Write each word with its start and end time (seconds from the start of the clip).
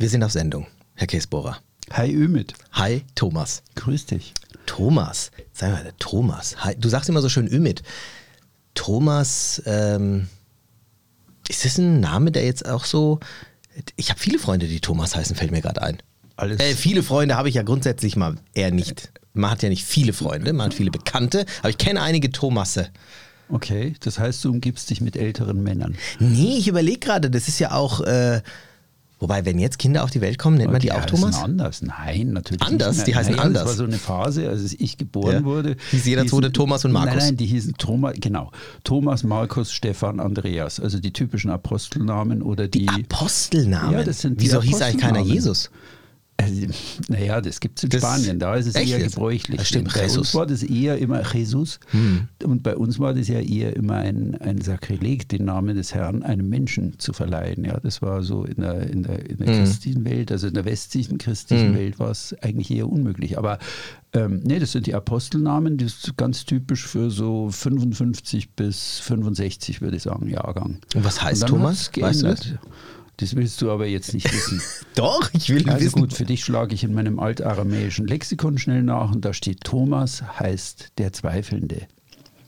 Wir 0.00 0.08
sind 0.08 0.24
auf 0.24 0.32
Sendung, 0.32 0.66
Herr 0.94 1.06
Käsbohrer. 1.06 1.58
Hi 1.92 2.10
Ümit. 2.10 2.54
Hi 2.72 3.04
Thomas. 3.16 3.62
Grüß 3.74 4.06
dich. 4.06 4.32
Thomas, 4.64 5.30
sag 5.52 5.72
mal, 5.72 5.92
Thomas. 5.98 6.64
Hi, 6.64 6.74
du 6.74 6.88
sagst 6.88 7.10
immer 7.10 7.20
so 7.20 7.28
schön 7.28 7.46
Ümit. 7.46 7.82
Thomas, 8.72 9.60
ähm, 9.66 10.28
ist 11.50 11.66
das 11.66 11.76
ein 11.76 12.00
Name, 12.00 12.32
der 12.32 12.46
jetzt 12.46 12.66
auch 12.66 12.86
so. 12.86 13.20
Ich 13.96 14.08
habe 14.08 14.18
viele 14.18 14.38
Freunde, 14.38 14.68
die 14.68 14.80
Thomas 14.80 15.14
heißen, 15.14 15.36
fällt 15.36 15.50
mir 15.50 15.60
gerade 15.60 15.82
ein. 15.82 15.98
Alles. 16.34 16.60
Äh, 16.60 16.74
viele 16.74 17.02
Freunde 17.02 17.36
habe 17.36 17.50
ich 17.50 17.56
ja 17.56 17.62
grundsätzlich 17.62 18.16
mal 18.16 18.36
eher 18.54 18.70
nicht. 18.70 19.12
Man 19.34 19.50
hat 19.50 19.62
ja 19.62 19.68
nicht 19.68 19.84
viele 19.84 20.14
Freunde, 20.14 20.54
man 20.54 20.68
hat 20.68 20.74
viele 20.74 20.90
Bekannte, 20.90 21.44
aber 21.58 21.68
ich 21.68 21.76
kenne 21.76 22.00
einige 22.00 22.32
Thomasse. 22.32 22.88
Okay, 23.50 23.96
das 24.00 24.18
heißt, 24.18 24.42
du 24.46 24.50
umgibst 24.50 24.88
dich 24.88 25.02
mit 25.02 25.14
älteren 25.14 25.62
Männern. 25.62 25.94
Nee, 26.20 26.56
ich 26.56 26.68
überlege 26.68 27.00
gerade, 27.00 27.30
das 27.30 27.48
ist 27.48 27.58
ja 27.58 27.72
auch. 27.72 28.00
Äh, 28.00 28.40
wobei, 29.20 29.44
wenn 29.44 29.58
jetzt 29.58 29.78
Kinder 29.78 30.02
auf 30.02 30.10
die 30.10 30.20
Welt 30.20 30.38
kommen, 30.38 30.56
nennt 30.58 30.72
man 30.72 30.80
die 30.80 30.90
auch 30.90 30.96
heißen 31.02 31.08
Thomas? 31.08 31.42
anders. 31.42 31.82
Nein, 31.82 32.32
natürlich 32.32 32.62
Anders? 32.62 32.96
nicht. 32.96 33.06
Die 33.06 33.14
heißen 33.14 33.32
naja, 33.32 33.44
anders? 33.44 33.62
Das 33.62 33.70
war 33.72 33.76
so 33.76 33.84
eine 33.84 33.98
Phase, 33.98 34.48
als 34.48 34.72
ich 34.72 34.98
geboren 34.98 35.32
Ja. 35.34 35.44
wurde. 35.44 35.76
Hieß 35.92 36.04
jeder 36.06 36.26
zweite 36.26 36.50
Thomas 36.52 36.84
und 36.84 36.92
Markus? 36.92 37.14
Nein, 37.14 37.24
nein, 37.26 37.36
die 37.36 37.46
hießen 37.46 37.74
Thomas, 37.78 38.14
genau. 38.20 38.50
Thomas, 38.82 39.22
Markus, 39.22 39.70
Stefan, 39.72 40.18
Andreas. 40.18 40.80
Also 40.80 40.98
die 40.98 41.12
typischen 41.12 41.50
Apostelnamen 41.50 42.42
oder 42.42 42.66
die. 42.66 42.88
Apostelnamen. 42.88 43.92
Ja, 43.92 44.02
das 44.04 44.20
sind 44.22 44.40
die 44.40 44.46
Wieso 44.46 44.60
hieß 44.62 44.82
eigentlich 44.82 44.98
keiner. 45.02 45.20
Jesus? 45.20 45.70
Also, 46.42 46.66
naja, 47.08 47.40
das 47.40 47.60
gibt 47.60 47.78
es 47.78 47.84
in 47.84 47.90
Das- 47.90 48.00
Spanien, 48.00 48.38
da 48.38 48.54
ist 48.54 48.66
es 48.66 48.74
eher 48.74 48.98
jetzt? 48.98 49.14
gebräuchlich. 49.14 49.58
Das 49.58 49.68
stimmt, 49.68 49.92
bei 49.94 50.02
Jesus. 50.02 50.18
uns 50.18 50.34
war 50.34 50.46
das 50.46 50.62
eher 50.62 50.98
immer 50.98 51.22
Jesus 51.34 51.80
und 52.44 52.62
bei 52.62 52.76
uns 52.76 52.98
war 52.98 53.14
das 53.14 53.28
ja 53.28 53.40
eher 53.40 53.76
immer 53.76 53.94
ein, 53.96 54.34
ein 54.40 54.60
Sakrileg, 54.60 55.28
den 55.28 55.44
Namen 55.44 55.76
des 55.76 55.94
Herrn 55.94 56.22
einem 56.22 56.48
Menschen 56.48 56.98
zu 56.98 57.12
verleihen. 57.12 57.64
Ja, 57.64 57.78
das 57.80 58.00
war 58.02 58.22
so 58.22 58.44
in 58.44 58.56
der, 58.62 58.88
in 58.90 59.02
der, 59.02 59.28
in 59.28 59.36
der 59.38 59.46
christlichen 59.58 60.04
Welt, 60.04 60.32
also 60.32 60.46
in 60.46 60.54
der 60.54 60.64
westlichen 60.64 61.18
christlichen 61.18 61.74
Welt 61.74 61.98
war 61.98 62.10
es 62.10 62.34
eigentlich 62.42 62.70
eher 62.70 62.88
unmöglich. 62.88 63.36
Aber 63.38 63.58
ähm, 64.12 64.40
nee, 64.44 64.58
das 64.58 64.72
sind 64.72 64.86
die 64.86 64.94
Apostelnamen, 64.94 65.76
das 65.78 65.94
ist 66.04 66.16
ganz 66.16 66.44
typisch 66.44 66.86
für 66.86 67.10
so 67.10 67.48
55 67.50 68.50
bis 68.54 68.98
65, 69.00 69.80
würde 69.82 69.96
ich 69.96 70.02
sagen, 70.02 70.28
Jahrgang. 70.28 70.78
Und 70.94 71.04
was 71.04 71.22
heißt 71.22 71.42
Und 71.44 71.48
Thomas? 71.50 71.90
Weißt 71.96 71.96
du 71.96 72.00
geändert. 72.26 72.58
Das 73.20 73.36
willst 73.36 73.60
du 73.60 73.70
aber 73.70 73.86
jetzt 73.86 74.14
nicht 74.14 74.32
wissen. 74.32 74.62
Doch, 74.94 75.30
ich 75.34 75.50
will 75.50 75.68
Also 75.68 75.84
wissen. 75.84 76.00
gut, 76.00 76.12
für 76.14 76.24
dich 76.24 76.42
schlage 76.42 76.74
ich 76.74 76.82
in 76.84 76.94
meinem 76.94 77.20
altaramäischen 77.20 78.06
Lexikon 78.06 78.56
schnell 78.58 78.82
nach 78.82 79.12
und 79.12 79.24
da 79.24 79.34
steht 79.34 79.62
Thomas 79.62 80.22
heißt 80.40 80.92
der 80.98 81.12
Zweifelnde. 81.12 81.82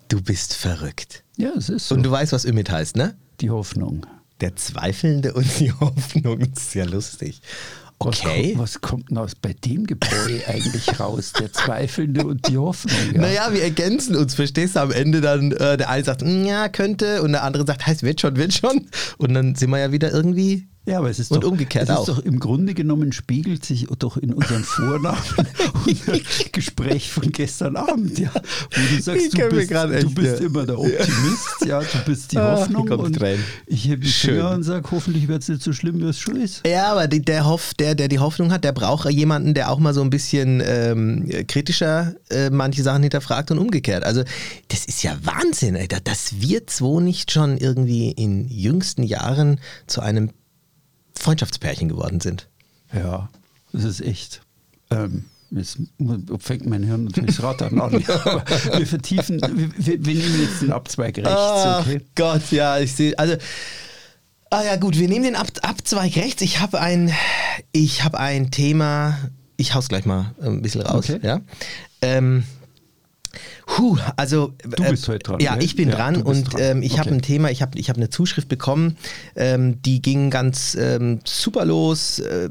Du 0.08 0.20
bist 0.22 0.54
verrückt. 0.54 1.24
Ja, 1.36 1.50
es 1.56 1.68
ist 1.68 1.88
so. 1.88 1.94
Und 1.94 2.02
du 2.02 2.10
weißt, 2.10 2.32
was 2.32 2.44
Ümit 2.44 2.70
heißt, 2.70 2.96
ne? 2.96 3.16
die 3.40 3.50
Hoffnung. 3.50 4.06
Der 4.40 4.56
Zweifelnde 4.56 5.34
und 5.34 5.46
die 5.60 5.72
Hoffnung. 5.80 6.38
Das 6.54 6.64
ist 6.64 6.74
ja 6.74 6.84
lustig. 6.84 7.40
Okay. 8.06 8.54
Was 8.56 8.58
kommt, 8.58 8.58
was 8.58 8.80
kommt 8.80 9.10
denn 9.10 9.18
aus 9.18 9.34
bei 9.34 9.52
dem 9.52 9.86
Gebräu 9.86 10.40
eigentlich 10.48 10.98
raus? 11.00 11.32
Der 11.38 11.52
Zweifelnde 11.52 12.24
und 12.26 12.48
die 12.48 12.58
Hoffnung. 12.58 12.96
Ja. 13.14 13.20
Naja, 13.20 13.48
wir 13.52 13.62
ergänzen 13.62 14.16
uns, 14.16 14.34
verstehst 14.34 14.76
du? 14.76 14.80
Am 14.80 14.90
Ende 14.90 15.20
dann, 15.20 15.52
äh, 15.52 15.76
der 15.76 15.88
eine 15.88 16.04
sagt, 16.04 16.22
"Mm, 16.22 16.44
ja, 16.44 16.68
könnte, 16.68 17.22
und 17.22 17.32
der 17.32 17.42
andere 17.44 17.66
sagt, 17.66 17.86
heißt, 17.86 18.02
wird 18.02 18.20
schon, 18.20 18.36
wird 18.36 18.52
schon. 18.54 18.88
Und 19.18 19.34
dann 19.34 19.54
sind 19.54 19.70
wir 19.70 19.78
ja 19.78 19.92
wieder 19.92 20.10
irgendwie. 20.12 20.66
Ja, 20.84 20.98
aber 20.98 21.10
es 21.10 21.20
ist 21.20 21.30
Und 21.30 21.44
doch, 21.44 21.50
umgekehrt 21.52 21.88
es 21.88 21.90
auch. 21.96 22.00
ist 22.00 22.08
doch 22.08 22.18
im 22.24 22.40
Grunde 22.40 22.74
genommen 22.74 23.12
spiegelt 23.12 23.64
sich 23.64 23.86
doch 23.98 24.16
in 24.16 24.32
unserem 24.32 24.64
Vornamen 24.64 25.16
unser 25.86 26.18
Gespräch 26.50 27.12
von 27.12 27.30
gestern 27.30 27.76
Abend, 27.76 28.18
ja, 28.18 28.32
wo 28.34 28.96
du 28.96 29.00
sagst, 29.00 29.32
du 29.38 29.48
bist, 29.48 29.70
du 29.70 30.14
bist 30.14 30.40
ja. 30.40 30.46
immer 30.46 30.66
der 30.66 30.78
Optimist, 30.80 31.64
ja, 31.66 31.80
du 31.80 31.98
bist 32.04 32.32
die 32.32 32.38
Ah, 32.38 32.56
Hoffnung 32.56 32.88
und 32.90 33.16
ich 33.66 33.84
hebe 33.86 34.02
die 34.04 34.10
Schön. 34.10 34.34
Finger 34.36 34.50
und 34.50 34.64
sage, 34.64 34.88
hoffentlich 34.90 35.28
wird 35.28 35.42
es 35.42 35.48
nicht 35.48 35.62
so 35.62 35.72
schlimm, 35.72 36.00
wie 36.00 36.06
es 36.08 36.18
schon 36.18 36.34
ist. 36.34 36.66
Ja, 36.66 36.90
aber 36.90 37.06
die, 37.06 37.22
der, 37.22 37.46
Hoff, 37.46 37.74
der, 37.74 37.94
der 37.94 38.08
die 38.08 38.18
Hoffnung 38.18 38.50
hat, 38.50 38.64
der 38.64 38.72
braucht 38.72 39.08
jemanden, 39.08 39.54
der 39.54 39.70
auch 39.70 39.78
mal 39.78 39.94
so 39.94 40.02
ein 40.02 40.10
bisschen 40.10 40.60
ähm, 40.66 41.28
kritischer 41.46 42.14
äh, 42.30 42.50
manche 42.50 42.82
Sachen 42.82 43.02
hinterfragt 43.02 43.52
und 43.52 43.58
umgekehrt. 43.58 44.02
Also, 44.02 44.24
das 44.66 44.84
ist 44.84 45.04
ja 45.04 45.16
Wahnsinn, 45.22 45.76
Alter, 45.76 46.00
dass 46.02 46.40
wir 46.40 46.66
zwei 46.66 47.00
nicht 47.00 47.30
schon 47.30 47.56
irgendwie 47.56 48.10
in 48.10 48.48
jüngsten 48.48 49.04
Jahren 49.04 49.60
zu 49.86 50.00
einem 50.00 50.30
Freundschaftspärchen 51.18 51.88
geworden 51.88 52.20
sind. 52.20 52.48
Ja, 52.92 53.28
das 53.72 53.84
ist 53.84 54.00
echt. 54.00 54.42
Ähm, 54.90 55.24
jetzt 55.50 55.78
fängt 56.38 56.66
mein 56.66 56.82
Hirn 56.82 57.04
natürlich 57.04 57.36
das 57.36 57.44
Rattern 57.44 57.80
an. 57.80 57.92
Wir 57.92 58.86
vertiefen, 58.86 59.40
wir, 59.40 60.04
wir, 60.04 60.14
nehmen 60.14 60.42
jetzt 60.42 60.62
den 60.62 60.72
Abzweig 60.72 61.16
rechts, 61.18 61.30
Ach 61.30 61.86
okay? 61.86 62.00
Gott, 62.14 62.50
ja, 62.50 62.78
ich 62.78 62.92
sehe, 62.92 63.18
also, 63.18 63.36
ah 64.50 64.62
ja 64.62 64.76
gut, 64.76 64.98
wir 64.98 65.08
nehmen 65.08 65.24
den 65.24 65.36
Ab 65.36 65.48
Abzweig 65.62 66.16
rechts. 66.16 66.42
Ich 66.42 66.60
habe 66.60 66.80
ein, 66.80 67.12
ich 67.72 68.04
habe 68.04 68.18
ein 68.18 68.50
Thema, 68.50 69.18
ich 69.56 69.74
hau's 69.74 69.88
gleich 69.88 70.06
mal 70.06 70.34
ein 70.40 70.62
bisschen 70.62 70.82
raus, 70.82 71.10
Okay. 71.10 71.20
ja. 71.22 71.40
Ähm, 72.00 72.44
Puh, 73.66 73.98
also 74.16 74.52
Du 74.76 74.84
bist 74.84 75.08
heute 75.08 75.18
dran, 75.20 75.40
Ja, 75.40 75.54
gell? 75.54 75.64
ich 75.64 75.76
bin 75.76 75.88
Ja, 75.88 75.96
dran 75.96 76.22
und 76.22 76.52
dran. 76.52 76.60
ähm, 76.62 76.82
ich 76.82 76.98
habe 76.98 77.08
Okay. 77.10 77.18
ein 77.18 77.22
Thema, 77.22 77.50
ich 77.50 77.62
habe 77.62 77.78
ich 77.78 77.88
hab 77.88 77.96
eine 77.96 78.10
Zuschrift 78.10 78.48
bekommen, 78.48 78.96
ähm, 79.36 79.80
die 79.82 80.02
ging 80.02 80.30
ganz 80.30 80.76
ähm, 80.78 81.20
super 81.24 81.64
los, 81.64 82.18
äh, 82.18 82.48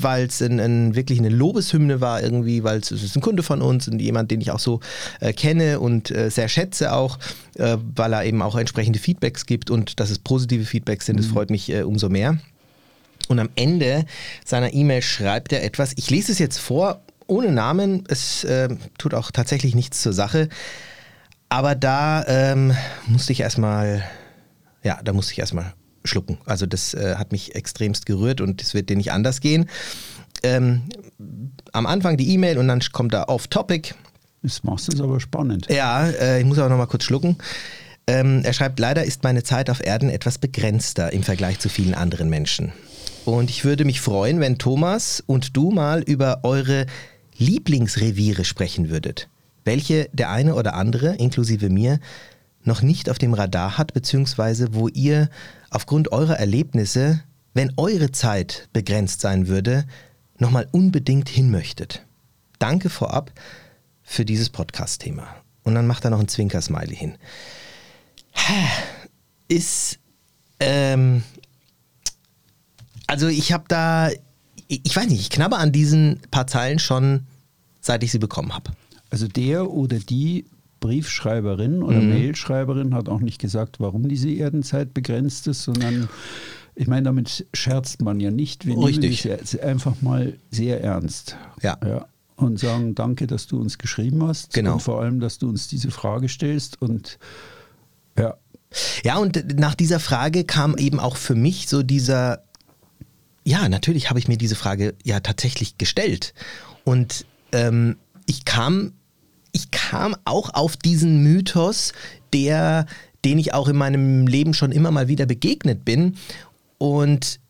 weil 0.00 0.26
es 0.26 0.42
ein, 0.42 0.58
ein, 0.60 0.94
wirklich 0.94 1.18
eine 1.18 1.28
Lobeshymne 1.28 2.00
war 2.00 2.22
irgendwie, 2.22 2.62
weil 2.64 2.78
es 2.80 2.90
ist 2.90 3.16
ein 3.16 3.22
Kunde 3.22 3.42
von 3.42 3.62
uns 3.62 3.88
und 3.88 4.00
jemand, 4.00 4.30
den 4.30 4.40
ich 4.40 4.50
auch 4.50 4.58
so 4.58 4.80
äh, 5.20 5.32
kenne 5.32 5.80
und 5.80 6.10
äh, 6.10 6.30
sehr 6.30 6.48
schätze 6.48 6.92
auch, 6.92 7.18
äh, 7.54 7.76
weil 7.94 8.12
er 8.12 8.24
eben 8.24 8.42
auch 8.42 8.56
entsprechende 8.56 8.98
Feedbacks 8.98 9.46
gibt 9.46 9.70
und 9.70 9.98
dass 10.00 10.10
es 10.10 10.18
positive 10.18 10.64
Feedbacks 10.64 11.06
sind, 11.06 11.18
das 11.18 11.26
freut 11.26 11.50
mich 11.50 11.70
äh, 11.70 11.82
umso 11.82 12.08
mehr. 12.08 12.38
Und 13.28 13.38
am 13.38 13.50
Ende 13.54 14.04
seiner 14.44 14.74
E-Mail 14.74 15.00
schreibt 15.00 15.52
er 15.52 15.62
etwas. 15.62 15.92
Ich 15.96 16.10
lese 16.10 16.32
es 16.32 16.38
jetzt 16.40 16.58
vor, 16.58 17.00
ohne 17.32 17.50
Namen. 17.50 18.04
Es 18.08 18.44
äh, 18.44 18.68
tut 18.98 19.14
auch 19.14 19.30
tatsächlich 19.30 19.74
nichts 19.74 20.02
zur 20.02 20.12
Sache. 20.12 20.48
Aber 21.48 21.74
da 21.74 22.24
ähm, 22.26 22.74
musste 23.06 23.32
ich 23.32 23.40
erstmal, 23.40 24.04
ja, 24.82 25.00
da 25.02 25.12
musste 25.12 25.32
ich 25.32 25.38
erstmal 25.38 25.74
schlucken. 26.04 26.38
Also 26.44 26.66
das 26.66 26.94
äh, 26.94 27.16
hat 27.16 27.32
mich 27.32 27.54
extremst 27.54 28.06
gerührt 28.06 28.40
und 28.40 28.62
es 28.62 28.74
wird 28.74 28.88
dir 28.88 28.96
nicht 28.96 29.12
anders 29.12 29.40
gehen. 29.40 29.68
Ähm, 30.42 30.82
am 31.72 31.86
Anfang 31.86 32.16
die 32.16 32.32
E-Mail 32.32 32.58
und 32.58 32.68
dann 32.68 32.80
kommt 32.92 33.14
da 33.14 33.24
off-topic. 33.24 33.94
Das 34.42 34.64
machst 34.64 34.92
du 34.92 35.04
aber 35.04 35.20
spannend. 35.20 35.68
Ja, 35.70 36.08
äh, 36.08 36.40
ich 36.40 36.46
muss 36.46 36.58
aber 36.58 36.68
noch 36.68 36.78
mal 36.78 36.86
kurz 36.86 37.04
schlucken. 37.04 37.36
Ähm, 38.06 38.42
er 38.44 38.52
schreibt, 38.52 38.80
leider 38.80 39.04
ist 39.04 39.22
meine 39.22 39.44
Zeit 39.44 39.70
auf 39.70 39.84
Erden 39.84 40.10
etwas 40.10 40.38
begrenzter 40.38 41.12
im 41.12 41.22
Vergleich 41.22 41.60
zu 41.60 41.68
vielen 41.68 41.94
anderen 41.94 42.28
Menschen. 42.28 42.72
Und 43.24 43.50
ich 43.50 43.64
würde 43.64 43.84
mich 43.84 44.00
freuen, 44.00 44.40
wenn 44.40 44.58
Thomas 44.58 45.22
und 45.24 45.56
du 45.56 45.70
mal 45.70 46.02
über 46.02 46.40
eure 46.42 46.86
Lieblingsreviere 47.36 48.44
sprechen 48.44 48.90
würdet. 48.90 49.28
Welche 49.64 50.08
der 50.12 50.30
eine 50.30 50.54
oder 50.54 50.74
andere, 50.74 51.14
inklusive 51.16 51.70
mir, 51.70 52.00
noch 52.64 52.82
nicht 52.82 53.10
auf 53.10 53.18
dem 53.18 53.34
Radar 53.34 53.78
hat, 53.78 53.94
beziehungsweise 53.94 54.74
wo 54.74 54.88
ihr 54.88 55.28
aufgrund 55.70 56.12
eurer 56.12 56.38
Erlebnisse, 56.38 57.22
wenn 57.54 57.72
eure 57.76 58.12
Zeit 58.12 58.68
begrenzt 58.72 59.20
sein 59.20 59.48
würde, 59.48 59.84
nochmal 60.38 60.68
unbedingt 60.72 61.28
hin 61.28 61.50
möchtet. 61.50 62.04
Danke 62.58 62.90
vorab 62.90 63.32
für 64.02 64.24
dieses 64.24 64.50
Podcast-Thema. 64.50 65.26
Und 65.64 65.74
dann 65.74 65.86
macht 65.86 66.04
er 66.04 66.10
noch 66.10 66.20
ein 66.20 66.28
Zwinker-Smiley 66.28 66.96
hin. 66.96 67.14
Ist, 69.48 69.98
ähm, 70.60 71.22
also 73.06 73.28
ich 73.28 73.52
habe 73.52 73.64
da, 73.68 74.10
ich 74.84 74.94
weiß 74.96 75.08
nicht, 75.08 75.20
ich 75.20 75.30
knabber 75.30 75.58
an 75.58 75.72
diesen 75.72 76.20
paar 76.30 76.46
Zeilen 76.46 76.78
schon, 76.78 77.26
seit 77.80 78.02
ich 78.02 78.12
sie 78.12 78.18
bekommen 78.18 78.54
habe. 78.54 78.70
Also 79.10 79.28
der 79.28 79.70
oder 79.70 79.98
die 79.98 80.44
Briefschreiberin 80.80 81.82
oder 81.82 82.00
Mhm. 82.00 82.10
Mailschreiberin 82.10 82.94
hat 82.94 83.08
auch 83.08 83.20
nicht 83.20 83.38
gesagt, 83.40 83.80
warum 83.80 84.08
diese 84.08 84.30
Erdenzeit 84.30 84.94
begrenzt 84.94 85.46
ist, 85.46 85.62
sondern 85.62 86.08
ich 86.74 86.86
meine, 86.86 87.04
damit 87.04 87.46
scherzt 87.52 88.02
man 88.02 88.18
ja 88.20 88.30
nicht. 88.30 88.66
Wir 88.66 88.76
Richtig. 88.78 89.24
nehmen 89.24 89.38
ja 89.52 89.62
einfach 89.62 90.00
mal 90.02 90.34
sehr 90.50 90.82
ernst. 90.82 91.36
Ja. 91.62 91.78
Und 92.36 92.58
sagen, 92.58 92.94
danke, 92.94 93.26
dass 93.26 93.46
du 93.46 93.60
uns 93.60 93.78
geschrieben 93.78 94.26
hast. 94.26 94.54
Genau. 94.54 94.74
Und 94.74 94.80
vor 94.82 95.00
allem, 95.00 95.20
dass 95.20 95.38
du 95.38 95.48
uns 95.48 95.68
diese 95.68 95.90
Frage 95.90 96.28
stellst. 96.28 96.80
Und 96.82 97.18
ja, 98.18 98.34
Ja, 99.04 99.18
und 99.18 99.58
nach 99.58 99.74
dieser 99.74 100.00
Frage 100.00 100.44
kam 100.44 100.76
eben 100.78 100.98
auch 100.98 101.16
für 101.16 101.34
mich 101.34 101.68
so 101.68 101.82
dieser, 101.82 102.42
ja, 103.44 103.68
natürlich 103.68 104.08
habe 104.10 104.18
ich 104.18 104.28
mir 104.28 104.36
diese 104.36 104.54
Frage 104.54 104.94
ja 105.04 105.20
tatsächlich 105.20 105.78
gestellt. 105.78 106.34
Und 106.84 107.26
ähm, 107.52 107.96
ich 108.26 108.44
kam, 108.44 108.92
ich 109.52 109.70
kam 109.70 110.16
auch 110.24 110.54
auf 110.54 110.76
diesen 110.76 111.22
Mythos, 111.22 111.92
der, 112.32 112.86
den 113.24 113.38
ich 113.38 113.54
auch 113.54 113.68
in 113.68 113.76
meinem 113.76 114.26
Leben 114.26 114.54
schon 114.54 114.72
immer 114.72 114.90
mal 114.90 115.08
wieder 115.08 115.26
begegnet 115.26 115.84
bin. 115.84 116.16
Und 116.78 117.40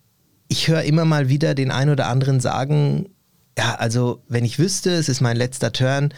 ich 0.49 0.69
höre 0.69 0.83
immer 0.83 1.05
mal 1.05 1.29
wieder 1.29 1.55
den 1.55 1.71
einen 1.71 1.91
oder 1.91 2.09
anderen 2.09 2.41
sagen, 2.41 3.09
ja, 3.57 3.75
also 3.75 4.23
wenn 4.29 4.45
ich 4.45 4.59
wüsste, 4.59 4.91
es 4.93 5.09
ist 5.09 5.21
mein 5.21 5.37
letzter 5.37 5.73
Turn, 5.73 6.15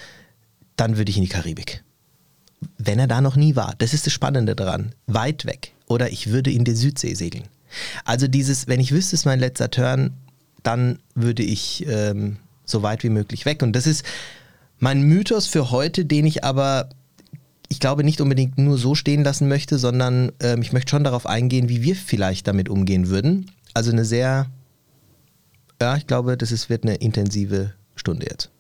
dann 0.77 0.97
würde 0.97 1.11
ich 1.11 1.17
in 1.17 1.25
die 1.25 1.29
Karibik 1.29 1.85
wenn 2.79 2.99
er 2.99 3.07
da 3.07 3.21
noch 3.21 3.37
nie 3.37 3.57
war. 3.57 3.75
Das 3.79 3.95
ist 3.95 4.07
das 4.07 4.13
Spannende 4.13 4.55
daran. 4.55 4.95
Weit 5.07 5.47
weg. 5.47 5.73
Oder 5.87 6.11
ich 6.11 6.31
würde 6.31 6.51
in 6.51 6.65
der 6.65 6.77
Südsee 6.77 7.15
segeln. 7.15 7.45
Also 8.05 8.29
dieses, 8.29 8.67
wenn 8.67 8.81
ich 8.81 8.93
wüsste, 8.93 9.17
es 9.17 9.21
ist 9.21 9.27
mein 9.27 9.41
letzter 9.41 9.71
Turn, 9.71 10.13
dann 10.63 10.99
würde 11.15 11.43
ich 11.43 11.85
ähm, 11.87 12.39
so 12.65 12.83
weit 12.83 13.05
wie 13.05 13.11
möglich 13.11 13.45
weg. 13.45 13.63
Und 13.63 13.75
das 13.75 13.87
ist 13.87 14.05
mein 14.79 15.03
Mythos 15.03 15.47
für 15.47 15.71
heute, 15.71 16.05
den 16.05 16.27
ich 16.27 16.45
aber, 16.45 16.89
ich 17.69 17.81
glaube, 17.81 18.05
nicht 18.05 18.21
unbedingt 18.21 18.59
nur 18.59 18.79
so 18.79 18.95
stehen 18.95 19.25
lassen 19.25 19.49
möchte, 19.49 19.79
sondern 19.79 20.33
ähm, 20.41 20.63
ich 20.63 20.73
möchte 20.73 20.91
schon 20.91 21.05
darauf 21.05 21.27
eingehen, 21.27 21.69
wie 21.69 21.83
wir 21.83 21.97
vielleicht 21.97 22.49
damit 22.49 22.69
umgehen 22.69 23.09
würden. 23.09 23.51
Also 23.75 23.93
eine 23.93 24.05
sehr, 24.05 24.47
ja, 25.81 25.97
ich 25.97 26.07
glaube, 26.07 26.37
das 26.37 26.53
ist, 26.53 26.71
wird 26.71 26.85
eine 26.85 26.97
intensive 26.97 27.75
Stunde 27.95 28.27
jetzt. 28.31 28.51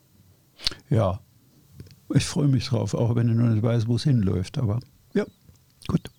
Ja, 0.91 1.21
ich 2.15 2.25
freue 2.25 2.49
mich 2.49 2.67
drauf, 2.67 2.95
auch 2.95 3.17
wenn 3.17 3.29
ich 3.29 3.35
noch 3.35 3.49
nicht 3.49 3.63
weiß, 3.63 3.87
wo 3.87 3.97
es 3.97 4.05
hinläuft. 4.05 4.59
Aber 4.59 4.81
ja, 5.15 5.25
gut. 5.87 6.11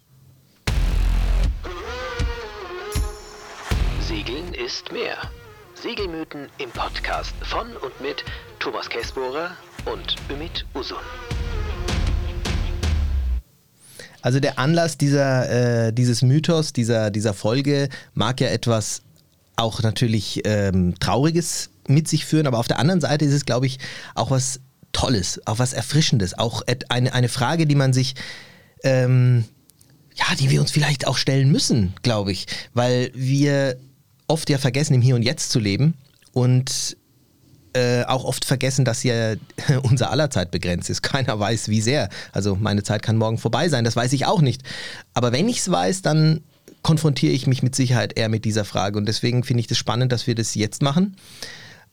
Ist 4.66 4.92
mehr. 4.92 5.16
Segelmythen 5.76 6.48
im 6.58 6.72
Podcast 6.72 7.36
von 7.44 7.68
und 7.78 8.02
mit 8.02 8.26
Thomas 8.58 8.90
Käsbohrer 8.90 9.52
und 9.86 10.16
Ümit 10.28 10.66
Usun. 10.74 10.98
Also 14.24 14.40
der 14.40 14.58
Anlass 14.58 14.98
dieser, 14.98 15.88
äh, 15.88 15.94
dieses 15.94 16.24
Mythos, 16.24 16.74
dieser, 16.74 17.12
dieser 17.12 17.36
Folge 17.36 17.90
mag 18.16 18.42
ja 18.42 18.48
etwas 18.48 19.04
auch 19.56 19.84
natürlich 19.84 20.42
ähm, 20.46 20.96
Trauriges 21.00 21.70
mit 21.88 22.08
sich 22.08 22.26
führen, 22.26 22.48
aber 22.48 22.58
auf 22.58 22.68
der 22.68 22.80
anderen 22.80 23.02
Seite 23.02 23.26
ist 23.26 23.34
es, 23.34 23.46
glaube 23.46 23.68
ich, 23.68 23.78
auch 24.16 24.32
was 24.32 24.62
Tolles, 24.94 25.40
auch 25.46 25.60
was 25.60 25.74
Erfrischendes, 25.74 26.40
auch 26.40 26.64
eine, 26.90 27.14
eine 27.14 27.30
Frage, 27.30 27.68
die 27.68 27.76
man 27.76 27.94
sich, 27.94 28.16
ähm, 28.84 29.46
ja, 30.16 30.26
die 30.40 30.50
wir 30.50 30.60
uns 30.60 30.72
vielleicht 30.72 31.06
auch 31.06 31.18
stellen 31.18 31.52
müssen, 31.52 31.94
glaube 32.02 32.32
ich, 32.32 32.48
weil 32.74 33.12
wir 33.14 33.78
oft 34.28 34.50
ja 34.50 34.58
vergessen, 34.58 34.94
im 34.94 35.02
Hier 35.02 35.16
und 35.16 35.22
Jetzt 35.22 35.52
zu 35.52 35.60
leben 35.60 35.96
und 36.34 36.98
äh, 37.76 38.04
auch 38.06 38.24
oft 38.24 38.46
vergessen, 38.46 38.86
dass 38.86 39.04
ja 39.04 39.36
unser 39.84 40.10
aller 40.10 40.30
Zeit 40.30 40.52
begrenzt 40.52 40.90
ist. 40.90 41.02
Keiner 41.02 41.40
weiß, 41.40 41.70
wie 41.70 41.82
sehr. 41.82 42.10
Also 42.32 42.56
meine 42.56 42.84
Zeit 42.84 43.04
kann 43.04 43.18
morgen 43.18 43.38
vorbei 43.38 43.70
sein, 43.70 43.84
das 43.84 43.96
weiß 43.96 44.14
ich 44.14 44.26
auch 44.26 44.42
nicht. 44.42 44.64
Aber 45.14 45.32
wenn 45.32 45.50
ich 45.50 45.60
es 45.60 45.70
weiß, 45.70 46.02
dann 46.02 46.42
konfrontiere 46.84 47.34
ich 47.34 47.48
mich 47.48 47.64
mit 47.64 47.76
Sicherheit 47.76 48.18
eher 48.18 48.30
mit 48.30 48.46
dieser 48.46 48.64
Frage. 48.64 48.98
Und 48.98 49.08
deswegen 49.08 49.44
finde 49.44 49.60
ich 49.60 49.66
es 49.66 49.70
das 49.70 49.78
spannend, 49.78 50.12
dass 50.12 50.28
wir 50.28 50.36
das 50.36 50.56
jetzt 50.56 50.82
machen. 50.82 51.18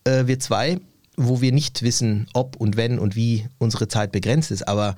Äh, 0.05 0.27
wir 0.27 0.39
zwei, 0.39 0.79
wo 1.17 1.41
wir 1.41 1.51
nicht 1.51 1.83
wissen, 1.83 2.29
ob 2.33 2.57
und 2.57 2.77
wenn 2.77 2.99
und 2.99 3.17
wie 3.17 3.49
unsere 3.59 3.89
Zeit 3.89 4.13
begrenzt 4.13 4.51
ist. 4.51 4.69
Aber 4.69 4.95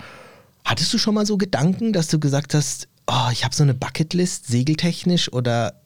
hattest 0.65 0.93
du 0.93 0.99
schon 0.99 1.15
mal 1.15 1.27
so 1.27 1.37
Gedanken, 1.39 1.93
dass 1.93 2.09
du 2.09 2.19
gesagt 2.19 2.55
hast, 2.55 2.89
oh, 3.07 3.29
ich 3.33 3.45
habe 3.45 3.55
so 3.55 3.63
eine 3.63 3.75
Bucketlist, 3.75 4.49
segeltechnisch 4.49 5.33
oder 5.33 5.81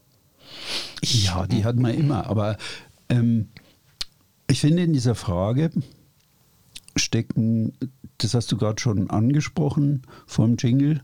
ja, 1.03 1.47
die 1.47 1.65
hat 1.65 1.77
man 1.77 1.95
immer. 1.95 2.27
Aber 2.27 2.57
ähm, 3.09 3.49
ich 4.51 4.61
finde, 4.61 4.83
in 4.83 4.93
dieser 4.93 5.15
Frage 5.15 5.71
stecken, 6.97 7.73
das 8.19 8.35
hast 8.35 8.51
du 8.51 8.57
gerade 8.57 8.81
schon 8.81 9.11
angesprochen 9.11 10.03
vom 10.27 10.57
Jingle, 10.57 11.01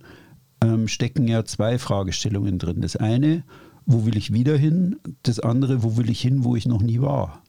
ähm, 0.62 0.88
stecken 0.88 1.28
ja 1.28 1.44
zwei 1.44 1.78
Fragestellungen 1.78 2.58
drin. 2.58 2.80
Das 2.80 2.96
eine, 2.96 3.44
wo 3.86 4.06
will 4.06 4.16
ich 4.16 4.32
wieder 4.32 4.56
hin? 4.56 4.96
Das 5.22 5.40
andere, 5.40 5.82
wo 5.82 5.96
will 5.96 6.10
ich 6.10 6.20
hin, 6.20 6.44
wo 6.44 6.56
ich 6.56 6.66
noch 6.66 6.82
nie 6.82 7.00
war? 7.00 7.42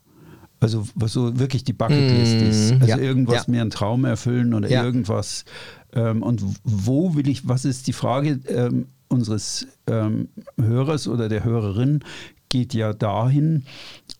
Also 0.59 0.87
was 0.95 1.13
so 1.13 1.37
wirklich 1.37 1.63
die 1.63 1.73
Bucketlist 1.73 2.37
mm, 2.37 2.49
ist. 2.49 2.71
Also 2.73 2.87
ja, 2.87 2.97
irgendwas 2.97 3.47
ja. 3.47 3.51
mir 3.51 3.61
einen 3.61 3.71
Traum 3.71 4.05
erfüllen 4.05 4.53
oder 4.53 4.69
ja. 4.69 4.83
irgendwas. 4.83 5.45
Ähm, 5.93 6.23
und 6.23 6.43
wo 6.63 7.15
will 7.15 7.27
ich, 7.27 7.47
was 7.47 7.65
ist 7.65 7.87
die 7.87 7.93
Frage 7.93 8.39
ähm, 8.47 8.87
unseres 9.07 9.67
ähm, 9.87 10.29
Hörers 10.57 11.07
oder 11.07 11.29
der 11.29 11.43
Hörerin, 11.43 12.03
geht 12.49 12.73
ja 12.73 12.93
dahin, 12.93 13.65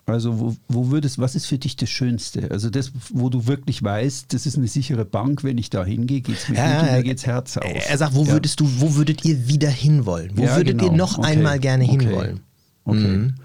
also 0.06 0.40
wo, 0.40 0.56
wo 0.68 0.92
würdest, 0.92 1.20
was 1.20 1.36
ist 1.36 1.46
für 1.46 1.58
dich 1.58 1.78
das 1.78 1.90
Schönste? 1.90 2.52
Also 2.52 2.70
das, 2.70 2.92
wo 3.10 3.30
du 3.30 3.48
wirklich 3.48 3.82
weißt, 3.82 4.34
das 4.34 4.46
ist 4.46 4.58
eine 4.58 4.68
sichere 4.68 5.06
Bank, 5.06 5.44
wenn 5.44 5.58
ich 5.58 5.70
da 5.70 5.86
hingehe, 5.86 6.22
geht 6.22 6.36
es 6.38 6.50
mir 6.50 6.58
ja, 6.58 6.80
gut 6.80 6.90
und 6.90 6.96
mir 6.96 7.04
geht's 7.04 7.26
Herz 7.26 7.56
auf. 7.58 7.90
Er 7.90 7.98
sagt, 7.98 8.14
wo 8.14 8.24
ja. 8.26 8.34
würdest 8.34 8.60
du, 8.60 8.70
wo 8.80 8.96
würdet 8.96 9.24
ihr 9.24 9.48
wieder 9.48 9.70
hinwollen? 9.70 10.32
Wo 10.36 10.44
ja, 10.44 10.58
würdet 10.58 10.80
genau. 10.80 10.92
ihr 10.92 10.98
noch 10.98 11.18
okay. 11.18 11.28
einmal 11.28 11.60
gerne 11.60 11.86
okay. 11.86 11.98
hinwollen? 11.98 12.40
Okay. 12.84 13.00
Mhm. 13.00 13.36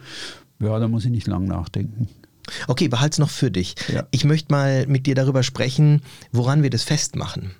Ja, 0.61 0.79
da 0.79 0.89
muss 0.89 1.05
ich 1.05 1.11
nicht 1.11 1.27
lang 1.27 1.45
nachdenken. 1.45 2.09
Okay, 2.67 2.89
behalte 2.89 3.15
es 3.15 3.19
noch 3.19 3.31
für 3.31 3.51
dich. 3.51 3.77
Ich 4.11 4.25
möchte 4.25 4.53
mal 4.53 4.87
mit 4.87 5.07
dir 5.07 5.15
darüber 5.15 5.43
sprechen, 5.43 6.03
woran 6.33 6.63
wir 6.63 6.71
das 6.71 6.83
festmachen. 6.83 7.53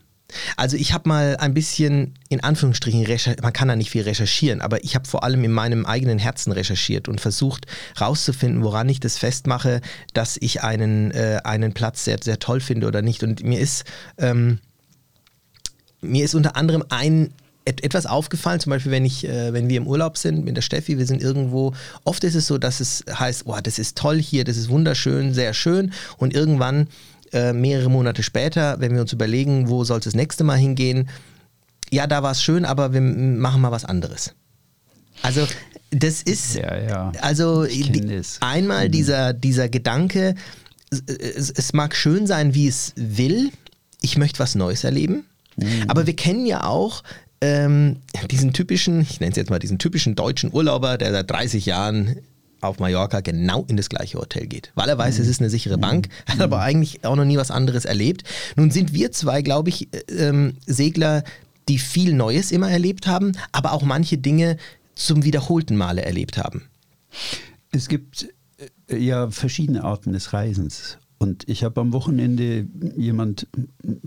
Also 0.57 0.77
ich 0.77 0.93
habe 0.93 1.09
mal 1.09 1.37
ein 1.37 1.55
bisschen 1.55 2.15
in 2.29 2.43
Anführungsstrichen 2.43 3.05
recherchiert, 3.05 3.43
man 3.43 3.53
kann 3.53 3.69
da 3.69 3.77
nicht 3.77 3.91
viel 3.91 4.03
recherchieren, 4.03 4.61
aber 4.61 4.85
ich 4.85 4.95
habe 4.95 5.07
vor 5.07 5.25
allem 5.25 5.43
in 5.45 5.53
meinem 5.53 5.87
eigenen 5.87 6.19
Herzen 6.19 6.53
recherchiert 6.53 7.09
und 7.09 7.21
versucht 7.21 7.67
herauszufinden, 7.97 8.63
woran 8.63 8.89
ich 8.89 9.01
das 9.01 9.19
festmache, 9.19 9.81
dass 10.15 10.37
ich 10.41 10.63
einen, 10.63 11.11
äh, 11.11 11.41
einen 11.45 11.73
Platz 11.73 12.05
sehr, 12.05 12.19
sehr 12.23 12.39
toll 12.39 12.61
finde 12.61 12.87
oder 12.87 13.03
nicht. 13.03 13.23
Und 13.23 13.43
mir 13.43 13.61
ist, 13.61 13.85
ähm, 14.19 14.61
mir 16.01 16.25
ist 16.25 16.35
unter 16.35 16.57
anderem 16.57 16.85
ein 16.89 17.33
etwas 17.67 18.07
aufgefallen, 18.07 18.59
zum 18.59 18.71
Beispiel, 18.71 18.91
wenn 18.91 19.05
ich, 19.05 19.27
äh, 19.27 19.53
wenn 19.53 19.69
wir 19.69 19.77
im 19.77 19.87
Urlaub 19.87 20.17
sind 20.17 20.45
mit 20.45 20.57
der 20.57 20.63
Steffi, 20.63 20.99
wir 20.99 21.07
sind 21.07 21.23
irgendwo, 21.23 21.75
oft 22.05 22.25
ist 22.25 22.35
es 22.35 22.47
so, 22.47 22.59
dass 22.59 22.81
es 22.81 23.05
heißt, 23.09 23.43
oh, 23.47 23.57
das 23.63 23.79
ist 23.79 23.97
toll 23.97 24.21
hier, 24.21 24.45
das 24.45 24.57
ist 24.57 24.71
wunderschön, 24.71 25.35
sehr 25.35 25.55
schön 25.55 25.93
und 26.17 26.35
irgendwann 26.35 26.89
äh, 27.33 27.53
mehrere 27.53 27.91
Monate 27.91 28.23
später, 28.23 28.81
wenn 28.81 28.95
wir 28.95 29.03
uns 29.03 29.13
überlegen, 29.13 29.69
wo 29.69 29.85
soll 29.85 29.99
es 29.99 30.05
das 30.05 30.15
nächste 30.15 30.45
Mal 30.45 30.57
hingehen, 30.59 31.09
ja, 31.91 32.07
da 32.07 32.23
war 32.23 32.33
es 32.33 32.43
schön, 32.43 32.65
aber 32.65 32.93
wir 32.93 33.01
machen 33.01 33.61
mal 33.61 33.73
was 33.73 33.85
anderes. 33.85 34.35
Also 35.23 35.47
das 35.91 36.23
ist, 36.23 36.55
ja, 36.55 36.77
ja. 36.79 37.13
also 37.21 37.67
die, 37.67 38.23
einmal 38.41 38.89
mhm. 38.89 38.93
dieser, 38.93 39.33
dieser 39.33 39.69
Gedanke, 39.69 40.35
es, 40.91 41.51
es, 41.51 41.73
mag 41.73 41.95
schön 41.95 42.27
sein, 42.27 42.55
wie 42.55 42.69
es 42.69 42.93
will, 42.97 43.51
ich 44.01 44.17
möchte 44.17 44.39
was 44.39 44.55
Neues 44.55 44.85
erleben, 44.85 45.25
mhm. 45.57 45.85
aber 45.89 46.07
wir 46.07 46.17
kennen 46.17 46.47
ja 46.47 46.65
auch 46.65 47.03
ähm, 47.41 47.97
diesen 48.31 48.53
typischen, 48.53 49.03
ich 49.03 49.21
nenne 49.21 49.33
es 49.33 49.37
jetzt 49.37 49.51
mal 49.51 49.59
diesen 49.59 49.79
typischen 49.79 50.15
deutschen 50.15 50.53
Urlauber, 50.53 50.99
der 50.99 51.13
seit 51.13 51.31
30 51.31 51.67
Jahren 51.67 52.17
auf 52.61 52.79
Mallorca 52.79 53.21
genau 53.21 53.65
in 53.69 53.77
das 53.77 53.89
gleiche 53.89 54.19
Hotel 54.19 54.47
geht, 54.47 54.73
weil 54.75 54.89
er 54.89 54.99
weiß, 54.99 55.17
mhm. 55.17 55.23
es 55.23 55.29
ist 55.29 55.41
eine 55.41 55.51
sichere 55.51 55.79
Bank, 55.79 56.09
hat 56.27 56.37
mhm. 56.37 56.43
aber 56.43 56.61
eigentlich 56.61 57.05
auch 57.05 57.17
noch 57.17 57.25
nie 57.25 57.37
was 57.37 57.51
anderes 57.51 57.85
erlebt. 57.85 58.25
Nun 58.57 58.71
sind 58.71 58.93
wir 58.93 59.13
zwei, 59.13 59.43
glaube 59.43 59.69
ich, 59.69 59.93
äh, 59.95 60.29
ähm, 60.29 60.55
Segler, 60.67 61.25
die 61.69 61.79
viel 61.79 62.15
Neues 62.15 62.53
immer 62.53 62.71
erlebt 62.71 63.07
haben, 63.07 63.33
aber 63.53 63.73
auch 63.73 63.83
manche 63.83 64.19
Dinge 64.19 64.57
zum 64.95 65.25
wiederholten 65.25 65.77
Male 65.77 66.03
erlebt 66.03 66.37
haben. 66.39 66.63
Es 67.73 67.89
gibt 67.89 68.29
äh, 68.89 68.97
ja 68.97 69.31
verschiedene 69.31 69.85
Arten 69.85 70.13
des 70.13 70.33
Reisens. 70.33 70.99
Und 71.23 71.47
ich 71.49 71.65
habe 71.65 71.83
am 71.83 71.93
Wochenende 71.93 72.67
jemand 72.97 73.47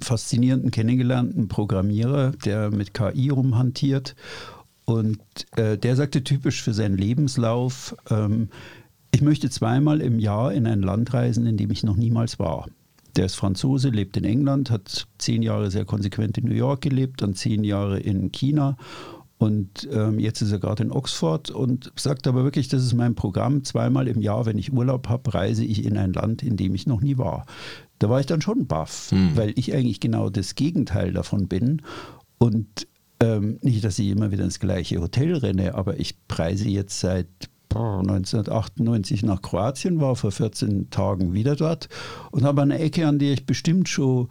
faszinierenden 0.01 0.71
kennengelernt, 0.71 1.35
einen 1.35 1.47
Programmierer, 1.47 2.31
der 2.31 2.71
mit 2.71 2.95
KI 2.95 3.29
rumhantiert 3.29 4.15
und 4.85 5.19
äh, 5.55 5.77
der 5.77 5.95
sagte 5.95 6.23
typisch 6.23 6.61
für 6.61 6.73
seinen 6.73 6.97
Lebenslauf, 6.97 7.95
ähm, 8.09 8.49
ich 9.11 9.21
möchte 9.21 9.49
zweimal 9.49 10.01
im 10.01 10.19
Jahr 10.19 10.53
in 10.53 10.65
ein 10.65 10.81
Land 10.81 11.13
reisen, 11.13 11.45
in 11.45 11.57
dem 11.57 11.71
ich 11.71 11.83
noch 11.83 11.95
niemals 11.95 12.39
war. 12.39 12.67
Der 13.15 13.25
ist 13.25 13.35
Franzose, 13.35 13.89
lebt 13.89 14.17
in 14.17 14.23
England, 14.23 14.71
hat 14.71 15.07
zehn 15.19 15.43
Jahre 15.43 15.69
sehr 15.69 15.85
konsequent 15.85 16.37
in 16.39 16.45
New 16.45 16.55
York 16.55 16.81
gelebt, 16.81 17.21
dann 17.21 17.35
zehn 17.35 17.63
Jahre 17.63 17.99
in 17.99 18.31
China 18.31 18.75
und 19.43 19.89
ähm, 19.91 20.19
jetzt 20.19 20.41
ist 20.41 20.53
er 20.53 20.59
gerade 20.59 20.83
in 20.83 20.91
Oxford 20.91 21.51
und 21.51 21.91
sagt 21.97 22.27
aber 22.27 22.45
wirklich, 22.45 22.69
das 22.69 22.81
ist 22.81 22.93
mein 22.93 23.13
Programm. 23.13 23.65
Zweimal 23.65 24.07
im 24.07 24.21
Jahr, 24.21 24.45
wenn 24.45 24.57
ich 24.57 24.71
Urlaub 24.71 25.09
habe, 25.09 25.33
reise 25.33 25.65
ich 25.65 25.83
in 25.83 25.97
ein 25.97 26.13
Land, 26.13 26.43
in 26.43 26.55
dem 26.55 26.73
ich 26.75 26.87
noch 26.87 27.01
nie 27.01 27.17
war. 27.17 27.45
Da 27.99 28.09
war 28.09 28.21
ich 28.21 28.25
dann 28.25 28.39
schon 28.39 28.67
baff, 28.67 29.11
hm. 29.11 29.35
weil 29.35 29.51
ich 29.57 29.73
eigentlich 29.73 29.99
genau 29.99 30.29
das 30.29 30.55
Gegenteil 30.55 31.11
davon 31.11 31.49
bin. 31.49 31.81
Und 32.37 32.87
ähm, 33.23 33.57
nicht, 33.61 33.83
dass 33.83 33.99
ich 33.99 34.09
immer 34.09 34.31
wieder 34.31 34.43
ins 34.43 34.59
gleiche 34.59 34.99
Hotel 34.99 35.35
renne, 35.35 35.75
aber 35.75 35.99
ich 35.99 36.15
preise 36.27 36.67
jetzt 36.67 36.99
seit 36.99 37.27
1998 37.69 39.23
nach 39.23 39.41
Kroatien, 39.41 39.99
war 39.99 40.15
vor 40.15 40.31
14 40.31 40.89
Tagen 40.91 41.33
wieder 41.33 41.55
dort 41.55 41.89
und 42.31 42.43
habe 42.43 42.61
eine 42.61 42.77
Ecke, 42.77 43.07
an 43.07 43.17
der 43.17 43.33
ich 43.33 43.45
bestimmt 43.45 43.89
schon 43.89 44.27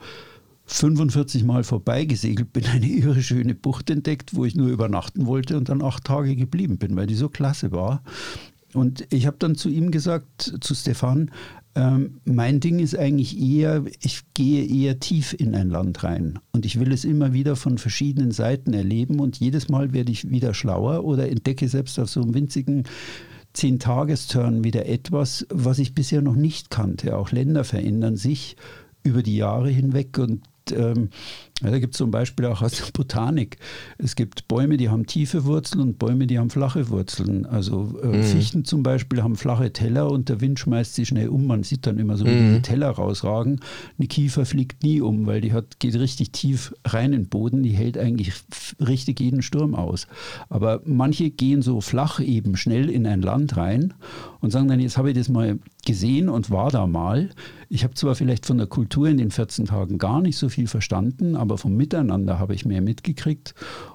45 0.67 1.45
Mal 1.45 1.65
vorbeigesegelt 1.65 2.53
bin, 2.53 2.67
eine 2.67 2.87
irre 2.87 3.23
schöne 3.23 3.55
Bucht 3.55 3.91
entdeckt, 3.91 4.35
wo 4.35 4.45
ich 4.45 4.55
nur 4.55 4.69
übernachten 4.69 5.27
wollte 5.27 5.57
und 5.57 5.69
dann 5.69 5.83
acht 5.83 6.05
Tage 6.05 6.37
geblieben 6.37 6.79
bin, 6.79 6.95
weil 6.97 7.07
die 7.07 7.15
so 7.15 7.29
klasse 7.29 7.73
war. 7.73 8.03
Und 8.75 9.07
ich 9.11 9.27
habe 9.27 9.37
dann 9.39 9.55
zu 9.55 9.69
ihm 9.69 9.91
gesagt, 9.91 10.55
zu 10.61 10.75
Stefan, 10.75 11.31
ähm, 11.75 12.21
mein 12.25 12.61
Ding 12.61 12.81
ist 12.81 12.97
eigentlich 12.97 13.39
eher, 13.39 13.85
ich 14.01 14.23
gehe 14.35 14.65
eher 14.65 15.01
tief 15.01 15.35
in 15.39 15.55
ein 15.55 15.71
Land 15.71 16.05
rein. 16.05 16.39
Und 16.53 16.67
ich 16.67 16.79
will 16.79 16.93
es 16.93 17.05
immer 17.05 17.33
wieder 17.33 17.57
von 17.57 17.79
verschiedenen 17.79 18.31
Seiten 18.31 18.75
erleben. 18.75 19.21
Und 19.21 19.39
jedes 19.39 19.69
Mal 19.69 19.93
werde 19.93 20.13
ich 20.13 20.31
wieder 20.31 20.53
schlauer 20.55 21.05
oder 21.05 21.29
entdecke 21.29 21.69
selbst 21.69 21.99
auf 21.99 22.11
so 22.11 22.21
einem 22.23 22.35
winzigen 22.35 22.85
Zehn-Tagesturn 23.55 24.65
wieder 24.65 24.87
etwas, 24.87 25.47
was 25.51 25.79
ich 25.79 25.95
bisher 25.95 26.23
noch 26.23 26.37
nicht 26.37 26.71
kannte. 26.71 27.17
Auch 27.17 27.33
Länder 27.33 27.65
verändern 27.65 28.17
sich 28.17 28.57
über 29.03 29.23
die 29.23 29.37
Jahre 29.37 29.71
hinweg. 29.71 30.19
Und 30.19 30.43
ähm, 30.75 31.09
ja, 31.63 31.71
da 31.71 31.79
gibt 31.79 31.95
es 31.95 31.99
zum 31.99 32.11
Beispiel 32.11 32.47
auch 32.47 32.61
aus 32.61 32.73
der 32.73 32.91
Botanik. 32.93 33.57
Es 33.99 34.17
gibt 34.17 34.49
Bäume, 34.49 34.77
die 34.77 34.89
haben 34.89 35.07
tiefe 35.07 35.45
Wurzeln 35.45 35.81
und 35.81 35.99
Bäume, 35.99 36.27
die 36.27 36.39
haben 36.39 36.51
flache 36.51 36.89
Wurzeln. 36.89 37.47
Also 37.47 38.01
äh, 38.03 38.19
mhm. 38.19 38.23
Fichten 38.25 38.65
zum 38.65 38.83
Beispiel 38.83 39.23
haben 39.23 39.37
flache 39.37 39.73
Teller 39.73 40.11
und 40.11 40.29
der 40.29 40.41
Wind 40.41 40.59
schmeißt 40.59 40.95
sie 40.95 41.07
schnell 41.07 41.29
um. 41.29 41.47
Man 41.47 41.63
sieht 41.63 41.87
dann 41.87 41.99
immer 41.99 42.17
so, 42.17 42.27
wie 42.27 42.31
mhm. 42.31 42.55
die 42.55 42.63
Teller 42.63 42.91
rausragen. 42.91 43.61
Eine 43.97 44.09
Kiefer 44.09 44.45
fliegt 44.45 44.83
nie 44.83 45.01
um, 45.01 45.27
weil 45.27 45.41
die 45.41 45.53
hat, 45.53 45.79
geht 45.79 45.95
richtig 45.95 46.33
tief 46.33 46.75
rein 46.85 47.13
in 47.13 47.23
den 47.23 47.29
Boden. 47.29 47.63
Die 47.63 47.71
hält 47.71 47.97
eigentlich 47.97 48.33
richtig 48.81 49.21
jeden 49.21 49.43
Sturm 49.43 49.77
aus. 49.77 50.09
Aber 50.49 50.81
manche 50.85 51.31
gehen 51.31 51.63
so 51.63 51.81
flach 51.81 52.19
eben 52.19 52.57
schnell 52.57 52.91
in 52.91 53.07
ein 53.07 53.23
Land 53.23 53.57
rein 53.57 53.95
und 54.41 54.51
sagen 54.51 54.67
dann, 54.67 54.81
jetzt 54.81 54.99
habe 54.99 55.11
ich 55.11 55.17
das 55.17 55.29
mal 55.29 55.59
gesehen 55.85 56.29
und 56.29 56.51
war 56.51 56.71
da 56.71 56.87
mal. 56.87 57.31
Ich 57.69 57.85
habe 57.85 57.95
zwar 57.95 58.15
vielleicht 58.15 58.47
von 58.47 58.59
der 58.59 58.67
Kultur 58.67 59.09
in 59.09 59.17
den 59.17 59.31
14 59.31 59.67
Tagen 59.67 59.99
gar 59.99 60.21
nicht 60.21 60.37
so 60.37 60.49
viel 60.49 60.67
verstanden, 60.67 61.37
aber 61.43 61.59
vom 61.59 61.77
Miteinander 61.77 62.39
habe 62.39 62.55
ich 62.55 62.65
mehr 62.65 62.81
mitgekriegt. 62.81 63.55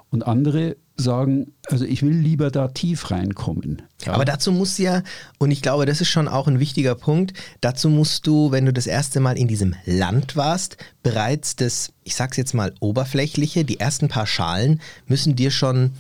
Und 0.10 0.28
andere 0.28 0.76
sagen, 0.98 1.54
also 1.68 1.86
ich 1.86 2.02
will 2.02 2.14
lieber 2.14 2.52
da 2.52 2.68
tief 2.68 3.10
reinkommen. 3.10 3.84
Ja. 4.06 4.14
Aber 4.14 4.26
dazu 4.26 4.52
musst 4.52 4.80
du 4.80 4.84
ja, 4.84 5.04
und 5.38 5.52
ich 5.52 5.62
glaube, 5.62 5.86
das 5.86 6.02
ist 6.02 6.10
schon 6.10 6.28
auch 6.28 6.48
ein 6.48 6.60
wichtiger 6.60 6.96
Punkt, 6.96 7.34
dazu 7.62 7.90
musst 7.90 8.28
du, 8.28 8.52
wenn 8.52 8.66
du 8.66 8.74
das 8.74 8.88
erste 8.88 9.20
Mal 9.20 9.38
in 9.38 9.48
diesem 9.48 9.76
Land 9.86 10.36
warst, 10.36 10.78
bereits 11.04 11.56
das, 11.56 11.94
ich 12.04 12.16
sag's 12.16 12.38
jetzt 12.38 12.54
mal, 12.54 12.74
oberflächliche, 12.80 13.64
die 13.64 13.80
ersten 13.80 14.08
paar 14.08 14.28
Schalen 14.28 14.82
müssen 15.08 15.36
dir 15.36 15.52
schon, 15.52 15.92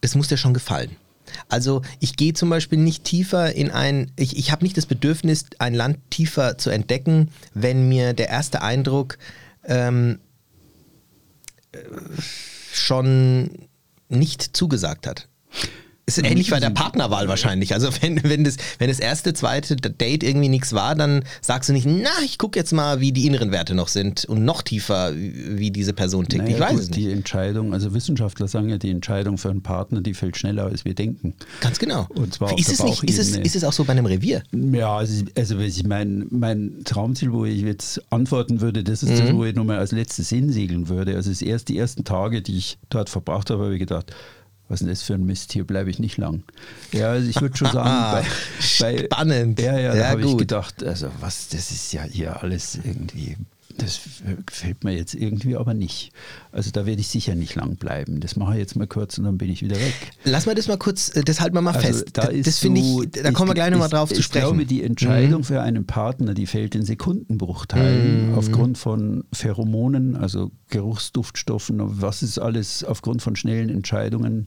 das 0.00 0.14
muss 0.14 0.28
dir 0.28 0.36
schon 0.36 0.54
gefallen. 0.54 0.90
Also 1.48 1.82
ich 2.00 2.16
gehe 2.16 2.34
zum 2.34 2.50
Beispiel 2.50 2.78
nicht 2.78 3.04
tiefer 3.04 3.54
in 3.54 3.70
ein, 3.70 4.10
ich, 4.16 4.36
ich 4.36 4.52
habe 4.52 4.64
nicht 4.64 4.76
das 4.76 4.86
Bedürfnis, 4.86 5.46
ein 5.58 5.74
Land 5.74 5.98
tiefer 6.10 6.58
zu 6.58 6.70
entdecken, 6.70 7.28
wenn 7.54 7.88
mir 7.88 8.12
der 8.12 8.28
erste 8.28 8.62
Eindruck 8.62 9.16
ähm, 9.64 10.18
äh, 10.18 10.29
schon 12.72 13.68
nicht 14.08 14.56
zugesagt 14.56 15.06
hat. 15.06 15.28
Ist 16.18 16.24
ähnlich 16.24 16.50
bei 16.50 16.60
der 16.60 16.70
Partnerwahl 16.70 17.28
wahrscheinlich. 17.28 17.74
Also 17.74 17.88
wenn, 18.00 18.22
wenn, 18.24 18.44
das, 18.44 18.56
wenn 18.78 18.88
das 18.88 19.00
erste, 19.00 19.32
zweite 19.34 19.76
Date 19.76 20.22
irgendwie 20.22 20.48
nichts 20.48 20.72
war, 20.72 20.94
dann 20.94 21.24
sagst 21.40 21.68
du 21.68 21.72
nicht, 21.72 21.86
na, 21.86 22.10
ich 22.24 22.38
gucke 22.38 22.58
jetzt 22.58 22.72
mal, 22.72 23.00
wie 23.00 23.12
die 23.12 23.26
inneren 23.26 23.52
Werte 23.52 23.74
noch 23.74 23.88
sind 23.88 24.24
und 24.24 24.44
noch 24.44 24.62
tiefer, 24.62 25.12
wie 25.14 25.70
diese 25.70 25.92
Person 25.92 26.26
tickt. 26.26 26.44
Naja, 26.44 26.56
ich 26.56 26.60
weiß 26.60 26.80
es 26.80 26.90
nicht. 26.90 26.96
Die 26.96 27.12
Entscheidung, 27.12 27.72
also 27.72 27.94
Wissenschaftler 27.94 28.48
sagen 28.48 28.68
ja, 28.68 28.78
die 28.78 28.90
Entscheidung 28.90 29.38
für 29.38 29.50
einen 29.50 29.62
Partner, 29.62 30.00
die 30.00 30.14
fällt 30.14 30.36
schneller, 30.36 30.64
als 30.64 30.84
wir 30.84 30.94
denken. 30.94 31.34
Ganz 31.60 31.78
genau. 31.78 32.06
Und 32.14 32.34
zwar 32.34 32.56
ist, 32.58 32.70
es 32.70 32.82
nicht, 32.82 33.04
ist, 33.04 33.18
es, 33.18 33.36
ist 33.36 33.56
es 33.56 33.64
auch 33.64 33.72
so 33.72 33.84
bei 33.84 33.92
einem 33.92 34.06
Revier? 34.06 34.42
Ja, 34.52 34.96
also, 34.96 35.24
also 35.36 35.58
ich 35.58 35.84
mein, 35.84 36.26
mein 36.30 36.82
Traumziel, 36.84 37.32
wo 37.32 37.44
ich 37.44 37.62
jetzt 37.62 38.02
antworten 38.10 38.60
würde, 38.60 38.84
das 38.84 39.02
ist 39.02 39.10
mhm. 39.10 39.18
das, 39.18 39.34
wo 39.34 39.44
ich 39.44 39.54
nochmal 39.54 39.78
als 39.78 39.92
letztes 39.92 40.28
hinsegeln 40.28 40.88
würde. 40.88 41.16
Also 41.16 41.30
es 41.30 41.42
erst 41.42 41.68
die 41.68 41.78
ersten 41.78 42.04
Tage, 42.04 42.42
die 42.42 42.56
ich 42.56 42.78
dort 42.88 43.10
verbracht 43.10 43.50
habe, 43.50 43.64
habe 43.64 43.74
ich 43.74 43.80
gedacht, 43.80 44.12
was 44.70 44.76
ist 44.76 44.80
denn 44.80 44.88
das 44.88 45.02
für 45.02 45.14
ein 45.14 45.26
Mist, 45.26 45.52
hier 45.52 45.64
bleibe 45.64 45.90
ich 45.90 45.98
nicht 45.98 46.16
lang. 46.16 46.44
Ja, 46.92 47.10
also 47.10 47.28
ich 47.28 47.40
würde 47.40 47.56
schon 47.56 47.70
sagen, 47.72 47.88
bei, 47.88 48.24
bei, 48.78 49.04
Spannend. 49.04 49.60
Ja, 49.60 49.76
ja, 49.78 49.94
da 49.94 50.08
habe 50.10 50.22
ich 50.22 50.36
gedacht, 50.38 50.84
also 50.84 51.10
was, 51.20 51.48
das 51.48 51.72
ist 51.72 51.92
ja 51.92 52.04
hier 52.04 52.40
alles 52.42 52.78
irgendwie 52.82 53.36
das 53.78 54.00
gefällt 54.46 54.84
mir 54.84 54.92
jetzt 54.92 55.14
irgendwie 55.14 55.56
aber 55.56 55.74
nicht. 55.74 56.12
Also 56.52 56.70
da 56.70 56.86
werde 56.86 57.00
ich 57.00 57.08
sicher 57.08 57.34
nicht 57.34 57.54
lang 57.54 57.76
bleiben. 57.76 58.20
Das 58.20 58.36
mache 58.36 58.54
ich 58.54 58.58
jetzt 58.58 58.76
mal 58.76 58.86
kurz 58.86 59.18
und 59.18 59.24
dann 59.24 59.38
bin 59.38 59.50
ich 59.50 59.62
wieder 59.62 59.76
weg. 59.76 59.94
Lass 60.24 60.46
mal 60.46 60.54
das 60.54 60.68
mal 60.68 60.78
kurz, 60.78 61.14
äh, 61.16 61.22
das 61.22 61.40
halten 61.40 61.54
wir 61.54 61.62
mal 61.62 61.74
also 61.74 61.86
fest. 61.86 62.08
Da 62.14 62.30
das 62.32 62.58
finde 62.58 62.82
so, 62.82 63.02
ich, 63.02 63.10
da 63.10 63.32
kommen 63.32 63.50
wir 63.50 63.54
gleich 63.54 63.70
nochmal 63.70 63.88
drauf 63.88 64.10
ich, 64.10 64.16
zu 64.16 64.22
sprechen. 64.22 64.46
Ich 64.46 64.52
glaube, 64.52 64.66
die 64.66 64.82
Entscheidung 64.82 65.40
mhm. 65.40 65.44
für 65.44 65.62
einen 65.62 65.86
Partner, 65.86 66.34
die 66.34 66.46
fällt 66.46 66.74
in 66.74 66.84
Sekundenbruchteilen 66.84 68.30
mhm. 68.30 68.34
aufgrund 68.38 68.78
von 68.78 69.24
Pheromonen, 69.32 70.16
also 70.16 70.50
Geruchsduftstoffen, 70.68 71.78
was 71.80 72.22
ist 72.22 72.38
alles 72.38 72.84
aufgrund 72.84 73.22
von 73.22 73.36
schnellen 73.36 73.68
Entscheidungen 73.68 74.46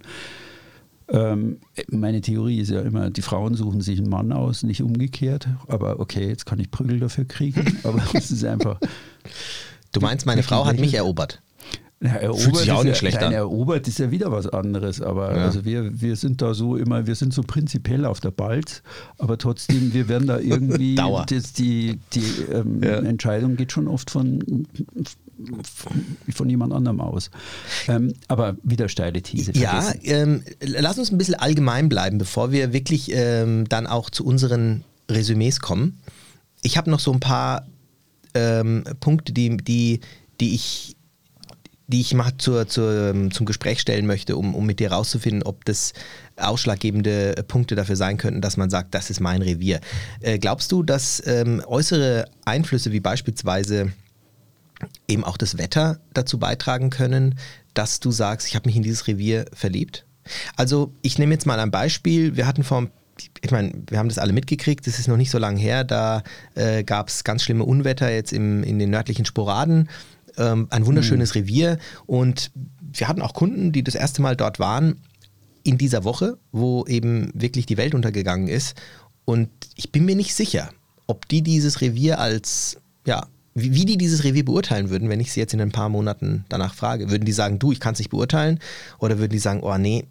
ähm, 1.13 1.58
meine 1.89 2.22
Theorie 2.22 2.60
ist 2.60 2.72
ja 2.72 2.82
immer, 2.82 3.12
die 3.12 3.22
Frauen 3.22 3.53
suchen 3.53 3.82
sich 3.82 4.00
einen 4.00 4.10
Mann 4.10 4.32
aus, 4.32 4.63
nicht 4.63 4.82
umgekehrt. 4.82 5.48
Aber 5.67 6.00
okay, 6.00 6.27
jetzt 6.27 6.46
kann 6.46 6.60
ich 6.60 6.72
Prügel 6.72 7.00
dafür 7.00 7.25
kriegen. 7.25 7.77
Aber 7.84 8.01
es 8.13 8.32
ist 8.32 8.43
einfach. 8.43 8.79
Du 9.91 10.01
meinst, 10.01 10.25
meine 10.25 10.41
Frau 10.41 10.65
hat 10.65 10.79
mich 10.79 10.96
erobert? 10.96 11.41
Ja, 12.01 12.15
erobert 12.15 12.43
Fühlt 12.43 12.55
sich 12.58 12.72
auch 12.72 12.84
nicht 12.84 12.96
ja, 12.96 12.96
schlecht 12.96 13.20
an. 13.20 13.32
Erobert 13.32 13.88
ist 13.88 14.00
ja 14.00 14.12
wieder 14.12 14.32
was 14.32 14.48
anderes, 14.48 15.01
aber 15.01 15.38
ja. 15.38 15.46
also 15.46 15.63
wir, 15.63 16.01
wir 16.01 16.17
sind 16.17 16.41
da 16.41 16.53
so 16.53 16.75
immer, 16.75 17.08
wir 17.08 17.15
sind 17.15 17.34
so 17.34 17.43
prinzipiell 17.43 18.05
auf 18.05 18.20
der 18.20 18.32
Balz, 18.32 18.84
aber 19.17 19.38
trotzdem, 19.38 19.93
wir 19.93 20.10
werden 20.10 20.27
da 20.27 20.39
irgendwie, 20.39 20.96
Dauer. 20.98 21.25
Das, 21.29 21.53
die, 21.53 22.00
die 22.13 22.25
ähm, 22.51 22.84
ja. 22.84 22.96
Entscheidung 22.96 23.55
geht 23.55 23.72
schon 23.72 23.88
oft 23.88 24.10
von, 24.10 24.67
von 26.33 26.50
jemand 26.50 26.73
anderem 26.73 27.01
aus. 27.01 27.31
Ähm, 27.88 28.13
aber 28.27 28.57
wieder 28.63 28.89
steile 28.89 29.21
These. 29.21 29.51
Ja, 29.53 29.93
ähm, 30.03 30.43
lass 30.62 30.97
uns 30.97 31.12
ein 31.12 31.17
bisschen 31.17 31.35
allgemein 31.35 31.89
bleiben, 31.89 32.17
bevor 32.17 32.51
wir 32.51 32.73
wirklich 32.73 33.12
ähm, 33.13 33.67
dann 33.69 33.88
auch 33.88 34.09
zu 34.09 34.25
unseren 34.25 34.83
Resümees 35.09 35.59
kommen. 35.59 36.00
Ich 36.62 36.77
habe 36.77 36.89
noch 36.89 37.00
so 37.00 37.12
ein 37.12 37.19
paar 37.19 37.67
ähm, 38.33 38.83
Punkte, 39.00 39.33
die, 39.33 39.57
die, 39.57 40.00
die 40.39 40.55
ich 40.55 40.95
die 41.88 42.01
ich 42.01 42.13
mal 42.13 42.31
zur, 42.38 42.67
zur, 42.67 43.09
ähm, 43.09 43.31
zum 43.31 43.45
Gespräch 43.45 43.79
stellen 43.79 44.05
möchte, 44.07 44.38
um, 44.38 44.55
um 44.55 44.65
mit 44.65 44.79
dir 44.79 44.91
rauszufinden, 44.91 45.43
ob 45.43 45.65
das 45.65 45.93
ausschlaggebende 46.38 47.43
Punkte 47.47 47.75
dafür 47.75 47.95
sein 47.95 48.17
könnten, 48.17 48.41
dass 48.41 48.57
man 48.57 48.69
sagt, 48.69 48.95
das 48.95 49.09
ist 49.09 49.19
mein 49.19 49.41
Revier. 49.41 49.79
Äh, 50.21 50.39
glaubst 50.39 50.71
du, 50.71 50.81
dass 50.81 51.21
ähm, 51.27 51.62
äußere 51.65 52.25
Einflüsse 52.45 52.91
wie 52.91 53.00
beispielsweise 53.00 53.91
eben 55.07 55.23
auch 55.23 55.37
das 55.37 55.57
Wetter 55.57 55.99
dazu 56.13 56.37
beitragen 56.39 56.89
können, 56.89 57.37
dass 57.73 57.99
du 57.99 58.11
sagst, 58.11 58.47
ich 58.47 58.55
habe 58.55 58.67
mich 58.67 58.75
in 58.75 58.83
dieses 58.83 59.07
Revier 59.07 59.45
verliebt? 59.53 60.05
Also 60.55 60.93
ich 61.01 61.17
nehme 61.17 61.33
jetzt 61.33 61.45
mal 61.45 61.59
ein 61.59 61.71
Beispiel. 61.71 62.35
Wir 62.35 62.47
hatten 62.47 62.63
vor 62.63 62.87
ich 63.41 63.51
meine, 63.51 63.73
wir 63.89 63.99
haben 63.99 64.09
das 64.09 64.17
alle 64.17 64.33
mitgekriegt, 64.33 64.87
das 64.87 64.99
ist 64.99 65.07
noch 65.07 65.17
nicht 65.17 65.29
so 65.29 65.37
lange 65.37 65.59
her, 65.59 65.83
da 65.83 66.23
äh, 66.55 66.83
gab 66.83 67.09
es 67.09 67.23
ganz 67.23 67.43
schlimme 67.43 67.63
Unwetter 67.63 68.11
jetzt 68.11 68.33
im, 68.33 68.63
in 68.63 68.79
den 68.79 68.89
nördlichen 68.89 69.25
Sporaden. 69.25 69.89
Ähm, 70.37 70.67
ein 70.71 70.85
wunderschönes 70.85 71.35
mhm. 71.35 71.41
Revier 71.41 71.77
und 72.07 72.51
wir 72.81 73.07
hatten 73.07 73.21
auch 73.21 73.33
Kunden, 73.33 73.71
die 73.71 73.83
das 73.83 73.95
erste 73.95 74.21
Mal 74.21 74.35
dort 74.35 74.59
waren 74.59 74.95
in 75.63 75.77
dieser 75.77 76.03
Woche, 76.03 76.37
wo 76.51 76.85
eben 76.87 77.31
wirklich 77.33 77.65
die 77.65 77.77
Welt 77.77 77.93
untergegangen 77.93 78.47
ist. 78.47 78.75
Und 79.25 79.49
ich 79.75 79.91
bin 79.91 80.05
mir 80.05 80.15
nicht 80.15 80.33
sicher, 80.33 80.69
ob 81.07 81.27
die 81.27 81.41
dieses 81.41 81.81
Revier 81.81 82.19
als, 82.19 82.77
ja, 83.05 83.27
wie, 83.55 83.74
wie 83.74 83.86
die 83.86 83.98
dieses 83.98 84.24
Revier 84.24 84.45
beurteilen 84.45 84.89
würden, 84.89 85.10
wenn 85.10 85.19
ich 85.19 85.31
sie 85.31 85.39
jetzt 85.39 85.53
in 85.53 85.62
ein 85.62 85.72
paar 85.72 85.89
Monaten 85.89 86.45
danach 86.50 86.74
frage. 86.74 87.10
Würden 87.10 87.25
die 87.25 87.31
sagen, 87.31 87.60
du, 87.60 87.72
ich 87.72 87.79
kann 87.79 87.93
es 87.93 88.00
nicht 88.00 88.10
beurteilen? 88.10 88.60
Oder 89.00 89.19
würden 89.19 89.31
die 89.31 89.39
sagen, 89.39 89.62
oh 89.62 89.77
nee, 89.77 90.05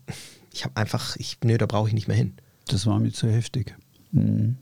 ich 0.52 0.64
habe 0.64 0.76
einfach, 0.76 1.16
ich, 1.16 1.38
nö, 1.44 1.58
da 1.58 1.66
brauche 1.66 1.88
ich 1.88 1.94
nicht 1.94 2.08
mehr 2.08 2.16
hin? 2.16 2.34
Das 2.68 2.86
war 2.86 2.98
mir 2.98 3.12
zu 3.12 3.28
heftig. 3.28 3.74
Mhm. 4.12 4.56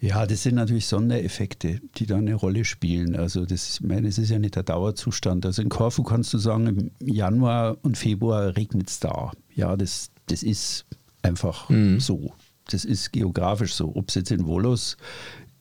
Ja, 0.00 0.24
das 0.24 0.42
sind 0.42 0.54
natürlich 0.54 0.86
Sondereffekte, 0.86 1.80
die 1.96 2.06
da 2.06 2.16
eine 2.16 2.34
Rolle 2.34 2.64
spielen. 2.64 3.16
Also 3.16 3.44
das, 3.44 3.74
ich 3.74 3.86
meine, 3.86 4.08
es 4.08 4.16
ist 4.16 4.30
ja 4.30 4.38
nicht 4.38 4.56
der 4.56 4.62
Dauerzustand. 4.62 5.44
Also 5.44 5.60
in 5.60 5.68
Korfu 5.68 6.02
kannst 6.02 6.32
du 6.32 6.38
sagen, 6.38 6.66
im 6.66 6.90
Januar 7.06 7.76
und 7.82 7.98
Februar 7.98 8.56
regnet 8.56 8.88
es 8.88 9.00
da. 9.00 9.32
Ja, 9.54 9.76
das, 9.76 10.10
das 10.26 10.42
ist 10.42 10.86
einfach 11.20 11.68
mhm. 11.68 12.00
so. 12.00 12.32
Das 12.70 12.86
ist 12.86 13.12
geografisch 13.12 13.74
so. 13.74 13.94
Ob 13.94 14.08
es 14.08 14.14
jetzt 14.14 14.30
in 14.30 14.46
Volos 14.46 14.96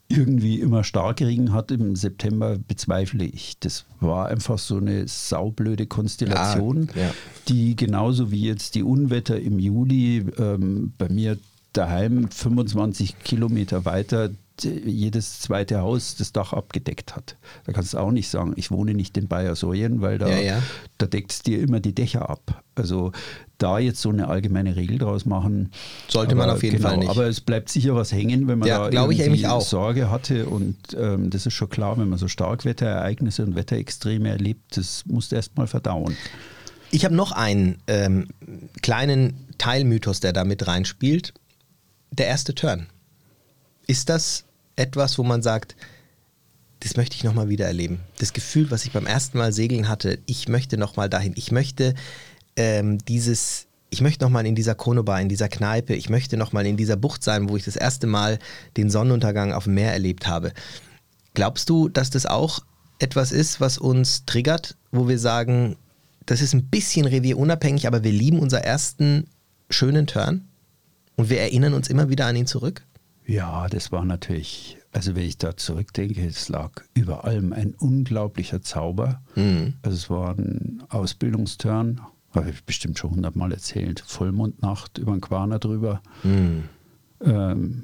irgendwie 0.09 0.59
immer 0.59 0.83
stark 0.83 1.21
Regen 1.21 1.53
hat 1.53 1.71
im 1.71 1.95
September, 1.95 2.57
bezweifle 2.57 3.25
ich. 3.25 3.59
Das 3.59 3.85
war 3.99 4.27
einfach 4.27 4.57
so 4.57 4.77
eine 4.77 5.07
saublöde 5.07 5.85
Konstellation, 5.85 6.89
ja, 6.95 7.01
ja. 7.03 7.11
die 7.47 7.75
genauso 7.75 8.31
wie 8.31 8.41
jetzt 8.41 8.73
die 8.73 8.83
Unwetter 8.83 9.39
im 9.39 9.59
Juli 9.59 10.25
ähm, 10.37 10.93
bei 10.97 11.09
mir 11.09 11.37
daheim 11.73 12.29
25 12.31 13.19
Kilometer 13.19 13.85
weiter 13.85 14.31
jedes 14.63 15.39
zweite 15.39 15.79
Haus 15.79 16.15
das 16.15 16.33
Dach 16.33 16.51
abgedeckt 16.53 17.15
hat. 17.15 17.37
Da 17.65 17.71
kannst 17.71 17.93
du 17.93 17.97
auch 17.99 18.11
nicht 18.11 18.29
sagen, 18.29 18.53
ich 18.57 18.71
wohne 18.71 18.93
nicht 18.93 19.15
in 19.17 19.27
Bayersoien, 19.27 20.01
weil 20.01 20.17
da, 20.17 20.27
ja, 20.27 20.39
ja. 20.39 20.63
da 20.97 21.05
deckt 21.05 21.31
es 21.31 21.41
dir 21.43 21.61
immer 21.61 21.79
die 21.79 21.95
Dächer 21.95 22.29
ab. 22.29 22.63
Also 22.75 23.11
da 23.59 23.77
jetzt 23.77 24.01
so 24.01 24.09
eine 24.09 24.27
allgemeine 24.27 24.75
Regel 24.75 24.97
draus 24.97 25.25
machen. 25.25 25.71
Sollte 26.07 26.33
aber, 26.33 26.47
man 26.47 26.55
auf 26.55 26.63
jeden 26.63 26.77
genau, 26.77 26.89
Fall 26.89 26.97
nicht. 26.97 27.09
Aber 27.09 27.27
es 27.27 27.41
bleibt 27.41 27.69
sicher 27.69 27.95
was 27.95 28.11
hängen, 28.11 28.47
wenn 28.47 28.59
man 28.59 28.67
ja, 28.67 28.89
da 28.89 29.07
irgendwie 29.07 29.45
Sorge 29.61 30.09
hatte. 30.09 30.47
Und 30.47 30.75
ähm, 30.97 31.29
das 31.29 31.45
ist 31.45 31.53
schon 31.53 31.69
klar, 31.69 31.97
wenn 31.97 32.09
man 32.09 32.17
so 32.17 32.27
Starkwetterereignisse 32.27 33.43
und 33.43 33.55
Wetterextreme 33.55 34.29
erlebt, 34.29 34.77
das 34.77 35.05
muss 35.05 35.31
erst 35.31 35.57
mal 35.57 35.67
verdauen. 35.67 36.15
Ich 36.91 37.05
habe 37.05 37.13
noch 37.13 37.31
einen 37.31 37.77
ähm, 37.87 38.29
kleinen 38.81 39.45
Teilmythos, 39.57 40.21
der 40.21 40.33
da 40.33 40.43
mit 40.43 40.65
reinspielt. 40.65 41.33
Der 42.11 42.27
erste 42.27 42.55
Turn. 42.55 42.87
Ist 43.85 44.09
das 44.09 44.45
etwas, 44.75 45.17
wo 45.17 45.23
man 45.23 45.41
sagt, 45.41 45.75
das 46.79 46.95
möchte 46.95 47.15
ich 47.15 47.23
nochmal 47.23 47.49
wieder 47.49 47.65
erleben. 47.65 47.99
Das 48.19 48.33
Gefühl, 48.33 48.71
was 48.71 48.85
ich 48.85 48.91
beim 48.91 49.05
ersten 49.05 49.37
Mal 49.37 49.51
segeln 49.51 49.89
hatte, 49.89 50.19
ich 50.25 50.47
möchte 50.47 50.77
nochmal 50.77 51.09
dahin. 51.09 51.33
Ich 51.35 51.51
möchte 51.51 51.93
ähm, 52.59 52.97
dieses, 52.99 53.67
ich 53.89 54.01
möchte 54.01 54.23
nochmal 54.23 54.45
in 54.45 54.53
dieser 54.53 54.75
Konobar, 54.75 55.21
in 55.21 55.29
dieser 55.29 55.47
Kneipe, 55.47 55.95
ich 55.95 56.09
möchte 56.09 56.35
nochmal 56.37 56.67
in 56.67 56.77
dieser 56.77 56.97
Bucht 56.97 57.23
sein, 57.23 57.49
wo 57.49 57.55
ich 57.55 57.63
das 57.63 57.77
erste 57.77 58.05
Mal 58.05 58.37
den 58.75 58.89
Sonnenuntergang 58.89 59.53
auf 59.53 59.63
dem 59.63 59.75
Meer 59.75 59.93
erlebt 59.93 60.27
habe. 60.27 60.51
Glaubst 61.33 61.69
du, 61.69 61.87
dass 61.87 62.09
das 62.09 62.25
auch 62.25 62.59
etwas 62.99 63.31
ist, 63.31 63.61
was 63.61 63.77
uns 63.77 64.25
triggert, 64.25 64.75
wo 64.91 65.07
wir 65.07 65.17
sagen, 65.17 65.77
das 66.25 66.41
ist 66.41 66.53
ein 66.53 66.65
bisschen 66.65 67.05
revierunabhängig, 67.05 67.87
aber 67.87 68.03
wir 68.03 68.11
lieben 68.11 68.39
unseren 68.39 68.63
ersten 68.63 69.27
schönen 69.69 70.05
Turn 70.05 70.49
und 71.15 71.29
wir 71.29 71.39
erinnern 71.39 71.73
uns 71.73 71.87
immer 71.87 72.09
wieder 72.09 72.25
an 72.25 72.35
ihn 72.35 72.45
zurück? 72.45 72.83
Ja, 73.25 73.69
das 73.69 73.93
war 73.93 74.03
natürlich, 74.03 74.77
also 74.91 75.15
wenn 75.15 75.23
ich 75.23 75.37
da 75.37 75.55
zurückdenke, 75.55 76.25
es 76.25 76.49
lag 76.49 76.71
über 76.93 77.23
allem 77.23 77.53
ein 77.53 77.73
unglaublicher 77.75 78.61
Zauber. 78.61 79.21
Mhm. 79.35 79.75
Also 79.81 79.95
es 79.95 80.09
war 80.09 80.37
ein 80.37 80.83
Ausbildungsturn, 80.89 82.01
habe 82.33 82.49
ich 82.51 82.63
bestimmt 82.63 82.99
schon 82.99 83.11
hundertmal 83.11 83.51
erzählt, 83.51 84.03
Vollmondnacht 84.05 84.97
über 84.97 85.13
den 85.13 85.21
Quaner 85.21 85.59
drüber, 85.59 86.01
mhm. 86.23 86.63
ähm, 87.21 87.83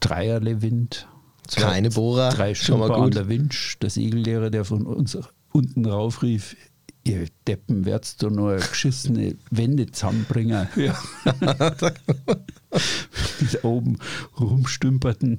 Dreierlewind, 0.00 1.08
keine 1.54 1.90
Bohrer, 1.90 2.30
drei 2.30 2.54
Stümper 2.54 2.96
an 2.96 3.10
der 3.10 3.28
Winch, 3.28 3.78
der 3.80 3.90
Segellehrer, 3.90 4.50
der 4.50 4.64
von 4.64 4.86
uns 4.86 5.16
unten 5.52 5.86
rauf 5.86 6.22
rief, 6.22 6.56
ihr 7.04 7.26
Deppen, 7.46 7.84
werdst 7.86 8.22
du 8.22 8.30
nur 8.30 8.56
geschissene 8.56 9.36
Wände 9.50 9.86
zusammenbringen. 9.86 10.68
Ja. 10.76 10.98
Die 13.40 13.58
oben 13.62 13.98
rumstümperten. 14.38 15.38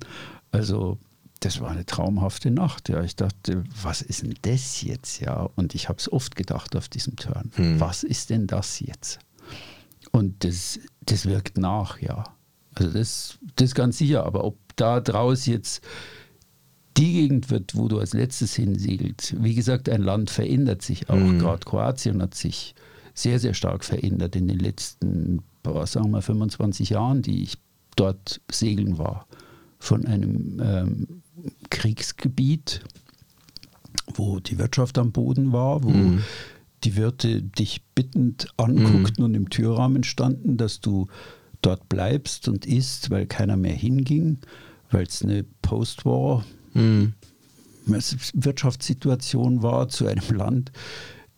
Also 0.52 0.98
das 1.40 1.62
war 1.62 1.72
eine 1.72 1.86
traumhafte 1.86 2.52
Nacht. 2.52 2.90
Ja, 2.90 3.04
ich 3.04 3.16
dachte, 3.16 3.64
was 3.82 4.02
ist 4.02 4.24
denn 4.24 4.36
das 4.42 4.82
jetzt? 4.82 5.20
Ja, 5.22 5.50
und 5.56 5.76
ich 5.76 5.90
habe 5.90 6.00
es 6.00 6.12
oft 6.12 6.36
gedacht 6.36 6.76
auf 6.76 6.90
diesem 6.90 7.16
Turn. 7.16 7.52
Hm. 7.56 7.80
Was 7.80 8.04
ist 8.04 8.30
denn 8.30 8.48
das 8.48 8.80
jetzt? 8.80 9.20
Und 10.12 10.44
das, 10.44 10.80
das 11.02 11.26
wirkt 11.26 11.58
nach, 11.58 12.00
ja. 12.00 12.24
Also 12.76 12.92
das, 12.92 13.40
das 13.56 13.70
ist 13.70 13.76
ganz 13.76 13.98
sicher. 13.98 14.26
Aber 14.26 14.44
ob 14.44 14.58
da 14.76 15.00
draus 15.00 15.46
jetzt 15.46 15.82
die 16.98 17.14
Gegend 17.14 17.50
wird, 17.50 17.76
wo 17.76 17.88
du 17.88 18.00
als 18.00 18.14
letztes 18.14 18.56
hinsegelt. 18.56 19.36
Wie 19.40 19.54
gesagt, 19.54 19.88
ein 19.90 20.02
Land 20.02 20.30
verändert 20.30 20.82
sich 20.82 21.10
auch. 21.10 21.16
Mhm. 21.16 21.40
Gerade 21.40 21.66
Kroatien 21.66 22.22
hat 22.22 22.34
sich 22.34 22.74
sehr, 23.14 23.40
sehr 23.40 23.54
stark 23.54 23.84
verändert 23.84 24.36
in 24.36 24.48
den 24.48 24.60
letzten, 24.60 25.44
sagen 25.86 26.12
wir, 26.12 26.22
25 26.22 26.90
Jahren, 26.90 27.22
die 27.22 27.44
ich 27.44 27.58
dort 27.96 28.42
segeln 28.52 28.98
war. 28.98 29.28
Von 29.80 30.06
einem 30.06 30.60
ähm, 30.64 31.22
Kriegsgebiet, 31.70 32.82
wo 34.14 34.40
die 34.40 34.58
Wirtschaft 34.58 34.98
am 34.98 35.12
Boden 35.12 35.52
war, 35.52 35.84
wo 35.84 35.90
mhm. 35.90 36.24
die 36.84 36.96
Wirte 36.96 37.42
dich 37.42 37.82
bittend 37.96 38.48
anguckten 38.58 39.24
mhm. 39.24 39.26
und 39.26 39.36
im 39.36 39.50
Türrahmen 39.50 40.04
standen, 40.04 40.58
dass 40.58 40.82
du 40.82 41.08
dort 41.62 41.90
bleibst 41.90 42.48
und 42.48 42.66
isst, 42.66 43.10
weil 43.10 43.26
keiner 43.26 43.58
mehr 43.58 43.74
hinging, 43.74 44.40
weil 44.92 45.04
es 45.04 45.24
eine 45.24 45.44
Post-War 45.62 46.46
mhm. 46.74 47.14
Wirtschaftssituation 47.86 49.64
war 49.64 49.90
zu 49.90 50.08
einem 50.08 50.36
Land, 50.36 50.72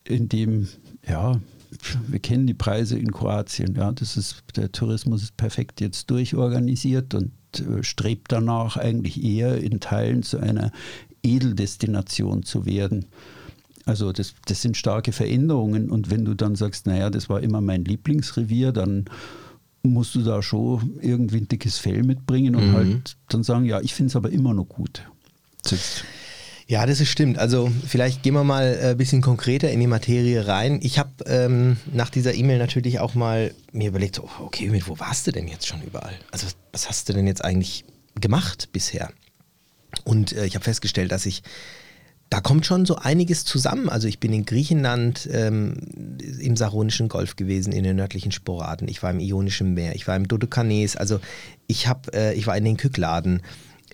in 0.03 0.29
dem, 0.29 0.67
ja, 1.07 1.39
wir 2.07 2.19
kennen 2.19 2.47
die 2.47 2.55
Preise 2.55 2.97
in 2.97 3.11
Kroatien, 3.11 3.75
ja, 3.75 3.91
das 3.91 4.17
ist, 4.17 4.43
der 4.55 4.71
Tourismus 4.71 5.23
ist 5.23 5.37
perfekt 5.37 5.81
jetzt 5.81 6.09
durchorganisiert 6.09 7.13
und 7.13 7.31
strebt 7.81 8.31
danach 8.31 8.77
eigentlich 8.77 9.23
eher 9.23 9.57
in 9.57 9.79
Teilen 9.79 10.23
zu 10.23 10.37
einer 10.37 10.71
Edeldestination 11.23 12.43
zu 12.43 12.65
werden. 12.65 13.05
Also 13.85 14.11
das, 14.11 14.35
das 14.45 14.61
sind 14.61 14.77
starke 14.77 15.11
Veränderungen 15.11 15.89
und 15.89 16.11
wenn 16.11 16.25
du 16.25 16.35
dann 16.35 16.55
sagst, 16.55 16.85
naja, 16.85 17.09
das 17.09 17.29
war 17.29 17.41
immer 17.41 17.61
mein 17.61 17.85
Lieblingsrevier, 17.85 18.71
dann 18.71 19.05
musst 19.81 20.15
du 20.15 20.21
da 20.21 20.41
schon 20.41 20.99
irgendwie 21.01 21.37
ein 21.37 21.47
dickes 21.47 21.77
Fell 21.77 22.03
mitbringen 22.03 22.55
und 22.55 22.69
mhm. 22.69 22.73
halt 22.73 23.17
dann 23.29 23.43
sagen, 23.43 23.65
ja, 23.65 23.81
ich 23.81 23.93
finde 23.93 24.09
es 24.09 24.15
aber 24.15 24.29
immer 24.29 24.53
noch 24.53 24.67
gut 24.67 25.03
sitzt. 25.65 26.05
Ja, 26.69 26.85
das 26.85 27.01
ist 27.01 27.09
stimmt. 27.09 27.39
Also 27.39 27.71
vielleicht 27.87 28.21
gehen 28.21 28.35
wir 28.35 28.43
mal 28.43 28.77
ein 28.79 28.91
äh, 28.91 28.95
bisschen 28.95 29.23
konkreter 29.23 29.71
in 29.71 29.79
die 29.79 29.87
Materie 29.87 30.45
rein. 30.45 30.79
Ich 30.83 30.99
habe 30.99 31.09
ähm, 31.25 31.77
nach 31.91 32.11
dieser 32.11 32.35
E-Mail 32.35 32.59
natürlich 32.59 32.99
auch 32.99 33.15
mal 33.15 33.55
mir 33.71 33.87
überlegt, 33.87 34.17
so, 34.17 34.29
okay, 34.39 34.71
wo 34.85 34.99
warst 34.99 35.25
du 35.25 35.31
denn 35.31 35.47
jetzt 35.47 35.65
schon 35.65 35.81
überall? 35.81 36.13
Also 36.29 36.45
was 36.71 36.87
hast 36.87 37.09
du 37.09 37.13
denn 37.13 37.25
jetzt 37.25 37.43
eigentlich 37.43 37.85
gemacht 38.21 38.69
bisher? 38.71 39.09
Und 40.03 40.33
äh, 40.33 40.45
ich 40.45 40.53
habe 40.53 40.63
festgestellt, 40.63 41.11
dass 41.11 41.25
ich, 41.25 41.41
da 42.29 42.39
kommt 42.39 42.67
schon 42.67 42.85
so 42.85 42.97
einiges 42.97 43.45
zusammen. 43.45 43.89
Also 43.89 44.07
ich 44.07 44.19
bin 44.19 44.31
in 44.31 44.45
Griechenland 44.45 45.27
ähm, 45.31 45.73
im 46.39 46.55
Saronischen 46.55 47.09
Golf 47.09 47.35
gewesen, 47.35 47.73
in 47.73 47.83
den 47.83 47.95
nördlichen 47.95 48.31
Sporaden. 48.31 48.87
Ich 48.89 49.01
war 49.01 49.09
im 49.09 49.19
Ionischen 49.19 49.73
Meer, 49.73 49.95
ich 49.95 50.07
war 50.07 50.15
im 50.15 50.27
Dodokanes. 50.27 50.95
Also 50.95 51.19
ich, 51.65 51.87
hab, 51.87 52.13
äh, 52.13 52.33
ich 52.33 52.45
war 52.45 52.55
in 52.55 52.65
den 52.65 52.77
Kykladen. 52.77 53.41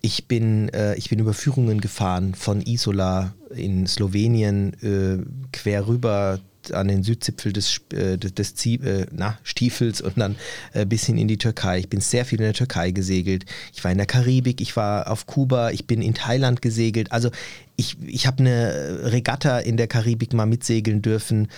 Ich 0.02 0.28
bin, 0.28 0.70
äh, 0.70 0.96
ich 0.96 1.10
bin 1.10 1.20
über 1.20 1.34
Führungen 1.34 1.82
gefahren 1.82 2.36
von 2.36 2.62
Isola 2.62 3.34
in 3.56 3.88
Slowenien 3.88 4.74
äh, 4.82 5.24
quer 5.52 5.88
rüber 5.88 6.40
an 6.72 6.88
den 6.88 7.04
Südzipfel 7.04 7.54
des, 7.54 7.82
äh, 7.94 8.18
des, 8.18 8.34
des 8.34 8.66
äh, 8.66 9.06
na, 9.12 9.38
Stiefels 9.44 10.02
und 10.02 10.18
dann 10.18 10.36
äh, 10.74 10.86
bis 10.86 11.06
hin 11.06 11.18
in 11.18 11.28
die 11.28 11.38
Türkei. 11.38 11.80
Ich 11.80 11.90
bin 11.90 12.02
sehr 12.02 12.26
viel 12.26 12.40
in 12.40 12.46
der 12.46 12.54
Türkei 12.54 12.92
gesegelt. 12.92 13.46
Ich 13.74 13.84
war 13.84 13.92
in 13.92 13.98
der 13.98 14.08
Karibik, 14.08 14.62
ich 14.62 14.76
war 14.76 15.12
auf 15.12 15.28
Kuba, 15.28 15.72
ich 15.72 15.86
bin 15.86 16.02
in 16.02 16.14
Thailand 16.14 16.62
gesegelt. 16.62 17.12
Also 17.12 17.30
ich, 17.76 17.98
ich 18.06 18.28
habe 18.28 18.40
eine 18.40 19.12
Regatta 19.12 19.60
in 19.60 19.78
der 19.78 19.88
Karibik 19.88 20.34
mal 20.34 20.46
mitsegeln 20.46 21.02
dürfen. 21.02 21.50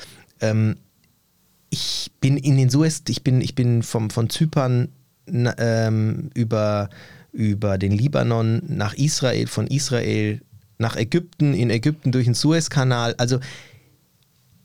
Ähm, 0.42 0.78
ich 1.70 2.12
bin 2.22 2.38
in 2.38 2.58
den 2.58 2.70
Suez, 2.70 3.04
ich 3.08 3.24
bin, 3.24 3.42
ich 3.42 3.56
bin 3.56 3.84
vom, 3.84 4.10
von 4.10 4.30
Zypern 4.30 4.90
ähm, 5.28 6.30
über 6.34 6.90
über 7.32 7.78
den 7.78 7.92
Libanon 7.92 8.62
nach 8.68 8.94
Israel, 8.94 9.48
von 9.48 9.68
Israel 9.68 10.42
nach 10.78 10.96
Ägypten, 10.96 11.54
in 11.54 11.70
Ägypten 11.70 12.12
durch 12.12 12.26
den 12.26 12.34
Suezkanal. 12.34 13.16
Also 13.18 13.40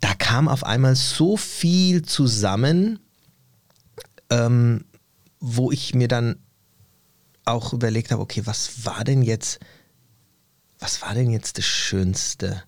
da 0.00 0.14
kam 0.14 0.48
auf 0.48 0.64
einmal 0.64 0.96
so 0.96 1.36
viel 1.36 2.02
zusammen, 2.02 2.98
ähm, 4.30 4.84
wo 5.40 5.70
ich 5.72 5.94
mir 5.94 6.08
dann 6.08 6.36
auch 7.44 7.72
überlegt 7.72 8.10
habe, 8.12 8.22
okay, 8.22 8.42
was 8.44 8.84
war 8.84 9.04
denn 9.04 9.22
jetzt, 9.22 9.60
was 10.78 11.02
war 11.02 11.14
denn 11.14 11.30
jetzt 11.30 11.58
das 11.58 11.64
Schönste? 11.64 12.62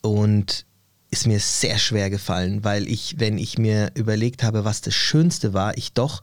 Und 0.00 0.66
ist 1.10 1.26
mir 1.26 1.40
sehr 1.40 1.78
schwer 1.78 2.10
gefallen, 2.10 2.64
weil 2.64 2.86
ich, 2.86 3.18
wenn 3.18 3.38
ich 3.38 3.58
mir 3.58 3.90
überlegt 3.94 4.42
habe, 4.42 4.64
was 4.64 4.80
das 4.80 4.94
Schönste 4.94 5.54
war, 5.54 5.76
ich 5.78 5.92
doch 5.92 6.22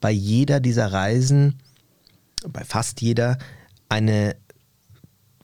bei 0.00 0.10
jeder 0.10 0.60
dieser 0.60 0.92
Reisen 0.92 1.58
bei 2.48 2.64
fast 2.64 3.00
jeder 3.00 3.38
eine 3.88 4.36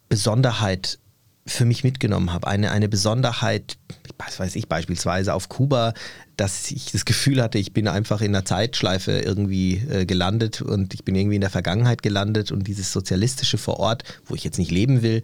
Besonderheit 0.08 0.98
für 1.46 1.64
mich 1.64 1.84
mitgenommen 1.84 2.32
habe. 2.32 2.46
Eine, 2.46 2.70
eine 2.70 2.88
Besonderheit, 2.88 3.76
was 4.18 4.38
weiß 4.38 4.54
ich, 4.56 4.68
beispielsweise 4.68 5.34
auf 5.34 5.48
Kuba, 5.48 5.92
dass 6.36 6.70
ich 6.70 6.92
das 6.92 7.04
Gefühl 7.04 7.42
hatte, 7.42 7.58
ich 7.58 7.72
bin 7.72 7.88
einfach 7.88 8.20
in 8.20 8.34
einer 8.34 8.44
Zeitschleife 8.44 9.20
irgendwie 9.20 9.78
äh, 9.90 10.06
gelandet 10.06 10.62
und 10.62 10.94
ich 10.94 11.04
bin 11.04 11.14
irgendwie 11.14 11.36
in 11.36 11.40
der 11.40 11.50
Vergangenheit 11.50 12.02
gelandet 12.02 12.52
und 12.52 12.66
dieses 12.68 12.92
Sozialistische 12.92 13.58
vor 13.58 13.80
Ort, 13.80 14.04
wo 14.26 14.34
ich 14.34 14.44
jetzt 14.44 14.58
nicht 14.58 14.70
leben 14.70 15.02
will, 15.02 15.22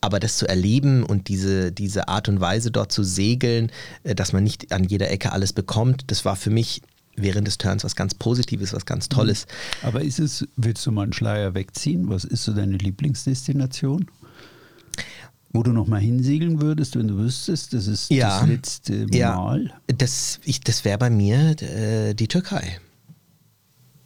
aber 0.00 0.20
das 0.20 0.38
zu 0.38 0.46
erleben 0.46 1.02
und 1.02 1.28
diese, 1.28 1.72
diese 1.72 2.06
Art 2.08 2.28
und 2.28 2.40
Weise 2.40 2.70
dort 2.70 2.92
zu 2.92 3.02
segeln, 3.02 3.72
äh, 4.04 4.14
dass 4.14 4.32
man 4.32 4.44
nicht 4.44 4.72
an 4.72 4.84
jeder 4.84 5.10
Ecke 5.10 5.32
alles 5.32 5.52
bekommt, 5.52 6.04
das 6.06 6.24
war 6.24 6.36
für 6.36 6.50
mich 6.50 6.82
während 7.20 7.46
des 7.46 7.58
Turns 7.58 7.84
was 7.84 7.96
ganz 7.96 8.14
Positives, 8.14 8.72
was 8.72 8.86
ganz 8.86 9.08
Tolles. 9.08 9.46
Mhm. 9.46 9.88
Aber 9.88 10.02
ist 10.02 10.18
es, 10.18 10.46
willst 10.56 10.84
du 10.86 10.92
mal 10.92 11.02
einen 11.02 11.12
Schleier 11.12 11.54
wegziehen? 11.54 12.08
Was 12.08 12.24
ist 12.24 12.44
so 12.44 12.52
deine 12.52 12.76
Lieblingsdestination? 12.76 14.06
Wo 15.52 15.62
du 15.62 15.72
nochmal 15.72 16.00
hinsegeln 16.00 16.60
würdest, 16.60 16.96
wenn 16.96 17.08
du 17.08 17.16
wüsstest, 17.16 17.72
das 17.72 17.86
ist 17.86 18.10
ja, 18.10 18.40
das 18.40 18.48
letzte 18.48 19.06
ja, 19.12 19.34
Mal? 19.34 19.72
Das, 19.86 20.40
das 20.64 20.84
wäre 20.84 20.98
bei 20.98 21.10
mir 21.10 21.56
äh, 21.62 22.14
die 22.14 22.28
Türkei. 22.28 22.78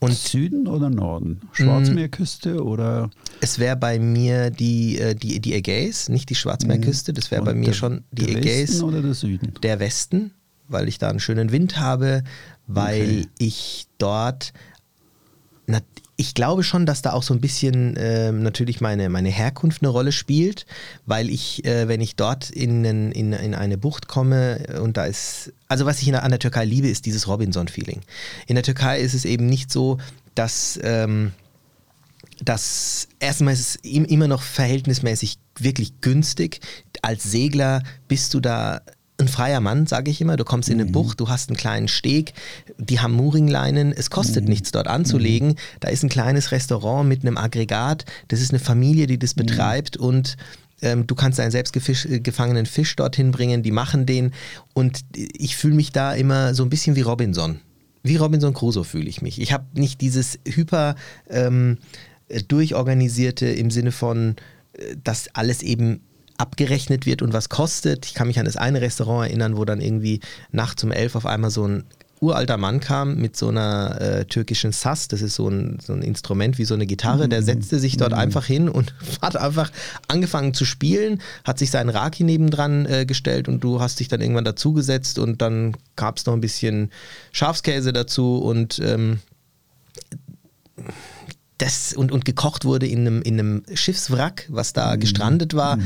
Und 0.03 0.14
Süden 0.14 0.66
oder 0.66 0.90
Norden? 0.90 1.40
Schwarzmeerküste 1.53 2.64
oder? 2.64 3.09
Es 3.40 3.61
wäre 3.61 3.77
bei 3.77 4.01
mir 4.01 4.51
die, 4.51 4.98
äh, 4.98 5.14
die, 5.14 5.38
die 5.38 5.55
Ägäis, 5.55 6.09
nicht 6.09 6.29
die 6.29 6.35
Schwarzmeerküste. 6.35 7.12
Das 7.12 7.31
wäre 7.31 7.44
bei 7.44 7.55
mir 7.55 7.66
der, 7.66 7.72
schon 7.72 8.03
die 8.11 8.27
der 8.27 8.38
Ägäis. 8.38 8.70
Westen 8.70 8.83
oder 8.83 9.01
der 9.01 9.14
Süden? 9.14 9.55
Der 9.62 9.79
Westen, 9.79 10.33
weil 10.68 10.88
ich 10.88 10.98
da 10.98 11.09
einen 11.09 11.20
schönen 11.20 11.53
Wind 11.53 11.79
habe, 11.79 12.22
weil 12.66 13.03
okay. 13.03 13.29
ich 13.38 13.87
dort, 13.98 14.53
na, 15.66 15.81
ich 16.16 16.35
glaube 16.35 16.62
schon, 16.62 16.87
dass 16.87 17.03
da 17.03 17.12
auch 17.12 17.22
so 17.22 17.35
ein 17.35 17.40
bisschen 17.40 17.96
äh, 17.96 18.31
natürlich 18.33 18.81
meine, 18.81 19.09
meine 19.09 19.31
Herkunft 19.31 19.83
eine 19.83 19.88
Rolle 19.88 20.12
spielt, 20.12 20.66
weil 21.07 21.31
ich, 21.31 21.64
äh, 21.64 21.88
wenn 21.88 22.01
ich 22.01 22.16
dort 22.16 22.51
in, 22.51 22.85
in, 22.85 23.33
in 23.33 23.55
eine 23.55 23.79
Bucht 23.79 24.09
komme 24.09 24.79
und 24.81 24.96
da 24.96 25.07
ist, 25.07 25.53
also 25.68 25.87
was 25.87 26.01
ich 26.01 26.09
in, 26.09 26.14
an 26.14 26.31
der 26.31 26.38
Türkei 26.38 26.64
liebe, 26.64 26.88
ist 26.88 27.07
dieses 27.07 27.27
Robinson-Feeling. 27.27 28.03
In 28.46 28.55
der 28.55 28.64
Türkei 28.64 29.01
ist 29.01 29.14
es 29.14 29.25
eben 29.25 29.46
nicht 29.46 29.70
so, 29.70 29.98
dass... 30.35 30.79
Ähm, 30.83 31.33
dass 32.44 33.09
erstmal 33.20 33.55
ist 33.55 33.61
es 33.61 33.77
immer 33.77 34.27
noch 34.27 34.42
verhältnismäßig 34.42 35.38
wirklich 35.59 36.01
günstig. 36.01 36.61
Als 37.03 37.22
Segler 37.22 37.83
bist 38.09 38.35
du 38.35 38.40
da 38.40 38.81
ein 39.22 39.28
freier 39.28 39.61
Mann, 39.61 39.87
sage 39.87 40.11
ich 40.11 40.20
immer. 40.20 40.37
Du 40.37 40.44
kommst 40.44 40.68
in 40.68 40.80
eine 40.80 40.88
mhm. 40.88 40.92
Bucht, 40.92 41.20
du 41.20 41.28
hast 41.28 41.48
einen 41.48 41.56
kleinen 41.56 41.88
Steg, 41.88 42.35
die 42.78 43.00
haben 43.00 43.14
Mooringleinen, 43.14 43.92
es 43.92 44.11
kostet 44.11 44.44
mhm. 44.44 44.50
nichts 44.50 44.70
dort 44.70 44.87
anzulegen. 44.87 45.48
Mhm. 45.48 45.56
Da 45.80 45.88
ist 45.88 46.02
ein 46.02 46.11
kleines 46.11 46.52
Restaurant 46.52 47.08
mit 47.08 47.22
einem 47.22 47.38
Aggregat, 47.38 48.04
das 48.28 48.40
ist 48.40 48.50
eine 48.50 48.61
Familie, 48.61 49.06
die 49.06 49.18
das 49.18 49.35
mhm. 49.35 49.46
betreibt 49.46 49.96
und 49.96 50.37
Ähm, 50.85 51.06
du 51.06 51.14
kannst 51.14 51.38
einen 51.38 51.52
selbst 51.52 51.76
äh, 51.76 52.18
gefangenen 52.18 52.66
Fisch 52.66 52.96
dorthin 52.96 53.30
bringen, 53.30 53.62
die 53.62 53.70
machen 53.70 54.04
den. 54.04 54.32
Und 54.74 55.04
ich 55.14 55.54
fühle 55.54 55.76
mich 55.76 55.92
da 55.92 56.12
immer 56.12 56.54
so 56.54 56.64
ein 56.64 56.70
bisschen 56.70 56.96
wie 56.96 57.02
Robinson. 57.02 57.61
Wie 58.02 58.16
Robinson 58.16 58.52
Crusoe 58.52 58.82
fühle 58.82 59.08
ich 59.08 59.22
mich. 59.22 59.40
Ich 59.40 59.52
habe 59.52 59.64
nicht 59.74 60.00
dieses 60.00 60.40
hyper 60.44 60.96
ähm, 61.30 61.78
durchorganisierte 62.48 63.46
im 63.46 63.70
Sinne 63.70 63.92
von, 63.92 64.35
äh, 64.72 64.96
dass 65.04 65.28
alles 65.35 65.62
eben 65.62 66.00
abgerechnet 66.42 67.07
wird 67.07 67.22
und 67.22 67.33
was 67.33 67.48
kostet. 67.48 68.05
Ich 68.05 68.14
kann 68.14 68.26
mich 68.26 68.40
an 68.40 68.44
das 68.44 68.57
eine 68.57 68.81
Restaurant 68.81 69.28
erinnern, 69.28 69.57
wo 69.57 69.64
dann 69.64 69.81
irgendwie 69.81 70.20
nachts 70.50 70.83
um 70.83 70.90
elf 70.90 71.14
auf 71.14 71.24
einmal 71.24 71.50
so 71.50 71.66
ein 71.66 71.85
uralter 72.20 72.57
Mann 72.57 72.78
kam 72.78 73.16
mit 73.16 73.37
so 73.37 73.48
einer 73.48 74.00
äh, 74.00 74.24
türkischen 74.24 74.70
Sass, 74.70 75.09
das 75.09 75.22
ist 75.22 75.35
so 75.35 75.48
ein, 75.48 75.78
so 75.85 75.92
ein 75.92 76.02
Instrument 76.02 76.57
wie 76.57 76.64
so 76.64 76.74
eine 76.74 76.87
Gitarre, 76.87 77.28
der 77.28 77.42
setzte 77.42 77.81
sich 77.81 77.96
dort 77.96 78.12
einfach 78.12 78.46
hin 78.46 78.68
und 78.68 78.94
hat 79.22 79.37
einfach 79.37 79.72
angefangen 80.07 80.55
zu 80.55 80.64
spielen, 80.64 81.20
hat 81.44 81.59
sich 81.59 81.72
seinen 81.72 81.90
Raki 81.90 82.22
nebendran 82.22 82.87
äh, 82.87 83.07
gestellt 83.07 83.48
und 83.48 83.64
du 83.64 83.81
hast 83.81 83.98
dich 83.98 84.07
dann 84.07 84.20
irgendwann 84.20 84.44
dazugesetzt 84.44 85.18
und 85.18 85.42
dann 85.42 85.76
gab 85.96 86.18
es 86.18 86.26
noch 86.26 86.35
ein 86.35 86.40
bisschen 86.40 86.90
Schafskäse 87.33 87.92
dazu 87.92 88.38
und 88.38 88.78
ähm, 88.78 89.18
das 91.59 91.92
und, 91.92 92.12
und 92.12 92.24
gekocht 92.24 92.64
wurde 92.64 92.87
in 92.87 93.00
einem, 93.00 93.22
in 93.22 93.38
einem 93.38 93.62
Schiffswrack, 93.74 94.46
was 94.48 94.72
da 94.72 94.96
gestrandet 94.96 95.55
war. 95.55 95.78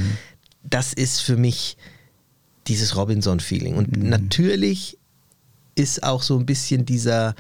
Das 0.69 0.93
ist 0.93 1.21
für 1.21 1.37
mich 1.37 1.77
dieses 2.67 2.97
Robinson-Feeling. 2.97 3.77
Und 3.77 3.97
natürlich 3.97 4.99
ist 5.75 6.03
auch 6.03 6.23
so 6.23 6.39
ein 6.39 6.47
bisschen 6.47 6.85
dieser, 6.85 7.35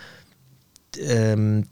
ähm, 1.00 1.66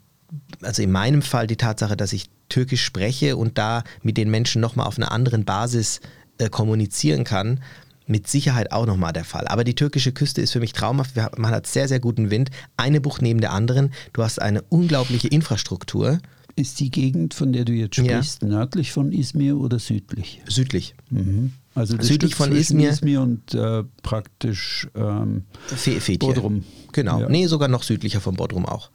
also 0.63 0.83
in 0.83 0.91
meinem 0.91 1.23
Fall 1.23 1.47
die 1.47 1.57
Tatsache, 1.57 1.97
dass 1.97 2.13
ich 2.13 2.31
Türkisch 2.49 2.85
spreche 2.85 3.37
und 3.37 3.59
da 3.59 3.85
mit 4.03 4.17
den 4.17 4.31
Menschen 4.31 4.61
nochmal 4.61 4.87
auf 4.87 4.99
einer 4.99 5.13
anderen 5.13 5.45
Basis 5.45 6.01
äh, 6.39 6.49
kommunizieren 6.49 7.25
kann, 7.25 7.61
mit 8.07 8.29
Sicherheit 8.29 8.73
auch 8.73 8.87
nochmal 8.87 9.13
der 9.13 9.25
Fall. 9.25 9.47
Aber 9.49 9.65
die 9.65 9.75
türkische 9.75 10.13
Küste 10.13 10.41
ist 10.43 10.53
für 10.53 10.61
mich 10.61 10.73
traumhaft. 10.73 11.17
Man 11.39 11.53
hat 11.53 11.67
sehr, 11.67 11.89
sehr 11.89 12.01
guten 12.01 12.31
Wind. 12.31 12.51
Eine 12.77 13.01
Bucht 13.01 13.23
neben 13.23 13.41
der 13.41 13.53
anderen. 13.53 13.95
Du 14.13 14.23
hast 14.23 14.41
eine 14.41 14.63
unglaubliche 14.63 15.29
Infrastruktur. 15.29 16.19
Ist 16.57 16.79
die 16.79 16.91
Gegend, 16.91 17.35
von 17.35 17.53
der 17.53 17.65
du 17.65 17.73
jetzt 17.73 17.97
Ja. 17.97 18.05
sprichst, 18.23 18.43
nördlich 18.45 18.93
von 18.93 19.11
Izmir 19.11 19.57
oder 19.59 19.79
südlich? 19.81 20.41
Südlich. 20.49 20.95
Mhm. 21.11 21.53
Also 21.75 21.97
das 21.97 22.07
Südlich 22.07 22.35
Stück 22.35 22.47
von 22.47 22.55
Izmir. 22.57 22.91
Izmir 22.91 23.21
und 23.23 23.53
äh, 23.55 23.83
praktisch 24.03 24.89
ähm, 24.95 25.43
Fe. 25.67 25.99
Bodrum. 26.19 26.63
Genau. 26.93 27.21
Ja. 27.23 27.29
Nee, 27.29 27.49
sogar 27.49 27.67
noch 27.69 27.83
südlicher 27.83 28.21
von 28.21 28.35
Bodrum 28.37 28.65
auch. 28.67 28.91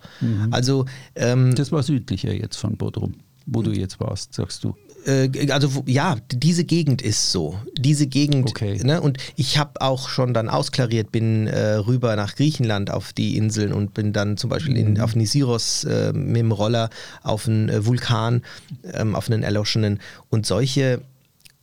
Also, 0.52 0.86
ähm, 1.15 1.54
Das 1.56 1.74
war 1.74 1.84
südlicher 1.84 2.34
jetzt 2.34 2.56
von 2.56 2.78
Bodrum, 2.78 3.15
wo 3.45 3.62
du 3.62 3.72
jetzt 3.72 4.00
warst, 4.00 4.34
sagst 4.34 4.63
du. 4.63 4.76
Äh, 5.05 5.51
also 5.51 5.83
ja, 5.85 6.17
diese 6.31 6.63
Gegend 6.63 7.01
ist 7.01 7.31
so. 7.31 7.59
Diese 7.77 8.07
Gegend. 8.07 8.49
Okay. 8.49 8.79
Ne? 8.83 9.01
Und 9.01 9.17
ich 9.35 9.57
habe 9.57 9.81
auch 9.81 10.09
schon 10.09 10.33
dann 10.33 10.49
ausklariert, 10.49 11.12
bin 11.12 11.47
äh, 11.47 11.75
rüber 11.75 12.15
nach 12.15 12.35
Griechenland 12.35 12.91
auf 12.91 13.13
die 13.13 13.38
Inseln 13.38 13.73
und 13.73 13.93
bin 13.93 14.13
dann 14.13 14.38
zum 14.38 14.49
Beispiel 14.49 14.77
in, 14.77 14.99
auf 14.99 15.15
Nisiros 15.15 15.83
äh, 15.83 16.13
mit 16.13 16.38
dem 16.38 16.51
Roller 16.51 16.89
auf 17.23 17.47
einen 17.47 17.69
äh, 17.69 17.85
Vulkan, 17.85 18.43
ähm, 18.93 19.15
auf 19.15 19.29
einen 19.29 19.43
erloschenen. 19.43 19.99
Und 20.29 20.45
solche, 20.45 21.01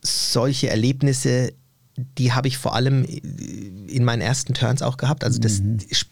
solche 0.03 0.68
Erlebnisse, 0.68 1.53
die 2.18 2.33
habe 2.33 2.49
ich 2.49 2.59
vor 2.59 2.75
allem 2.75 3.05
in 3.05 4.05
meinen 4.05 4.20
ersten 4.20 4.53
Turns 4.53 4.83
auch 4.83 4.99
gehabt. 4.99 5.25
Also 5.25 5.40
das, 5.40 5.62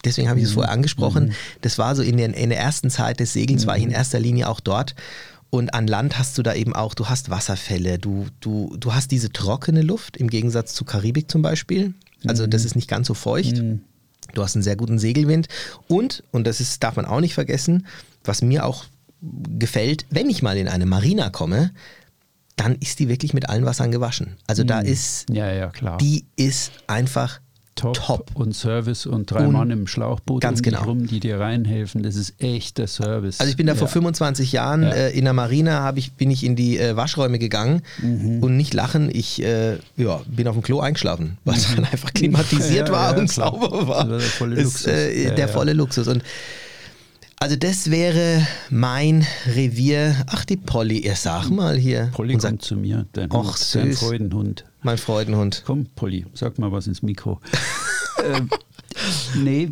deswegen 0.04 0.28
habe 0.30 0.38
ich 0.38 0.46
es 0.46 0.52
vorher 0.52 0.72
angesprochen. 0.72 1.32
Das 1.60 1.76
war 1.76 1.94
so 1.94 2.02
in, 2.02 2.16
den, 2.16 2.32
in 2.32 2.48
der 2.48 2.58
ersten 2.58 2.88
Zeit 2.88 3.20
des 3.20 3.34
Segelns, 3.34 3.66
war 3.66 3.76
ich 3.76 3.82
in 3.82 3.90
erster 3.90 4.18
Linie 4.18 4.48
auch 4.48 4.60
dort. 4.60 4.94
Und 5.54 5.72
an 5.72 5.86
Land 5.86 6.18
hast 6.18 6.36
du 6.36 6.42
da 6.42 6.52
eben 6.52 6.74
auch, 6.74 6.94
du 6.94 7.08
hast 7.08 7.30
Wasserfälle, 7.30 8.00
du, 8.00 8.26
du, 8.40 8.76
du 8.76 8.92
hast 8.92 9.12
diese 9.12 9.30
trockene 9.30 9.82
Luft 9.82 10.16
im 10.16 10.28
Gegensatz 10.28 10.74
zu 10.74 10.84
Karibik 10.84 11.30
zum 11.30 11.42
Beispiel. 11.42 11.94
Also 12.26 12.48
das 12.48 12.64
ist 12.64 12.74
nicht 12.74 12.88
ganz 12.88 13.06
so 13.06 13.14
feucht. 13.14 13.62
Du 14.32 14.42
hast 14.42 14.56
einen 14.56 14.64
sehr 14.64 14.74
guten 14.74 14.98
Segelwind. 14.98 15.46
Und, 15.86 16.24
und 16.32 16.48
das 16.48 16.60
ist, 16.60 16.82
darf 16.82 16.96
man 16.96 17.04
auch 17.04 17.20
nicht 17.20 17.34
vergessen, 17.34 17.86
was 18.24 18.42
mir 18.42 18.66
auch 18.66 18.86
gefällt, 19.20 20.06
wenn 20.10 20.28
ich 20.28 20.42
mal 20.42 20.56
in 20.56 20.66
eine 20.66 20.86
Marina 20.86 21.30
komme, 21.30 21.70
dann 22.56 22.74
ist 22.80 22.98
die 22.98 23.08
wirklich 23.08 23.32
mit 23.32 23.48
allen 23.48 23.64
Wassern 23.64 23.92
gewaschen. 23.92 24.36
Also 24.48 24.64
da 24.64 24.80
ist, 24.80 25.30
Ja, 25.30 25.52
ja, 25.52 25.68
klar. 25.70 25.98
die 25.98 26.26
ist 26.34 26.72
einfach 26.88 27.38
top, 27.74 27.94
top. 27.94 28.30
und 28.34 28.54
Service 28.54 29.06
und 29.06 29.30
drei 29.30 29.46
Und- 29.46 29.52
Mann 29.52 29.70
im 29.70 29.86
Schlauchboot 29.86 30.40
Ganz 30.40 30.60
um 30.60 30.62
genau. 30.62 30.82
rum, 30.84 31.06
die 31.06 31.20
dir 31.20 31.40
reinhelfen. 31.40 32.02
Das 32.02 32.16
ist 32.16 32.34
echt 32.42 32.78
der 32.78 32.86
Service. 32.86 33.40
Also 33.40 33.50
ich 33.50 33.56
bin 33.56 33.66
da 33.66 33.74
vor 33.74 33.88
ja. 33.88 33.92
25 33.92 34.52
Jahren 34.52 34.82
Ja. 34.82 34.90
äh, 34.90 35.10
in 35.18 35.24
der 35.24 35.32
Marina, 35.32 35.92
ich, 35.96 36.12
bin 36.12 36.30
ich 36.30 36.44
in 36.44 36.56
die 36.56 36.78
äh, 36.78 36.96
Waschräume 36.96 37.38
gegangen 37.38 37.82
Mhm. 38.00 38.42
und 38.42 38.56
nicht 38.56 38.74
lachen, 38.74 39.10
ich 39.12 39.42
äh, 39.42 39.78
ja, 39.96 40.20
bin 40.26 40.46
auf 40.48 40.54
dem 40.54 40.62
Klo 40.62 40.80
eingeschlafen, 40.80 41.38
weil 41.44 41.56
es 41.56 41.74
dann 41.74 41.84
einfach 41.84 42.12
klimatisiert 42.14 42.88
Mhm. 42.88 42.92
War 42.92 43.18
und 43.18 43.30
sauber 43.30 43.88
war. 43.88 44.04
Das 44.04 44.08
war 44.08 44.18
der 44.18 44.20
volle 44.20 44.54
Ist, 44.56 44.64
Luxus. 44.64 44.86
äh, 44.86 45.34
der 45.34 45.48
volle 45.48 45.72
Luxus. 45.72 46.08
Und 46.08 46.22
also 47.40 47.56
das 47.56 47.90
wäre 47.90 48.46
mein 48.70 49.26
Revier. 49.46 50.16
Ach, 50.28 50.44
die 50.44 50.56
Polly, 50.56 50.98
ihr 50.98 51.16
sag 51.16 51.50
mal 51.50 51.76
hier. 51.76 52.10
Polly 52.12 52.36
kommt 52.36 52.62
zu 52.62 52.76
mir, 52.76 53.06
dein, 53.12 53.30
Och, 53.30 53.44
Hund, 53.44 53.74
dein 53.74 53.90
süß. 53.90 54.00
Freudenhund. 54.00 54.64
mein 54.82 54.98
Freudenhund. 54.98 55.62
Komm, 55.66 55.86
Polly, 55.94 56.26
sag 56.34 56.58
mal 56.58 56.72
was 56.72 56.86
ins 56.86 57.02
Mikro. 57.02 57.40
ähm, 58.24 58.48
nee, 59.36 59.70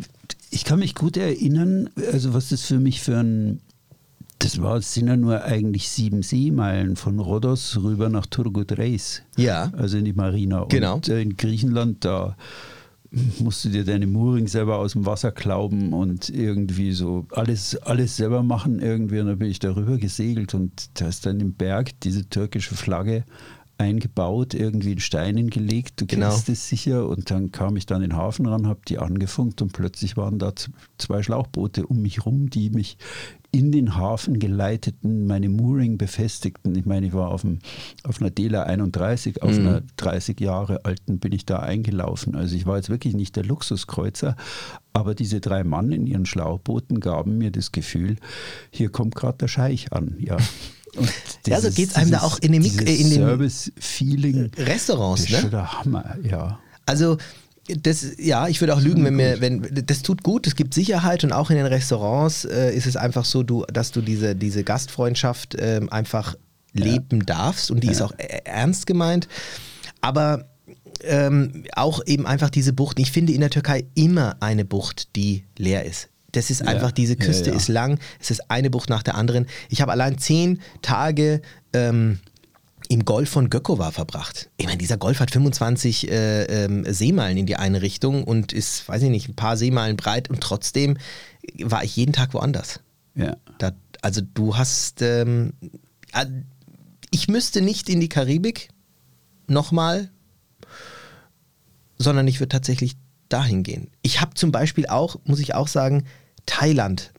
ich 0.51 0.65
kann 0.65 0.79
mich 0.79 0.95
gut 0.95 1.17
erinnern, 1.17 1.89
also 2.11 2.33
was 2.33 2.49
das 2.49 2.61
für 2.61 2.79
mich 2.79 3.01
für 3.01 3.17
ein, 3.17 3.61
das 4.39 4.61
war, 4.61 4.77
es 4.77 4.93
sind 4.93 5.07
ja 5.07 5.17
nur 5.17 5.43
eigentlich 5.43 5.89
sieben 5.89 6.21
Seemeilen 6.21 6.95
von 6.95 7.19
Rhodos 7.19 7.79
rüber 7.81 8.09
nach 8.09 8.25
Turgut 8.25 8.77
Reis. 8.77 9.23
Ja. 9.37 9.71
Also 9.77 9.97
in 9.97 10.05
die 10.05 10.13
Marina. 10.13 10.65
Genau. 10.69 10.95
Und 10.95 11.09
äh, 11.09 11.21
in 11.21 11.37
Griechenland, 11.37 12.03
da 12.05 12.35
musst 13.39 13.63
du 13.63 13.69
dir 13.69 13.85
deine 13.85 14.07
Mooring 14.07 14.47
selber 14.47 14.77
aus 14.77 14.93
dem 14.93 15.05
Wasser 15.05 15.31
klauben 15.31 15.93
und 15.93 16.29
irgendwie 16.29 16.93
so 16.93 17.27
alles, 17.31 17.75
alles 17.77 18.17
selber 18.17 18.43
machen 18.43 18.79
irgendwie. 18.79 19.19
Und 19.19 19.27
dann 19.27 19.39
bin 19.39 19.49
ich 19.49 19.59
darüber 19.59 19.97
gesegelt 19.97 20.53
und 20.53 20.99
da 20.99 21.07
ist 21.07 21.25
dann 21.25 21.39
im 21.39 21.53
Berg 21.53 21.99
diese 22.01 22.27
türkische 22.27 22.75
Flagge 22.75 23.23
eingebaut, 23.77 24.53
irgendwie 24.53 24.93
in 24.93 24.99
Steinen 24.99 25.49
gelegt. 25.49 26.01
Du 26.01 26.05
Genau. 26.05 26.29
kennst 26.29 26.49
es 26.49 26.69
sicher. 26.69 27.07
Und 27.07 27.31
dann 27.31 27.51
kam 27.51 27.75
ich 27.75 27.85
dann 27.85 28.01
in 28.03 28.11
den 28.11 28.17
Hafen 28.17 28.45
ran, 28.45 28.67
habe 28.67 28.81
die 28.87 28.99
angefunkt 28.99 29.61
und 29.61 29.73
plötzlich 29.73 30.15
waren 30.17 30.39
da 30.39 30.53
zwei 30.97 31.23
Schlauchboote 31.23 31.85
um 31.87 32.01
mich 32.01 32.25
rum, 32.25 32.49
die 32.49 32.69
mich 32.69 32.97
in 33.51 33.71
den 33.71 33.95
Hafen 33.95 34.39
geleiteten, 34.39 35.27
meine 35.27 35.47
Mooring 35.47 35.99
befestigten. 35.99 36.73
Ich 36.75 36.85
meine, 36.85 37.05
ich 37.07 37.13
war 37.13 37.29
auf, 37.29 37.41
dem, 37.41 37.59
auf 38.03 38.19
einer 38.19 38.31
Dela 38.31 38.63
31, 38.63 39.43
auf 39.43 39.51
Mhm. 39.51 39.67
einer 39.67 39.81
30 39.97 40.39
Jahre 40.41 40.85
alten 40.85 41.19
bin 41.19 41.33
ich 41.33 41.45
da 41.45 41.59
eingelaufen. 41.59 42.35
Also 42.35 42.55
ich 42.55 42.65
war 42.65 42.77
jetzt 42.77 42.89
wirklich 42.89 43.13
nicht 43.13 43.35
der 43.35 43.43
Luxuskreuzer, 43.45 44.35
aber 44.91 45.13
diese 45.13 45.39
drei 45.39 45.63
Mann 45.63 45.91
in 45.91 46.07
ihren 46.07 46.25
Schlauchbooten 46.25 46.99
gaben 46.99 47.37
mir 47.37 47.51
das 47.51 47.71
Gefühl, 47.71 48.15
hier 48.71 48.89
kommt 48.89 49.13
gerade 49.15 49.37
der 49.37 49.47
Scheich 49.47 49.93
an. 49.93 50.15
Ja. 50.19 50.37
Und 50.95 51.11
Ja, 51.47 51.59
so 51.59 51.69
geht's 51.71 51.95
einem 51.95 52.11
da 52.11 52.21
auch 52.21 52.39
in 52.39 52.51
dieses 52.53 52.81
äh, 52.81 52.95
in 52.95 53.11
Service-Feeling. 53.11 54.51
Restaurants, 54.57 55.23
Das 55.23 55.31
ist 55.31 55.35
schon 55.35 55.45
ne? 55.45 55.49
der 55.51 55.73
Hammer, 55.73 56.17
ja. 56.23 56.59
Also 56.85 57.17
das, 57.67 58.05
ja, 58.17 58.47
ich 58.47 58.59
würde 58.59 58.75
auch 58.75 58.81
lügen, 58.81 59.05
wenn 59.05 59.15
mir, 59.15 59.39
wenn 59.39 59.61
das 59.85 60.01
tut 60.01 60.21
gut, 60.21 60.47
es 60.47 60.55
gibt 60.55 60.73
Sicherheit 60.73 61.23
und 61.23 61.31
auch 61.31 61.49
in 61.49 61.55
den 61.55 61.65
Restaurants 61.65 62.43
äh, 62.45 62.75
ist 62.75 62.85
es 62.87 62.97
einfach 62.97 63.23
so, 63.23 63.41
du, 63.41 63.63
dass 63.71 63.91
du 63.91 64.01
diese, 64.01 64.35
diese 64.35 64.63
Gastfreundschaft 64.63 65.55
ähm, 65.57 65.89
einfach 65.89 66.35
leben 66.73 67.25
darfst 67.25 67.71
und 67.71 67.83
die 67.83 67.87
ist 67.87 68.01
auch 68.01 68.11
äh, 68.17 68.41
ernst 68.43 68.85
gemeint. 68.85 69.27
Aber 70.01 70.49
ähm, 71.03 71.63
auch 71.73 72.01
eben 72.05 72.25
einfach 72.25 72.49
diese 72.49 72.73
Buchten. 72.73 73.01
Ich 73.01 73.11
finde 73.11 73.33
in 73.33 73.39
der 73.39 73.49
Türkei 73.49 73.85
immer 73.95 74.37
eine 74.41 74.65
Bucht, 74.65 75.15
die 75.15 75.45
leer 75.57 75.85
ist. 75.85 76.09
Das 76.33 76.49
ist 76.49 76.67
einfach, 76.67 76.91
diese 76.91 77.15
Küste 77.15 77.51
ist 77.51 77.67
lang, 77.67 77.99
es 78.19 78.31
ist 78.31 78.51
eine 78.51 78.69
Bucht 78.69 78.89
nach 78.89 79.03
der 79.03 79.15
anderen. 79.15 79.47
Ich 79.69 79.81
habe 79.81 79.91
allein 79.91 80.17
zehn 80.17 80.61
Tage 80.81 81.41
ähm, 81.73 82.19
im 82.89 83.05
Golf 83.05 83.29
von 83.29 83.49
Gökova 83.49 83.91
verbracht. 83.91 84.49
Ich 84.57 84.65
meine, 84.65 84.77
dieser 84.77 84.97
Golf 84.97 85.19
hat 85.19 85.31
25 85.31 86.09
äh, 86.09 86.43
ähm, 86.43 86.85
Seemeilen 86.91 87.37
in 87.37 87.45
die 87.45 87.55
eine 87.55 87.81
Richtung 87.81 88.23
und 88.23 88.51
ist, 88.51 88.87
weiß 88.89 89.03
ich 89.03 89.09
nicht, 89.09 89.29
ein 89.29 89.35
paar 89.35 89.57
Seemeilen 89.57 89.95
breit 89.95 90.29
und 90.29 90.41
trotzdem 90.41 90.97
war 91.59 91.83
ich 91.83 91.95
jeden 91.95 92.13
Tag 92.13 92.33
woanders. 92.33 92.79
ja. 93.15 93.37
Da, 93.59 93.71
also 94.01 94.21
du 94.21 94.57
hast, 94.57 95.01
ähm, 95.01 95.53
äh, 96.13 96.25
ich 97.11 97.27
müsste 97.27 97.61
nicht 97.61 97.89
in 97.89 97.99
die 97.99 98.09
Karibik 98.09 98.69
nochmal, 99.47 100.09
sondern 101.97 102.27
ich 102.27 102.39
würde 102.39 102.49
tatsächlich 102.49 102.97
dahin 103.29 103.63
gehen. 103.63 103.89
Ich 104.01 104.19
habe 104.19 104.33
zum 104.33 104.51
Beispiel 104.51 104.87
auch, 104.87 105.17
muss 105.23 105.39
ich 105.39 105.55
auch 105.55 105.67
sagen, 105.67 106.05
Thailand 106.45 107.11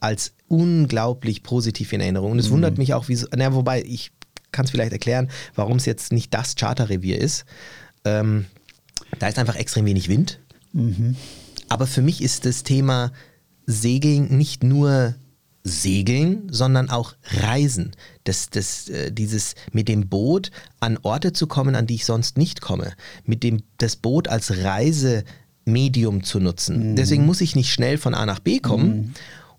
als 0.00 0.32
unglaublich 0.48 1.42
positiv 1.42 1.92
in 1.92 2.00
Erinnerung. 2.00 2.32
Und 2.32 2.38
es 2.38 2.50
wundert 2.50 2.78
mich 2.78 2.94
auch, 2.94 3.08
wie, 3.08 3.18
na, 3.36 3.54
wobei 3.54 3.82
ich 3.82 4.12
kann 4.52 4.64
es 4.64 4.70
vielleicht 4.70 4.92
erklären, 4.92 5.28
warum 5.54 5.76
es 5.76 5.84
jetzt 5.84 6.12
nicht 6.12 6.32
das 6.32 6.54
Charterrevier 6.54 7.20
ist. 7.20 7.44
Ähm, 8.04 8.46
da 9.18 9.28
ist 9.28 9.38
einfach 9.38 9.56
extrem 9.56 9.84
wenig 9.86 10.08
Wind. 10.08 10.40
Aber 11.68 11.86
für 11.86 12.02
mich 12.02 12.22
ist 12.22 12.46
das 12.46 12.62
Thema 12.62 13.12
Segeln 13.66 14.36
nicht 14.36 14.62
nur 14.64 15.14
Segeln, 15.64 16.48
sondern 16.50 16.88
auch 16.88 17.14
Reisen. 17.24 17.92
Das, 18.24 18.48
das, 18.48 18.88
äh, 18.88 19.12
dieses 19.12 19.54
mit 19.72 19.88
dem 19.88 20.08
Boot 20.08 20.50
an 20.80 20.98
Orte 21.02 21.32
zu 21.32 21.46
kommen, 21.46 21.74
an 21.74 21.86
die 21.86 21.96
ich 21.96 22.06
sonst 22.06 22.38
nicht 22.38 22.60
komme. 22.60 22.94
Mit 23.24 23.42
dem 23.42 23.62
das 23.76 23.96
Boot 23.96 24.28
als 24.28 24.64
Reisemedium 25.68 26.22
zu 26.22 26.40
nutzen. 26.40 26.90
Mhm. 26.90 26.96
Deswegen 26.96 27.26
muss 27.26 27.40
ich 27.40 27.54
nicht 27.54 27.72
schnell 27.72 27.98
von 27.98 28.14
A 28.14 28.26
nach 28.26 28.40
B 28.40 28.58
kommen. 28.58 28.96
Mhm. 28.96 29.14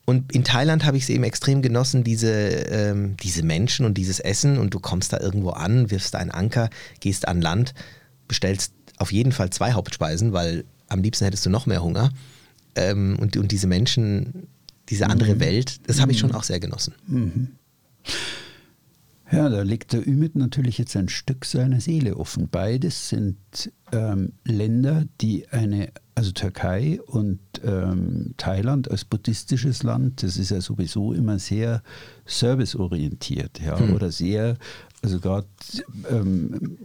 Und 0.06 0.32
in 0.32 0.44
Thailand 0.44 0.86
habe 0.86 0.98
ich 0.98 1.04
es 1.04 1.10
eben 1.10 1.24
extrem 1.24 1.62
genossen, 1.62 2.04
diese, 2.04 2.32
ähm, 2.32 3.16
diese 3.18 3.44
Menschen 3.44 3.86
und 3.86 3.96
dieses 3.96 4.20
Essen. 4.20 4.58
Und 4.58 4.74
du 4.74 4.80
kommst 4.80 5.14
da 5.14 5.20
irgendwo 5.20 5.52
an, 5.52 5.92
wirfst 5.92 6.16
einen 6.16 6.32
Anker, 6.32 6.70
gehst 7.00 7.28
an 7.28 7.42
Land, 7.42 7.74
bestellst 8.28 8.74
auf 8.98 9.12
jeden 9.12 9.32
Fall 9.32 9.52
zwei 9.52 9.74
Hauptspeisen, 9.74 10.34
weil 10.34 10.66
am 10.88 11.02
liebsten 11.04 11.26
hättest 11.26 11.46
du 11.46 11.52
noch 11.52 11.68
mehr 11.68 11.84
Hunger. 11.84 12.12
Ähm, 12.76 13.18
und, 13.20 13.38
und 13.38 13.52
diese 13.52 13.68
Menschen 13.68 14.48
diese 14.90 15.06
andere 15.06 15.36
mhm. 15.36 15.40
Welt, 15.40 15.88
das 15.88 16.02
habe 16.02 16.12
ich 16.12 16.18
schon 16.18 16.32
mhm. 16.32 16.36
auch 16.36 16.44
sehr 16.44 16.60
genossen. 16.60 16.96
Ja, 19.32 19.48
da 19.48 19.62
legt 19.62 19.94
der 19.94 20.08
Ümit 20.08 20.36
natürlich 20.36 20.78
jetzt 20.80 20.96
ein 20.96 21.10
Stück 21.10 21.46
seiner 21.46 21.82
Seele 21.82 22.18
offen. 22.18 22.48
Beides 22.50 23.10
sind 23.10 23.38
ähm, 23.92 24.34
Länder, 24.44 25.06
die 25.22 25.48
eine, 25.50 25.92
also 26.16 26.32
Türkei 26.32 27.00
und 27.06 27.40
ähm, 27.64 28.34
Thailand 28.38 28.90
als 28.90 29.06
buddhistisches 29.06 29.84
Land, 29.84 30.24
das 30.24 30.38
ist 30.38 30.50
ja 30.50 30.62
sowieso 30.62 31.14
immer 31.14 31.38
sehr 31.38 31.84
serviceorientiert, 32.26 33.62
ja, 33.62 33.80
hm. 33.80 33.94
oder 33.94 34.12
sehr, 34.12 34.58
also 35.02 35.20
gerade 35.20 35.48
ähm, 36.10 36.78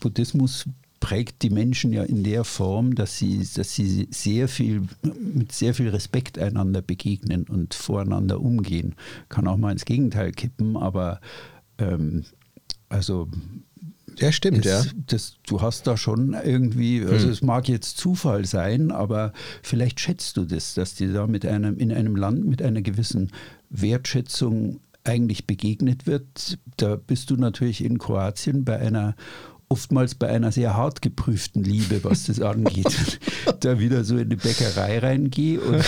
Buddhismus 0.00 0.66
prägt 1.00 1.42
die 1.42 1.50
Menschen 1.50 1.92
ja 1.92 2.02
in 2.02 2.24
der 2.24 2.44
Form, 2.44 2.94
dass 2.94 3.18
sie, 3.18 3.46
dass 3.54 3.74
sie 3.74 4.08
sehr 4.10 4.48
viel, 4.48 4.82
mit 5.34 5.52
sehr 5.52 5.74
viel 5.74 5.88
Respekt 5.88 6.38
einander 6.38 6.82
begegnen 6.82 7.44
und 7.44 7.74
voreinander 7.74 8.40
umgehen. 8.40 8.94
Kann 9.28 9.46
auch 9.46 9.56
mal 9.56 9.72
ins 9.72 9.84
Gegenteil 9.84 10.32
kippen, 10.32 10.76
aber 10.76 11.20
ähm, 11.78 12.24
also 12.88 13.28
ja, 14.18 14.32
stimmt, 14.32 14.64
das, 14.64 14.86
ja. 14.86 14.92
Das, 15.06 15.36
du 15.46 15.60
hast 15.62 15.86
da 15.86 15.96
schon 15.96 16.34
irgendwie, 16.34 17.04
also 17.04 17.26
hm. 17.26 17.32
es 17.32 17.42
mag 17.42 17.68
jetzt 17.68 17.98
Zufall 17.98 18.44
sein, 18.44 18.90
aber 18.90 19.32
vielleicht 19.62 20.00
schätzt 20.00 20.36
du 20.36 20.44
das, 20.44 20.74
dass 20.74 20.94
dir 20.94 21.12
da 21.12 21.26
mit 21.26 21.46
einem, 21.46 21.78
in 21.78 21.92
einem 21.92 22.16
Land 22.16 22.44
mit 22.44 22.62
einer 22.62 22.82
gewissen 22.82 23.30
Wertschätzung 23.70 24.80
eigentlich 25.04 25.46
begegnet 25.46 26.06
wird. 26.06 26.58
Da 26.76 26.96
bist 26.96 27.30
du 27.30 27.36
natürlich 27.36 27.84
in 27.84 27.98
Kroatien 27.98 28.64
bei 28.64 28.78
einer 28.78 29.14
oftmals 29.68 30.14
bei 30.14 30.28
einer 30.28 30.52
sehr 30.52 30.74
hart 30.74 31.02
geprüften 31.02 31.62
Liebe, 31.62 32.02
was 32.04 32.24
das 32.24 32.40
angeht, 32.40 33.20
da 33.60 33.78
wieder 33.78 34.04
so 34.04 34.16
in 34.16 34.30
die 34.30 34.36
Bäckerei 34.36 34.98
reingehe. 34.98 35.60
Und 35.60 35.84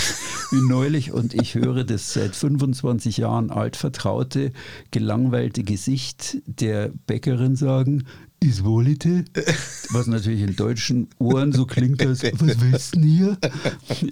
wie 0.50 0.68
neulich 0.68 1.12
und 1.12 1.34
ich 1.34 1.54
höre 1.54 1.84
das 1.84 2.12
seit 2.12 2.36
25 2.36 3.16
Jahren 3.18 3.50
altvertraute, 3.50 4.52
gelangweilte 4.90 5.62
Gesicht 5.62 6.38
der 6.46 6.90
Bäckerin 7.06 7.56
sagen, 7.56 8.04
Isvolite, 8.42 9.24
was 9.90 10.06
natürlich 10.06 10.40
in 10.40 10.56
deutschen 10.56 11.08
Ohren 11.18 11.52
so 11.52 11.66
klingt, 11.66 12.04
als 12.04 12.22
was 12.22 12.60
willst 12.60 12.96
du 12.96 13.02
hier? 13.02 13.36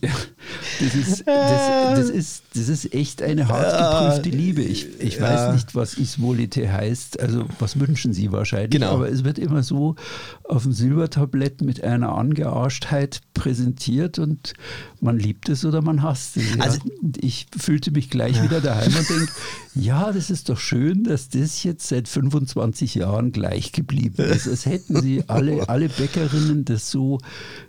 Ja, 0.02 0.10
das, 0.80 0.94
ist, 0.94 1.26
das, 1.26 1.96
das, 1.96 2.10
ist, 2.10 2.42
das 2.54 2.68
ist 2.68 2.92
echt 2.92 3.22
eine 3.22 3.48
hart 3.48 4.20
geprüfte 4.22 4.36
Liebe. 4.36 4.62
Ich, 4.62 5.00
ich 5.00 5.16
ja. 5.16 5.22
weiß 5.22 5.54
nicht, 5.54 5.74
was 5.74 5.94
Isvolite 5.94 6.70
heißt, 6.70 7.20
also 7.20 7.46
was 7.58 7.80
wünschen 7.80 8.12
Sie 8.12 8.30
wahrscheinlich, 8.30 8.70
genau. 8.70 8.92
aber 8.92 9.10
es 9.10 9.24
wird 9.24 9.38
immer 9.38 9.62
so 9.62 9.96
auf 10.44 10.64
dem 10.64 10.72
Silbertablett 10.72 11.62
mit 11.62 11.82
einer 11.82 12.14
Angearschtheit 12.14 13.22
präsentiert 13.32 14.18
und 14.18 14.52
man 15.00 15.18
liebt 15.18 15.48
es 15.48 15.64
oder 15.64 15.80
man 15.80 16.02
hasst 16.02 16.36
es. 16.36 16.54
Ja. 16.54 16.64
Also, 16.64 16.80
ich 17.18 17.46
fühlte 17.56 17.92
mich 17.92 18.10
gleich 18.10 18.42
wieder 18.42 18.60
daheim 18.60 18.94
und 18.94 19.08
denke, 19.08 19.28
ja, 19.78 20.12
das 20.12 20.30
ist 20.30 20.48
doch 20.48 20.58
schön, 20.58 21.04
dass 21.04 21.28
das 21.28 21.62
jetzt 21.62 21.88
seit 21.88 22.08
25 22.08 22.96
Jahren 22.96 23.32
gleich 23.32 23.72
geblieben 23.72 24.24
ist. 24.24 24.46
Es 24.46 24.66
hätten 24.66 25.00
sie 25.00 25.24
alle, 25.28 25.68
alle 25.68 25.88
Bäckerinnen 25.88 26.64
das 26.64 26.90
so 26.90 27.18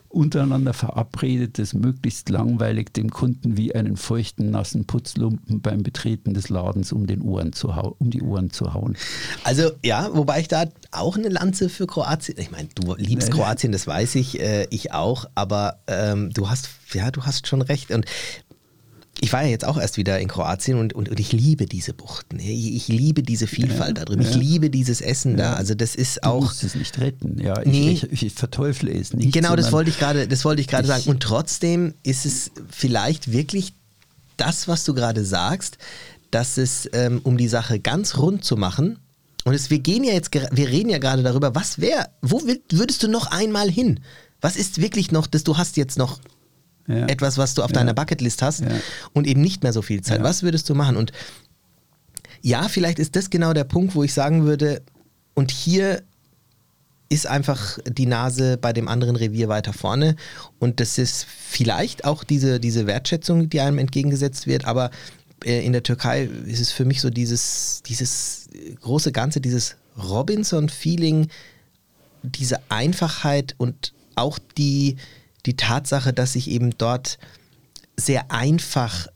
untereinander 0.10 0.74
verabredet, 0.74 1.60
das 1.60 1.74
möglichst 1.74 2.30
langweilig 2.30 2.94
dem 2.94 3.12
Kunden 3.12 3.58
wie 3.58 3.76
einen 3.76 3.96
feuchten, 3.96 4.50
nassen 4.50 4.86
Putzlumpen 4.86 5.62
beim 5.62 5.84
Betreten 5.84 6.34
des 6.34 6.50
Ladens 6.50 6.92
um, 6.92 7.06
den 7.06 7.22
Ohren 7.22 7.54
zu 7.54 7.70
um 7.70 8.10
die 8.10 8.24
Ohren 8.24 8.50
zu 8.50 8.74
hauen. 8.74 8.98
Also 9.44 9.70
ja, 9.86 10.10
wobei 10.14 10.40
ich 10.40 10.48
da 10.48 10.66
auch 10.92 11.16
eine 11.16 11.30
Lanze 11.30 11.70
für 11.70 11.86
Kroatien, 11.86 12.40
ich 12.40 12.50
meine, 12.50 12.70
du 12.74 12.96
liebst 12.96 13.30
Kroatien, 13.30 13.72
das 13.72 13.86
weiß 13.86 14.16
ich, 14.16 14.40
äh, 14.40 14.66
ich 14.72 14.94
auch, 14.94 15.26
aber 15.36 15.80
ähm, 15.86 16.32
du 16.32 16.50
hast, 16.50 16.70
ja, 16.94 17.12
du 17.12 17.24
hast 17.24 17.48
schon 17.48 17.62
recht 17.62 17.92
und 17.92 18.06
ich 19.22 19.34
war 19.34 19.44
ja 19.44 19.50
jetzt 19.50 19.66
auch 19.66 19.78
erst 19.78 19.98
wieder 19.98 20.20
in 20.20 20.28
Kroatien 20.28 20.78
und, 20.78 20.94
und, 20.94 21.10
und 21.10 21.20
ich 21.20 21.32
liebe 21.32 21.66
diese 21.66 21.94
Buchten. 21.94 22.40
Ich, 22.40 22.76
ich 22.76 22.88
liebe 22.88 23.24
diese 23.24 23.48
Vielfalt 23.48 23.98
ja, 23.98 24.06
da 24.06 24.06
drin. 24.06 24.22
Ich 24.22 24.36
liebe 24.36 24.70
dieses 24.70 25.02
Essen 25.02 25.32
ja. 25.32 25.52
da. 25.52 25.54
Also 25.54 25.76
das 25.76 25.96
ist 25.96 26.24
auch. 26.24 26.40
Du 26.40 26.46
musst 26.46 26.64
es 26.64 26.76
nicht 26.76 27.00
retten. 27.00 27.40
Ja, 27.40 27.62
ich, 27.62 27.68
nee. 27.68 27.92
ich, 27.92 28.24
ich 28.24 28.34
verteufle 28.34 28.92
es 28.92 29.14
nicht. 29.14 29.34
Genau, 29.34 29.56
das 29.56 29.72
wollte 29.72 29.90
ich 29.90 30.00
gerade, 30.00 30.28
das 30.28 30.46
wollte 30.46 30.62
ich 30.62 30.68
gerade 30.68 30.88
sagen. 30.88 31.04
Und 31.08 31.22
trotzdem 31.22 31.94
ist 32.04 32.26
es 32.26 32.52
vielleicht 32.70 33.32
wirklich 33.32 33.74
das, 34.38 34.68
was 34.68 34.86
du 34.86 34.94
gerade 34.94 35.26
sagst, 35.26 35.78
dass 36.32 36.58
es, 36.58 36.90
ähm, 36.94 37.20
um 37.24 37.38
die 37.38 37.48
Sache 37.48 37.80
ganz 37.80 38.18
rund 38.18 38.46
zu 38.46 38.56
machen, 38.56 39.00
und 39.46 39.54
es, 39.54 39.70
wir 39.70 39.80
gehen 39.80 40.04
ja 40.04 40.14
jetzt, 40.14 40.32
wir 40.34 40.68
reden 40.68 40.90
ja 40.90 40.98
gerade 40.98 41.24
darüber, 41.24 41.56
was 41.56 41.80
wäre, 41.80 42.10
wo 42.22 42.42
würdest 42.72 43.04
du 43.04 43.08
noch 43.08 43.28
einmal 43.28 43.70
hin? 43.70 44.02
Was 44.42 44.56
ist 44.56 44.82
wirklich 44.82 45.12
noch, 45.12 45.28
dass 45.28 45.44
du 45.44 45.58
hast 45.58 45.78
jetzt 45.78 45.98
noch 45.98 46.20
ja. 46.90 47.06
etwas, 47.06 47.38
was 47.38 47.54
du 47.54 47.64
auf 47.64 47.72
deiner 47.72 47.94
Bucketlist 47.94 48.42
hast 48.42 48.64
und 49.14 49.28
eben 49.28 49.42
nicht 49.42 49.64
mehr 49.64 49.72
so 49.74 49.82
viel 49.82 50.02
Zeit. 50.02 50.24
Was 50.24 50.44
würdest 50.44 50.70
du 50.70 50.76
machen? 50.76 50.98
Und 50.98 51.14
ja, 52.42 52.68
vielleicht 52.68 53.00
ist 53.00 53.16
das 53.16 53.30
genau 53.30 53.54
der 53.54 53.64
Punkt, 53.64 53.96
wo 53.96 54.04
ich 54.04 54.14
sagen 54.14 54.44
würde, 54.46 54.82
und 55.34 55.52
hier 55.52 56.02
ist 57.10 57.26
einfach 57.26 57.80
die 57.86 58.06
Nase 58.06 58.58
bei 58.58 58.72
dem 58.72 58.88
anderen 58.88 59.16
Revier 59.16 59.50
weiter 59.50 59.74
vorne. 59.74 60.16
Und 60.60 60.80
das 60.80 60.98
ist 60.98 61.26
vielleicht 61.26 62.06
auch 62.06 62.24
diese, 62.24 62.60
diese 62.60 62.86
Wertschätzung, 62.86 63.50
die 63.50 63.60
einem 63.62 63.80
entgegengesetzt 63.80 64.46
wird, 64.46 64.66
aber 64.66 64.92
äh, 65.44 65.66
in 65.66 65.74
der 65.74 65.84
Türkei 65.84 66.30
ist 66.46 66.60
es 66.60 66.72
für 66.72 66.86
mich 66.86 67.02
so 67.02 67.10
dieses, 67.10 67.82
dieses 67.88 68.48
große 68.82 69.12
Ganze, 69.12 69.42
dieses 69.42 69.76
Robinson-Feeling, 69.98 71.30
diese 72.22 72.60
Einfachheit 72.70 73.56
und 73.58 73.94
auch 74.16 74.38
die, 74.58 74.98
die 75.46 75.56
Tatsache, 75.56 76.14
dass 76.14 76.36
ich 76.36 76.50
eben 76.50 76.78
dort 76.78 77.18
sehr 77.96 78.32
einfach 78.32 79.08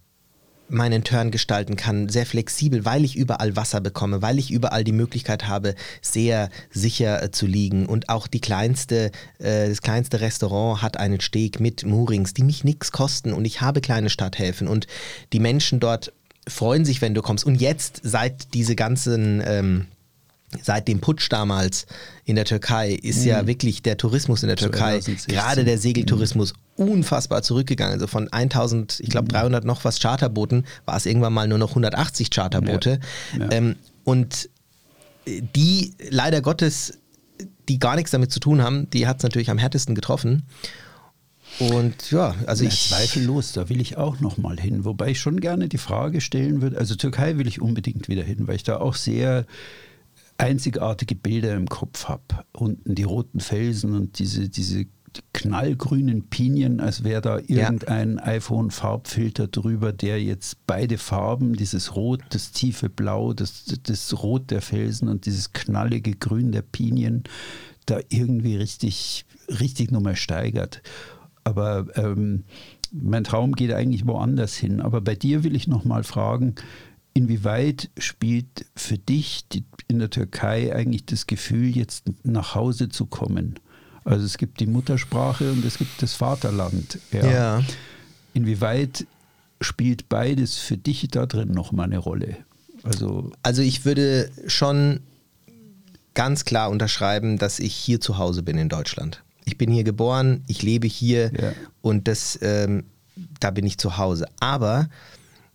meinen 0.70 1.04
Turn 1.04 1.32
gestalten 1.32 1.76
kann, 1.76 2.10
sehr 2.10 2.26
flexibel, 2.26 2.86
weil 2.86 3.06
ich 3.06 3.16
überall 3.16 3.56
Wasser 3.56 3.80
bekomme, 3.80 4.22
weil 4.22 4.40
ich 4.40 4.52
überall 4.52 4.84
die 4.84 4.92
Möglichkeit 4.92 5.48
habe, 5.48 5.76
sehr 6.02 6.50
sicher 6.72 7.22
äh, 7.22 7.32
zu 7.32 7.46
liegen. 7.46 7.86
Und 7.86 8.10
auch 8.10 8.28
die 8.28 8.42
kleinste, 8.42 9.12
äh, 9.40 9.70
das 9.70 9.82
kleinste 9.82 10.22
Restaurant 10.22 10.82
hat 10.82 10.98
einen 10.98 11.22
Steg 11.22 11.60
mit 11.60 11.86
Moorings, 11.86 12.34
die 12.34 12.44
mich 12.44 12.64
nichts 12.64 12.92
kosten. 12.92 13.34
Und 13.34 13.46
ich 13.46 13.62
habe 13.62 13.82
kleine 13.82 14.10
Stadthäfen 14.10 14.68
und 14.68 14.88
die 15.32 15.40
Menschen 15.40 15.80
dort 15.80 16.14
freuen 16.48 16.86
sich, 16.86 17.02
wenn 17.02 17.14
du 17.14 17.22
kommst. 17.22 17.46
Und 17.46 17.56
jetzt, 17.56 18.02
seit 18.04 18.54
diese 18.54 18.76
ganzen 18.76 19.42
ähm, 19.46 19.86
seit 20.62 20.88
dem 20.88 21.00
Putsch 21.00 21.32
damals 21.32 21.86
in 22.26 22.36
der 22.36 22.46
Türkei 22.46 22.92
ist 22.92 23.22
mhm. 23.22 23.28
ja 23.28 23.48
wirklich 23.48 23.82
der 23.82 23.98
Tourismus 23.98 24.44
in 24.44 24.48
der 24.48 24.58
Türkei, 24.58 25.00
gerade 25.28 25.64
der 25.64 25.78
Segeltourismus, 25.78 26.54
mhm. 26.78 26.90
unfassbar 26.90 27.44
zurückgegangen. 27.44 27.94
Also 27.94 28.08
von 28.08 28.32
1000, 28.32 29.00
ich 29.00 29.10
glaube 29.10 29.28
300 29.28 29.66
noch 29.66 29.84
was 29.84 30.00
Charterbooten, 30.00 30.66
war 30.86 30.98
es 30.98 31.06
irgendwann 31.06 31.34
mal 31.34 31.48
nur 31.48 31.58
noch 31.58 31.70
180 31.70 32.30
Charterboote. 32.30 33.00
Ja. 33.34 33.40
Ja. 33.40 33.52
Ähm, 33.52 33.76
und 34.04 34.50
die 35.26 35.94
leider 36.10 36.42
Gottes, 36.42 37.00
die 37.70 37.80
gar 37.80 37.96
nichts 37.96 38.12
damit 38.12 38.32
zu 38.32 38.40
tun 38.40 38.62
haben, 38.62 38.90
die 38.90 39.08
hat 39.08 39.18
es 39.18 39.24
natürlich 39.24 39.50
am 39.50 39.58
härtesten 39.58 39.96
getroffen. 39.96 40.44
Und 41.60 42.12
ja, 42.12 42.36
also 42.48 42.64
ja, 42.64 42.70
ich. 42.70 42.90
Zweifellos, 42.90 43.54
da 43.54 43.70
will 43.70 43.80
ich 43.80 43.98
auch 43.98 44.20
nochmal 44.20 44.60
hin. 44.60 44.86
Wobei 44.86 45.12
ich 45.12 45.20
schon 45.20 45.40
gerne 45.40 45.68
die 45.68 45.78
Frage 45.78 46.20
stellen 46.20 46.62
würde, 46.62 46.78
also 46.78 46.96
Türkei 46.96 47.38
will 47.38 47.48
ich 47.48 47.62
unbedingt 47.62 48.08
wieder 48.08 48.24
hin, 48.24 48.48
weil 48.48 48.56
ich 48.56 48.64
da 48.64 48.78
auch 48.78 48.96
sehr 48.96 49.46
einzigartige 50.44 51.16
Bilder 51.16 51.56
im 51.56 51.68
Kopf 51.68 52.06
habe. 52.06 52.46
Unten 52.54 52.96
die 52.96 53.04
roten 53.04 53.40
Felsen 53.40 53.96
und 53.96 54.20
diese, 54.20 54.50
diese 54.50 54.86
knallgrünen 55.34 56.30
Pinien, 56.30 56.80
als 56.80 57.04
wäre 57.04 57.22
da 57.22 57.38
irgendein 57.38 58.18
ja. 58.18 58.24
iPhone-Farbfilter 58.26 59.48
drüber, 59.48 59.94
der 59.94 60.22
jetzt 60.22 60.66
beide 60.66 60.98
Farben, 60.98 61.54
dieses 61.54 61.96
Rot, 61.96 62.22
das 62.30 62.52
tiefe 62.52 62.90
Blau, 62.90 63.34
das, 63.34 63.66
das 63.84 64.24
Rot 64.24 64.50
der 64.52 64.62
Felsen 64.62 65.08
und 65.08 65.26
dieses 65.26 65.54
knallige 65.54 66.14
Grün 66.14 66.52
der 66.52 66.64
Pinien, 66.64 67.24
da 67.86 68.00
irgendwie 68.10 68.56
richtig, 68.56 69.26
richtig 69.48 69.92
nochmal 69.92 70.16
steigert. 70.16 70.82
Aber 71.44 71.88
ähm, 71.96 72.46
mein 72.92 73.24
Traum 73.24 73.54
geht 73.54 73.74
eigentlich 73.74 74.08
woanders 74.08 74.56
hin. 74.56 74.82
Aber 74.82 75.02
bei 75.02 75.16
dir 75.16 75.44
will 75.44 75.56
ich 75.56 75.68
nochmal 75.68 76.04
fragen, 76.04 76.56
Inwieweit 77.14 77.90
spielt 77.98 78.66
für 78.76 78.98
dich 78.98 79.48
die, 79.50 79.64
in 79.88 80.00
der 80.00 80.10
Türkei 80.10 80.76
eigentlich 80.76 81.06
das 81.06 81.28
Gefühl, 81.28 81.68
jetzt 81.68 82.06
nach 82.24 82.56
Hause 82.56 82.90
zu 82.90 83.06
kommen? 83.06 83.60
Also 84.04 84.26
es 84.26 84.38
gibt 84.38 84.60
die 84.60 84.66
Muttersprache 84.66 85.52
und 85.52 85.64
es 85.64 85.78
gibt 85.78 86.02
das 86.02 86.14
Vaterland. 86.14 86.98
Ja. 87.12 87.32
ja. 87.32 87.64
Inwieweit 88.34 89.06
spielt 89.62 90.10
beides 90.10 90.58
für 90.58 90.78
dich 90.78 91.08
da 91.10 91.26
drin 91.26 91.52
nochmal 91.52 91.86
eine 91.86 92.00
Rolle? 92.00 92.38
Also, 92.84 93.32
also 93.44 93.62
ich 93.62 93.86
würde 93.86 94.30
schon 94.48 95.00
ganz 96.14 96.46
klar 96.46 96.70
unterschreiben, 96.70 97.38
dass 97.38 97.60
ich 97.60 97.74
hier 97.74 98.02
zu 98.02 98.18
Hause 98.18 98.44
bin 98.44 98.58
in 98.58 98.70
Deutschland. 98.70 99.24
Ich 99.46 99.58
bin 99.58 99.72
hier 99.72 99.84
geboren, 99.84 100.44
ich 100.48 100.62
lebe 100.64 100.88
hier 100.88 101.32
ja. 101.34 101.54
und 101.82 102.08
das, 102.08 102.38
ähm, 102.42 102.86
da 103.40 103.52
bin 103.52 103.66
ich 103.66 103.78
zu 103.78 103.98
Hause. 103.98 104.26
Aber 104.40 104.90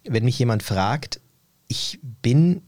wenn 0.05 0.25
mich 0.25 0.39
jemand 0.39 0.63
fragt, 0.63 1.21
ich 1.69 2.01
bin 2.23 2.63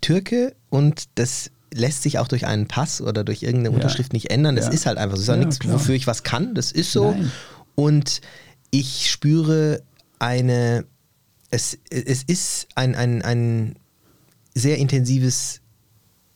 Türke 0.00 0.54
und 0.70 1.04
das 1.16 1.50
lässt 1.72 2.02
sich 2.02 2.18
auch 2.18 2.28
durch 2.28 2.46
einen 2.46 2.66
Pass 2.66 3.00
oder 3.00 3.24
durch 3.24 3.42
irgendeine 3.42 3.70
ja. 3.70 3.74
Unterschrift 3.74 4.12
nicht 4.12 4.30
ändern. 4.30 4.56
Das 4.56 4.66
ja. 4.66 4.72
ist 4.72 4.86
halt 4.86 4.98
einfach 4.98 5.16
so. 5.16 5.22
Das 5.22 5.28
ist 5.28 5.28
ja, 5.28 5.44
nichts, 5.44 5.58
klar. 5.58 5.74
wofür 5.74 5.94
ich 5.94 6.06
was 6.06 6.22
kann. 6.22 6.54
Das 6.54 6.72
ist 6.72 6.92
so. 6.92 7.10
Nein. 7.10 7.30
Und 7.74 8.20
ich 8.70 9.10
spüre 9.10 9.82
eine, 10.18 10.84
es, 11.50 11.78
es 11.90 12.22
ist 12.22 12.68
ein, 12.74 12.94
ein, 12.94 13.22
ein 13.22 13.76
sehr 14.54 14.78
intensives 14.78 15.60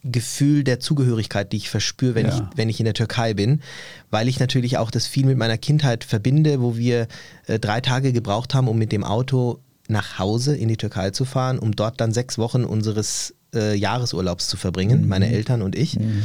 Gefühl 0.05 0.65
der 0.65 0.81
Zugehörigkeit, 0.81 1.53
die 1.53 1.59
ich 1.59 1.71
verspüre, 1.71 2.17
wenn, 2.17 2.27
ja. 2.27 2.37
ich, 2.37 2.57
wenn 2.57 2.69
ich 2.69 2.81
in 2.81 2.85
der 2.85 2.95
Türkei 2.95 3.35
bin, 3.35 3.63
weil 4.11 4.29
ich 4.29 4.41
natürlich 4.41 4.79
auch 4.79 4.91
das 4.91 5.07
viel 5.07 5.27
mit 5.27 5.39
meiner 5.39 5.59
Kindheit 5.59 6.03
verbinde, 6.03 6.61
wo 6.61 6.77
wir 6.77 7.07
äh, 7.47 7.59
drei 7.61 7.81
Tage 7.81 8.13
gebraucht 8.13 8.55
haben, 8.55 8.67
um 8.67 8.79
mit 8.79 8.91
dem 8.91 9.05
Auto 9.05 9.61
nach 9.93 10.19
Hause 10.19 10.57
in 10.57 10.69
die 10.69 10.77
Türkei 10.77 11.11
zu 11.11 11.25
fahren, 11.25 11.59
um 11.59 11.77
dort 11.77 12.01
dann 12.01 12.13
sechs 12.13 12.39
Wochen 12.39 12.65
unseres 12.65 13.35
äh, 13.55 13.75
Jahresurlaubs 13.75 14.49
zu 14.49 14.57
verbringen, 14.57 15.03
mhm. 15.03 15.09
meine 15.09 15.29
Eltern 15.31 15.63
und 15.63 15.77
ich, 15.77 15.99
mhm. 15.99 16.25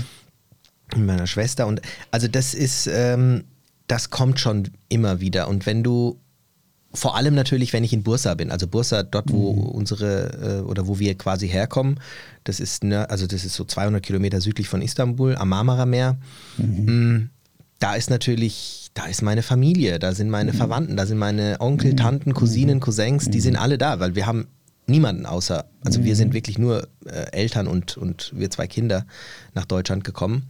mit 0.95 1.05
meiner 1.05 1.27
Schwester. 1.27 1.67
Und 1.67 1.81
also 2.09 2.27
das 2.27 2.53
ist, 2.53 2.87
ähm, 2.87 3.43
das 3.87 4.09
kommt 4.09 4.39
schon 4.39 4.69
immer 4.89 5.19
wieder. 5.19 5.47
Und 5.47 5.65
wenn 5.65 5.83
du 5.83 6.19
vor 6.93 7.15
allem 7.15 7.35
natürlich, 7.35 7.73
wenn 7.73 7.83
ich 7.83 7.93
in 7.93 8.03
Bursa 8.03 8.33
bin. 8.33 8.49
Also 8.49 8.67
Bursa, 8.67 9.03
dort, 9.03 9.31
wo 9.31 9.53
mhm. 9.53 9.61
unsere 9.61 10.61
äh, 10.61 10.67
oder 10.67 10.87
wo 10.87 10.99
wir 10.99 11.15
quasi 11.15 11.47
herkommen. 11.47 11.99
Das 12.43 12.59
ist, 12.59 12.83
ne, 12.83 13.09
also 13.09 13.27
das 13.27 13.45
ist 13.45 13.53
so 13.53 13.65
200 13.65 14.01
Kilometer 14.03 14.41
südlich 14.41 14.67
von 14.67 14.81
Istanbul, 14.81 15.35
am 15.35 15.49
Marmara-Meer. 15.49 16.17
Mhm. 16.57 16.85
Mm, 16.85 17.29
da 17.79 17.95
ist 17.95 18.09
natürlich, 18.09 18.86
da 18.97 19.05
ist 19.05 19.21
meine 19.21 19.43
Familie, 19.43 19.99
da 19.99 20.15
sind 20.15 20.29
meine 20.29 20.53
mhm. 20.53 20.57
Verwandten, 20.57 20.97
da 20.97 21.05
sind 21.05 21.19
meine 21.19 21.57
Onkel, 21.59 21.91
mhm. 21.91 21.97
Tanten, 21.97 22.33
Cousinen, 22.33 22.77
mhm. 22.77 22.81
Cousins, 22.81 23.29
die 23.29 23.39
sind 23.39 23.55
alle 23.55 23.77
da, 23.77 23.99
weil 23.99 24.15
wir 24.15 24.25
haben 24.25 24.47
niemanden 24.87 25.27
außer, 25.27 25.65
also 25.83 26.03
wir 26.03 26.15
sind 26.15 26.33
wirklich 26.33 26.57
nur 26.57 26.87
äh, 27.05 27.31
Eltern 27.31 27.67
und, 27.67 27.95
und 27.95 28.31
wir 28.35 28.49
zwei 28.49 28.65
Kinder 28.65 29.05
nach 29.53 29.65
Deutschland 29.65 30.03
gekommen 30.03 30.47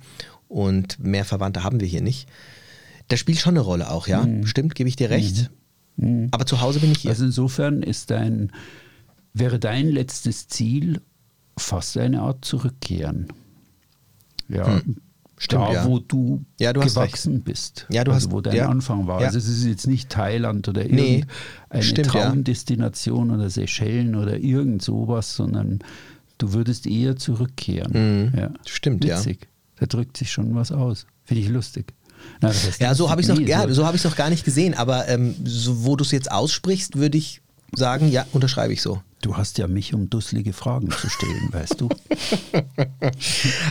und 0.47 0.97
mehr 0.97 1.25
Verwandte 1.25 1.65
haben 1.65 1.81
wir 1.81 1.87
hier 1.87 2.01
nicht. 2.01 2.29
Das 3.09 3.19
spielt 3.19 3.39
schon 3.39 3.55
eine 3.55 3.61
Rolle 3.61 3.89
auch, 3.89 4.07
ja. 4.07 4.25
Stimmt, 4.45 4.75
gebe 4.75 4.87
ich 4.87 4.95
dir 4.95 5.09
recht. 5.09 5.49
Mhm. 5.97 6.29
Aber 6.31 6.45
zu 6.45 6.61
Hause 6.61 6.79
bin 6.79 6.91
ich 6.93 6.99
hier. 6.99 7.11
Also 7.11 7.25
insofern 7.25 7.83
ist 7.83 8.11
dein, 8.11 8.53
wäre 9.33 9.59
dein 9.59 9.89
letztes 9.89 10.47
Ziel 10.47 11.01
fast 11.57 11.97
eine 11.97 12.21
Art 12.21 12.45
Zurückkehren. 12.45 13.27
Ja. 14.47 14.67
Hm. 14.67 14.97
Stimmt, 15.39 15.65
da, 15.65 15.73
ja. 15.73 15.85
wo 15.85 15.99
du, 15.99 16.43
ja, 16.59 16.73
du 16.73 16.79
gewachsen 16.79 17.41
bist. 17.41 17.85
Ja, 17.89 18.03
du 18.03 18.11
also 18.11 18.27
hast, 18.27 18.33
wo 18.33 18.41
dein 18.41 18.55
ja. 18.55 18.69
Anfang 18.69 19.05
war. 19.05 19.19
Also 19.19 19.37
es 19.37 19.47
ist 19.47 19.65
jetzt 19.65 19.85
nicht 19.85 20.09
Thailand 20.09 20.67
oder 20.67 20.83
irgendeine 20.83 21.27
stimmt, 21.79 22.07
Traumdestination 22.07 23.29
oder 23.29 23.49
Seychellen 23.51 24.15
oder 24.15 24.37
irgend 24.37 24.81
sowas, 24.81 25.35
sondern 25.35 25.79
du 26.39 26.53
würdest 26.53 26.87
eher 26.87 27.17
zurückkehren. 27.17 28.31
Mhm. 28.31 28.53
Stimmt, 28.65 29.03
Witzig. 29.03 29.41
ja. 29.41 29.47
Da 29.79 29.85
drückt 29.85 30.17
sich 30.17 30.31
schon 30.31 30.55
was 30.55 30.71
aus. 30.71 31.05
Finde 31.23 31.43
ich 31.43 31.49
lustig. 31.49 31.93
Na, 32.41 32.51
ja, 32.79 32.95
so 32.95 33.11
habe 33.11 33.21
ich 33.21 33.29
es 33.29 33.35
noch, 33.35 33.39
ja, 33.39 33.71
so 33.71 33.85
hab 33.85 34.03
noch 34.03 34.15
gar 34.15 34.31
nicht 34.31 34.43
gesehen, 34.43 34.73
aber 34.73 35.07
ähm, 35.07 35.35
so, 35.43 35.85
wo 35.85 35.95
du 35.95 36.03
es 36.03 36.11
jetzt 36.11 36.31
aussprichst, 36.31 36.97
würde 36.97 37.17
ich 37.17 37.41
sagen, 37.75 38.09
ja, 38.09 38.25
unterschreibe 38.33 38.73
ich 38.73 38.81
so. 38.81 39.01
Du 39.21 39.35
hast 39.35 39.57
ja 39.57 39.67
mich, 39.67 39.93
um 39.93 40.09
dusselige 40.09 40.53
Fragen 40.53 40.91
zu 40.91 41.09
stellen, 41.09 41.47
weißt 41.51 41.81
du. 41.81 41.89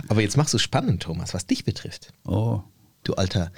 aber 0.09 0.21
jetzt 0.21 0.37
machst 0.37 0.55
du 0.55 0.59
spannend, 0.59 1.03
Thomas, 1.03 1.35
was 1.35 1.47
dich 1.47 1.65
betrifft. 1.65 2.13
Oh. 2.25 2.63
Du 3.05 3.15
alter 3.15 3.53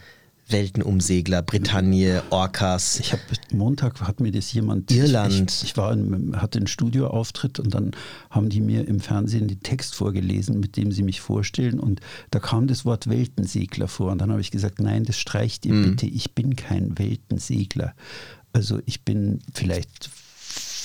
Weltenumsegler, 0.51 1.43
Bretagne, 1.43 2.23
Orcas. 2.31 3.01
Ich 3.01 3.13
habe 3.13 3.23
Montag 3.53 4.01
hat 4.01 4.21
mir 4.21 4.33
das 4.33 4.53
jemand. 4.53 4.91
Irland. 4.91 5.51
Ich, 5.51 5.65
ich 5.65 5.77
war 5.77 5.93
in, 5.93 6.41
hatte 6.41 6.59
einen 6.59 6.67
Studioauftritt 6.67 7.59
und 7.59 7.75
dann 7.75 7.93
haben 8.31 8.49
die 8.49 8.61
mir 8.61 8.87
im 8.89 9.01
Fernsehen 9.01 9.49
den 9.49 9.61
Text 9.61 9.95
vorgelesen, 9.95 10.59
mit 10.59 10.77
dem 10.77 10.91
sie 10.91 11.03
mich 11.03 11.21
vorstellen. 11.21 11.79
Und 11.79 12.01
da 12.31 12.39
kam 12.39 12.67
das 12.67 12.85
Wort 12.85 13.09
Weltensegler 13.09 13.89
vor. 13.89 14.13
Und 14.13 14.19
dann 14.19 14.31
habe 14.31 14.41
ich 14.41 14.51
gesagt, 14.51 14.81
nein, 14.81 15.05
das 15.05 15.19
streicht 15.19 15.67
ihr 15.67 15.75
mhm. 15.75 15.91
bitte. 15.91 16.07
Ich 16.07 16.33
bin 16.33 16.57
kein 16.57 16.99
Weltensegler. 16.99 17.95
Also 18.53 18.81
ich 18.87 19.03
bin 19.03 19.41
vielleicht 19.53 20.11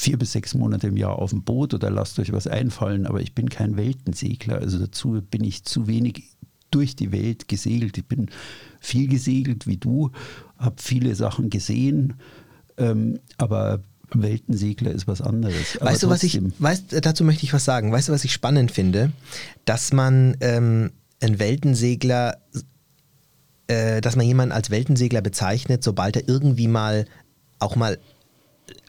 vier 0.03 0.17
bis 0.17 0.33
sechs 0.33 0.53
Monate 0.53 0.87
im 0.87 0.97
Jahr 0.97 1.17
auf 1.17 1.29
dem 1.29 1.43
Boot 1.43 1.73
oder 1.73 1.89
lasst 1.89 2.19
euch 2.19 2.33
was 2.33 2.45
einfallen, 2.45 3.07
aber 3.07 3.21
ich 3.21 3.33
bin 3.33 3.49
kein 3.49 3.77
Weltensegler. 3.77 4.57
Also 4.57 4.77
dazu 4.77 5.21
bin 5.29 5.43
ich 5.43 5.63
zu 5.63 5.87
wenig 5.87 6.23
durch 6.71 6.95
die 6.95 7.11
Welt 7.11 7.47
gesegelt. 7.47 7.97
Ich 7.97 8.05
bin 8.05 8.29
viel 8.79 9.07
gesegelt 9.07 9.65
wie 9.65 9.77
du, 9.77 10.11
habe 10.57 10.75
viele 10.81 11.15
Sachen 11.15 11.49
gesehen, 11.49 12.15
ähm, 12.77 13.19
aber 13.37 13.81
Weltensegler 14.13 14.91
ist 14.91 15.07
was 15.07 15.21
anderes. 15.21 15.77
Aber 15.79 15.91
weißt 15.91 16.03
du, 16.03 16.09
was 16.09 16.23
ich, 16.23 16.39
weißt, 16.59 17.05
dazu 17.05 17.23
möchte 17.23 17.45
ich 17.45 17.53
was 17.53 17.63
sagen. 17.63 17.91
Weißt 17.91 18.09
du, 18.09 18.11
was 18.11 18.25
ich 18.25 18.33
spannend 18.33 18.71
finde? 18.71 19.11
Dass 19.63 19.93
man 19.93 20.35
ähm, 20.41 20.91
einen 21.21 21.39
Weltensegler, 21.39 22.37
äh, 23.67 24.01
dass 24.01 24.15
man 24.17 24.25
jemanden 24.25 24.51
als 24.51 24.69
Weltensegler 24.69 25.21
bezeichnet, 25.21 25.83
sobald 25.83 26.17
er 26.17 26.27
irgendwie 26.27 26.67
mal 26.67 27.05
auch 27.59 27.75
mal 27.77 27.97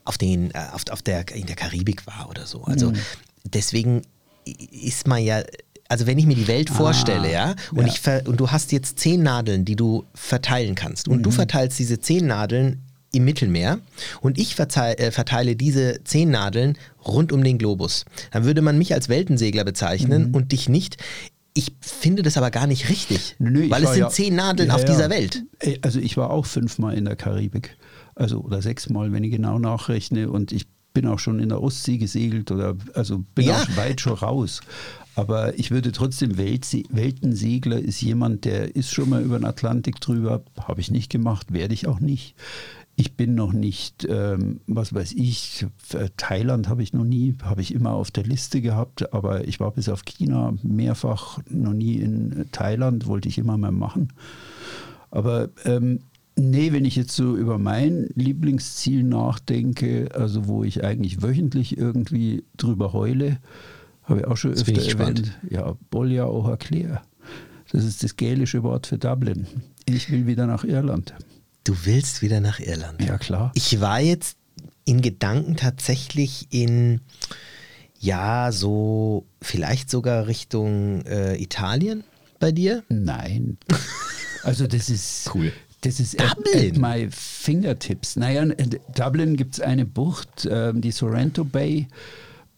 auf 0.05 0.19
den, 0.19 0.51
äh, 0.53 0.59
auf, 0.73 0.83
auf 0.90 1.03
der, 1.03 1.29
in 1.35 1.47
der 1.47 1.57
Karibik 1.57 2.07
war 2.07 2.29
oder 2.29 2.47
so. 2.47 2.62
Also 2.64 2.90
mhm. 2.90 2.97
deswegen 3.45 4.03
ist 4.45 5.07
man 5.07 5.23
ja 5.23 5.43
also 5.87 6.07
wenn 6.07 6.19
ich 6.19 6.27
mir 6.27 6.35
die 6.35 6.49
Welt 6.49 6.71
ah, 6.71 6.75
vorstelle, 6.75 7.31
ja, 7.31 7.55
und, 7.73 7.87
ja. 7.87 8.19
Ich 8.19 8.27
und 8.27 8.40
du 8.40 8.51
hast 8.51 8.73
jetzt 8.73 8.99
zehn 8.99 9.23
Nadeln, 9.23 9.64
die 9.67 9.77
du 9.77 10.05
verteilen 10.14 10.75
kannst, 10.75 11.09
und 11.09 11.19
mhm. 11.19 11.23
du 11.25 11.31
verteilst 11.31 11.79
diese 11.79 12.01
zehn 12.01 12.27
Nadeln 12.27 12.83
im 13.12 13.25
Mittelmeer 13.25 13.79
und 14.21 14.38
ich 14.38 14.59
äh, 14.59 15.11
verteile 15.11 15.57
diese 15.57 16.03
zehn 16.05 16.31
Nadeln 16.31 16.77
rund 17.07 17.33
um 17.33 17.45
den 17.45 17.59
Globus, 17.59 18.05
dann 18.33 18.45
würde 18.45 18.61
man 18.61 18.77
mich 18.77 18.93
als 18.93 19.09
Weltensegler 19.09 19.64
bezeichnen 19.64 20.29
mhm. 20.29 20.35
und 20.35 20.53
dich 20.53 20.69
nicht. 20.69 20.97
Ich 21.57 21.73
finde 21.81 22.23
das 22.23 22.37
aber 22.37 22.51
gar 22.51 22.67
nicht 22.67 22.88
richtig, 22.88 23.37
Nö, 23.38 23.71
weil 23.71 23.85
es 23.85 23.90
sind 23.90 24.01
ja, 24.01 24.09
zehn 24.09 24.35
Nadeln 24.35 24.71
ja, 24.71 24.75
auf 24.75 24.85
dieser 24.85 25.09
Welt. 25.09 25.45
Also 25.83 26.01
ich 26.01 26.17
war 26.17 26.31
auch 26.31 26.47
fünfmal 26.47 26.95
in 26.95 27.05
der 27.05 27.14
Karibik, 27.14 27.77
also 28.14 28.40
oder 28.40 28.62
sechsmal, 28.62 29.12
wenn 29.12 29.24
ich 29.24 29.33
genau 29.33 29.59
nachrechne, 29.59 30.31
und 30.31 30.53
ich 30.53 30.66
bin 30.94 31.07
auch 31.07 31.18
schon 31.18 31.40
in 31.40 31.48
der 31.48 31.61
Ostsee 31.61 31.98
gesegelt 31.98 32.50
oder 32.53 32.77
also 32.94 33.24
bin 33.35 33.46
ja. 33.46 33.57
auch 33.57 33.77
weit 33.77 34.00
schon 34.00 34.14
raus. 34.14 34.61
Aber 35.16 35.59
ich 35.59 35.70
würde 35.70 35.92
trotzdem 35.92 36.38
Weltse 36.38 36.83
Weltensegler 36.88 37.79
ist 37.79 38.00
jemand, 38.00 38.44
der 38.44 38.74
ist 38.74 38.92
schon 38.92 39.11
mal 39.11 39.22
über 39.22 39.38
den 39.38 39.44
Atlantik 39.44 40.00
drüber, 40.00 40.42
habe 40.61 40.81
ich 40.81 40.90
nicht 40.90 41.11
gemacht, 41.11 41.53
werde 41.53 41.74
ich 41.74 41.87
auch 41.87 42.00
nicht. 42.00 42.35
Ich 42.96 43.16
bin 43.16 43.35
noch 43.35 43.53
nicht, 43.53 44.07
ähm, 44.09 44.61
was 44.68 44.94
weiß 44.94 45.12
ich, 45.12 45.66
Thailand 46.16 46.68
habe 46.68 46.85
ich 46.85 46.92
noch 46.92 47.05
nie, 47.05 47.35
habe 47.42 47.61
ich 47.61 47.74
immer 47.74 47.92
auf 47.92 48.12
der 48.12 48.22
Liste 48.22 48.61
gehabt, 48.61 49.12
aber 49.12 49.48
ich 49.48 49.59
war 49.59 49.72
bis 49.72 49.88
auf 49.88 50.05
China 50.05 50.55
mehrfach 50.62 51.40
noch 51.50 51.72
nie 51.72 51.96
in 51.96 52.46
Thailand, 52.53 53.09
wollte 53.09 53.29
ich 53.29 53.38
immer 53.38 53.59
mal 53.59 53.72
machen. 53.72 54.12
Aber 55.11 55.48
ähm, 55.64 56.00
nee, 56.37 56.73
wenn 56.73 56.85
ich 56.85 56.97
jetzt 56.97 57.14
so 57.14 57.37
über 57.37 57.59
mein 57.59 58.09
Lieblingsziel 58.14 59.03
nachdenke, 59.03 60.09
also 60.14 60.47
wo 60.47 60.64
ich 60.64 60.85
eigentlich 60.85 61.23
wöchentlich 61.23 61.79
irgendwie 61.79 62.44
drüber 62.57 62.92
heule, 62.92 63.38
habe 64.05 64.20
ich 64.20 64.27
auch 64.27 64.37
schon 64.37 64.53
öfter 64.53 64.83
erwähnt. 64.83 65.33
Ja, 65.49 65.77
Bolja 65.90 66.27
O'Haclea. 66.27 67.01
Das 67.73 67.85
ist 67.85 68.03
das 68.03 68.16
gälische 68.16 68.62
Wort 68.62 68.87
für 68.87 68.99
Dublin. 68.99 69.47
Ich 69.87 70.11
will 70.11 70.27
wieder 70.27 70.47
nach 70.47 70.64
Irland. 70.64 71.14
Du 71.64 71.75
willst 71.85 72.23
wieder 72.23 72.40
nach 72.40 72.61
Irland? 72.61 73.03
Ja, 73.03 73.18
klar. 73.18 73.51
Ich 73.55 73.81
war 73.81 74.01
jetzt 74.01 74.37
in 74.85 75.01
Gedanken 75.01 75.57
tatsächlich 75.57 76.49
in, 76.51 77.01
ja, 77.99 78.53
so 78.53 79.27
vielleicht 79.40 79.90
sogar 79.90 80.27
Richtung 80.27 81.03
äh, 81.07 81.40
Italien 81.42 82.05
bei 82.38 82.53
dir? 82.53 82.85
Nein. 82.88 83.57
Also 84.42 84.66
das 84.66 84.90
ist 84.90 85.31
cool. 85.35 85.53
Das 85.85 86.01
ist 86.01 86.18
Dublin. 86.18 86.55
At, 86.55 86.73
at 86.73 86.79
my 86.79 87.09
fingertips. 87.11 88.16
Naja, 88.16 88.43
in 88.43 88.78
Dublin 88.95 89.37
gibt 89.37 89.55
es 89.55 89.61
eine 89.61 89.85
Bucht, 89.85 90.49
ähm, 90.51 90.80
die 90.80 90.91
Sorrento 90.91 91.45
Bay. 91.45 91.89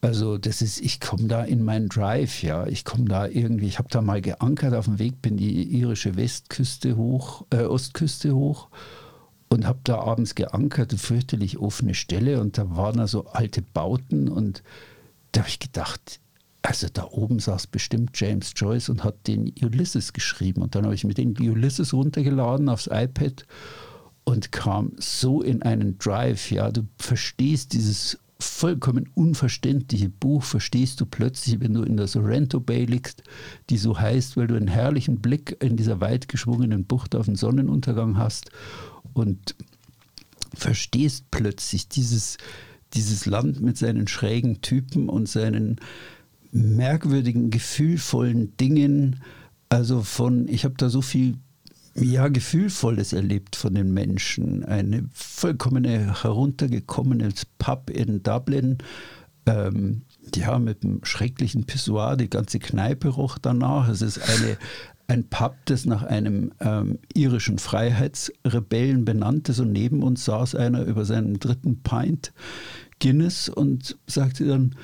Also 0.00 0.38
das 0.38 0.62
ist, 0.62 0.80
ich 0.80 1.00
komme 1.00 1.24
da 1.24 1.42
in 1.42 1.64
meinen 1.64 1.88
Drive, 1.88 2.42
ja. 2.42 2.66
Ich 2.68 2.84
komme 2.84 3.06
da 3.06 3.26
irgendwie, 3.26 3.66
ich 3.66 3.78
habe 3.78 3.88
da 3.90 4.00
mal 4.00 4.20
geankert 4.20 4.74
auf 4.74 4.84
dem 4.84 5.00
Weg, 5.00 5.20
bin 5.22 5.36
die 5.36 5.64
irische 5.64 6.16
Westküste 6.16 6.96
hoch, 6.96 7.44
äh, 7.50 7.64
Ostküste 7.64 8.32
hoch 8.32 8.68
und 9.48 9.66
habe 9.66 9.80
da 9.82 9.98
abends 9.98 10.36
geankert, 10.36 10.90
eine 10.90 10.98
fürchterlich 10.98 11.58
offene 11.58 11.94
Stelle 11.94 12.40
und 12.40 12.58
da 12.58 12.76
waren 12.76 12.98
da 12.98 13.08
so 13.08 13.26
alte 13.26 13.62
Bauten 13.62 14.28
und 14.28 14.62
da 15.32 15.40
habe 15.40 15.48
ich 15.48 15.58
gedacht, 15.58 16.20
also 16.66 16.88
da 16.92 17.04
oben 17.04 17.38
saß 17.38 17.68
bestimmt 17.68 18.10
James 18.14 18.52
Joyce 18.56 18.88
und 18.88 19.04
hat 19.04 19.28
den 19.28 19.52
Ulysses 19.62 20.12
geschrieben 20.12 20.62
und 20.62 20.74
dann 20.74 20.84
habe 20.84 20.96
ich 20.96 21.04
mir 21.04 21.14
den 21.14 21.36
Ulysses 21.38 21.94
runtergeladen 21.94 22.68
aufs 22.68 22.88
iPad 22.90 23.46
und 24.24 24.50
kam 24.50 24.90
so 24.98 25.42
in 25.42 25.62
einen 25.62 25.96
Drive. 25.98 26.50
Ja, 26.50 26.72
du 26.72 26.82
verstehst 26.98 27.72
dieses 27.72 28.18
vollkommen 28.40 29.08
unverständliche 29.14 30.08
Buch 30.08 30.42
verstehst 30.42 31.00
du 31.00 31.06
plötzlich, 31.06 31.60
wenn 31.60 31.72
du 31.72 31.82
in 31.82 31.96
der 31.96 32.08
Sorrento 32.08 32.58
Bay 32.58 32.84
liegst, 32.84 33.22
die 33.70 33.78
so 33.78 34.00
heißt, 34.00 34.36
weil 34.36 34.48
du 34.48 34.56
einen 34.56 34.66
herrlichen 34.66 35.20
Blick 35.20 35.56
in 35.62 35.76
dieser 35.76 36.00
weit 36.00 36.28
geschwungenen 36.28 36.84
Bucht 36.84 37.14
auf 37.14 37.26
den 37.26 37.36
Sonnenuntergang 37.36 38.18
hast 38.18 38.50
und 39.14 39.54
verstehst 40.52 41.26
plötzlich 41.30 41.88
dieses, 41.88 42.38
dieses 42.92 43.24
Land 43.24 43.60
mit 43.60 43.78
seinen 43.78 44.08
schrägen 44.08 44.62
Typen 44.62 45.08
und 45.08 45.28
seinen 45.28 45.80
merkwürdigen, 46.56 47.50
gefühlvollen 47.50 48.56
Dingen. 48.56 49.20
Also 49.68 50.02
von, 50.02 50.48
ich 50.48 50.64
habe 50.64 50.74
da 50.76 50.88
so 50.88 51.02
viel 51.02 51.34
ja, 51.94 52.28
Gefühlvolles 52.28 53.12
erlebt 53.12 53.56
von 53.56 53.74
den 53.74 53.92
Menschen. 53.92 54.64
Eine 54.64 55.08
vollkommene 55.12 56.22
heruntergekommene 56.22 57.30
Pub 57.58 57.90
in 57.90 58.22
Dublin. 58.22 58.78
Ähm, 59.46 60.02
ja, 60.34 60.58
mit 60.58 60.84
einem 60.84 61.04
schrecklichen 61.04 61.64
Pissoir, 61.64 62.16
die 62.16 62.28
ganze 62.28 62.58
Kneipe 62.58 63.08
roch 63.08 63.38
danach. 63.38 63.88
Es 63.88 64.02
ist 64.02 64.18
eine, 64.18 64.58
ein 65.06 65.28
Pub, 65.28 65.54
das 65.66 65.86
nach 65.86 66.02
einem 66.02 66.52
ähm, 66.60 66.98
irischen 67.14 67.58
Freiheitsrebellen 67.58 69.04
benannt 69.04 69.48
ist. 69.48 69.60
Und 69.60 69.72
neben 69.72 70.02
uns 70.02 70.24
saß 70.24 70.54
einer 70.54 70.82
über 70.82 71.04
seinen 71.04 71.38
dritten 71.38 71.82
Pint 71.82 72.32
Guinness 73.00 73.48
und 73.48 73.96
sagte 74.06 74.46
dann, 74.46 74.74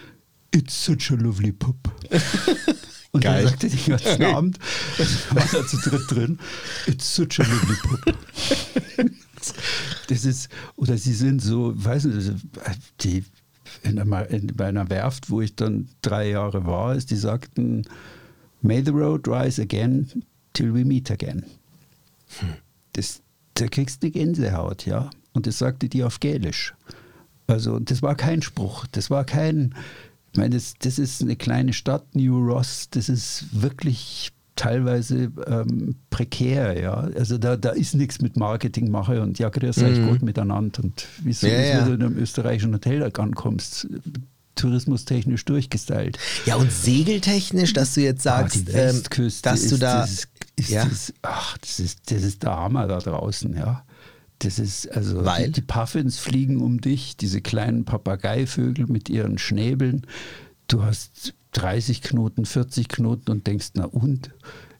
It's 0.54 0.84
such 0.84 1.10
a 1.10 1.14
lovely 1.14 1.52
pub. 1.52 1.76
Und 3.12 3.24
Geil. 3.24 3.44
er 3.44 3.48
sagte 3.50 3.68
den 3.68 3.84
ganzen 3.84 4.22
Abend, 4.24 4.58
war 5.30 5.46
da 5.52 5.66
zu 5.66 5.76
dritt 5.76 6.10
drin, 6.10 6.38
it's 6.86 7.14
such 7.14 7.40
a 7.40 7.42
lovely 7.42 7.76
pub. 7.82 8.14
Das 10.08 10.24
ist, 10.24 10.48
oder 10.76 10.96
sie 10.96 11.12
sind 11.12 11.42
so, 11.42 11.72
weiß 11.74 12.04
nicht, 12.04 12.32
die 13.00 13.24
in 13.82 13.98
einer, 13.98 14.28
in, 14.30 14.48
bei 14.48 14.66
einer 14.66 14.88
Werft, 14.88 15.30
wo 15.30 15.40
ich 15.40 15.56
dann 15.56 15.88
drei 16.02 16.30
Jahre 16.30 16.66
war, 16.66 16.94
ist, 16.94 17.10
die 17.10 17.16
sagten, 17.16 17.84
May 18.60 18.82
the 18.84 18.92
road 18.92 19.26
rise 19.26 19.60
again 19.60 20.24
till 20.52 20.72
we 20.72 20.84
meet 20.84 21.10
again. 21.10 21.44
Hm. 22.38 22.54
Das, 22.92 23.22
da 23.54 23.66
kriegst 23.66 24.02
du 24.02 24.06
eine 24.06 24.12
Gänsehaut, 24.12 24.86
ja. 24.86 25.10
Und 25.32 25.46
das 25.46 25.58
sagte 25.58 25.88
die 25.88 26.04
auf 26.04 26.20
Gälisch. 26.20 26.74
Also, 27.46 27.78
das 27.80 28.02
war 28.02 28.14
kein 28.14 28.42
Spruch, 28.42 28.86
das 28.92 29.10
war 29.10 29.24
kein, 29.24 29.74
ich 30.32 30.38
meine, 30.38 30.54
das, 30.54 30.74
das 30.78 30.98
ist 30.98 31.22
eine 31.22 31.36
kleine 31.36 31.74
Stadt, 31.74 32.14
New 32.14 32.38
Ross, 32.38 32.88
das 32.90 33.10
ist 33.10 33.44
wirklich 33.52 34.32
teilweise 34.56 35.30
ähm, 35.46 35.96
prekär, 36.08 36.80
ja. 36.80 36.94
Also 36.94 37.36
da, 37.36 37.56
da 37.56 37.70
ist 37.70 37.94
nichts 37.94 38.20
mit 38.20 38.36
Marketing 38.36 38.90
mache 38.90 39.20
und 39.22 39.38
ja, 39.38 39.50
grüß 39.50 39.82
euch 39.82 39.98
mhm. 39.98 40.08
gut 40.08 40.22
miteinander 40.22 40.82
und 40.84 41.06
wie 41.22 41.32
so, 41.32 41.46
ja, 41.46 41.60
ja. 41.60 41.84
du 41.84 41.92
in 41.92 42.02
einem 42.02 42.16
österreichischen 42.16 42.72
Hotel 42.72 43.02
ankommst, 43.02 43.88
tourismustechnisch 44.54 45.44
durchgestylt. 45.44 46.18
Ja, 46.46 46.56
und 46.56 46.72
segeltechnisch, 46.72 47.72
dass 47.72 47.94
du 47.94 48.00
jetzt 48.00 48.26
ah, 48.26 48.38
sagst, 48.38 48.74
ah, 48.74 48.78
ähm, 48.78 49.02
dass 49.42 49.68
du 49.68 49.76
da. 49.76 50.04
Ist, 50.04 50.28
ist, 50.56 50.70
ja. 50.70 50.84
das, 50.84 51.12
ach, 51.22 51.58
das 51.58 51.80
ist, 51.80 52.10
das 52.10 52.22
ist 52.22 52.42
der 52.42 52.56
Hammer 52.56 52.86
da 52.86 52.98
draußen, 52.98 53.54
ja. 53.56 53.84
Das 54.44 54.58
ist 54.58 54.90
also 54.90 55.24
Weil? 55.24 55.50
Die, 55.50 55.60
Puffins 55.60 56.18
fliegen 56.18 56.60
um 56.60 56.80
dich, 56.80 57.16
diese 57.16 57.40
kleinen 57.40 57.84
Papageivögel 57.84 58.86
mit 58.86 59.08
ihren 59.08 59.38
Schnäbeln. 59.38 60.06
Du 60.66 60.82
hast 60.82 61.34
30 61.52 62.02
Knoten, 62.02 62.44
40 62.44 62.88
Knoten 62.88 63.30
und 63.30 63.46
denkst, 63.46 63.70
na 63.74 63.84
und? 63.84 64.30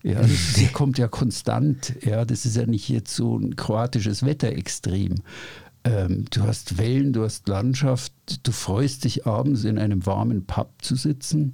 Ja, 0.02 0.20
das, 0.20 0.54
das 0.56 0.72
kommt 0.72 0.98
ja 0.98 1.06
konstant. 1.06 1.94
Ja, 2.04 2.24
das 2.24 2.44
ist 2.44 2.56
ja 2.56 2.66
nicht 2.66 2.88
jetzt 2.88 3.14
so 3.14 3.38
ein 3.38 3.54
kroatisches 3.54 4.24
Wetterextrem. 4.24 5.14
Ähm, 5.84 6.24
du 6.30 6.42
hast 6.42 6.78
Wellen, 6.78 7.12
du 7.12 7.22
hast 7.22 7.46
Landschaft, 7.48 8.12
du 8.42 8.50
freust 8.50 9.04
dich 9.04 9.26
abends 9.26 9.62
in 9.64 9.78
einem 9.78 10.06
warmen 10.06 10.44
Pub 10.44 10.70
zu 10.80 10.96
sitzen 10.96 11.52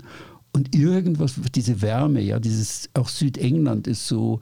und 0.53 0.75
irgendwas, 0.75 1.35
diese 1.55 1.83
Wärme, 1.83 2.21
ja, 2.21 2.41
dieses, 2.41 2.89
auch 2.95 3.09
Südengland 3.09 3.87
ist 3.87 4.07
so 4.07 4.41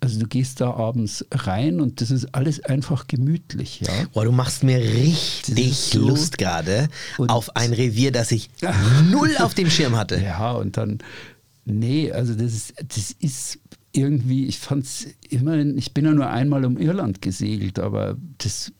also 0.00 0.20
du 0.20 0.26
gehst 0.26 0.60
da 0.60 0.72
abends 0.74 1.24
rein 1.32 1.80
und 1.80 2.00
das 2.00 2.10
ist 2.10 2.34
alles 2.34 2.64
einfach 2.64 3.06
gemütlich. 3.06 3.80
Ja? 3.80 3.92
Boah, 4.12 4.24
du 4.24 4.32
machst 4.32 4.62
mir 4.62 4.78
richtig 4.78 5.76
so 5.76 6.00
Lust 6.00 6.38
gerade 6.38 6.88
auf 7.16 7.56
ein 7.56 7.72
Revier, 7.72 8.12
das 8.12 8.30
ich 8.30 8.50
null 9.10 9.36
auf 9.38 9.54
dem 9.54 9.70
Schirm 9.70 9.96
hatte. 9.96 10.20
Ja, 10.20 10.52
und 10.52 10.76
dann, 10.76 10.98
nee, 11.64 12.12
also 12.12 12.34
das 12.34 12.52
ist, 12.52 12.74
das 12.86 13.10
ist 13.18 13.58
irgendwie, 13.92 14.46
ich 14.46 14.58
fand 14.58 14.84
es 14.84 15.08
immerhin, 15.28 15.76
ich 15.76 15.92
bin 15.92 16.04
ja 16.04 16.12
nur 16.12 16.28
einmal 16.28 16.64
um 16.64 16.78
Irland 16.78 17.20
gesegelt, 17.20 17.78
aber 17.78 18.16
das, 18.38 18.72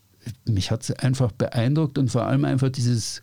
mich 0.44 0.70
hat 0.70 0.82
es 0.82 0.92
einfach 0.92 1.32
beeindruckt 1.32 1.98
und 1.98 2.10
vor 2.10 2.26
allem 2.26 2.44
einfach 2.44 2.68
dieses, 2.68 3.22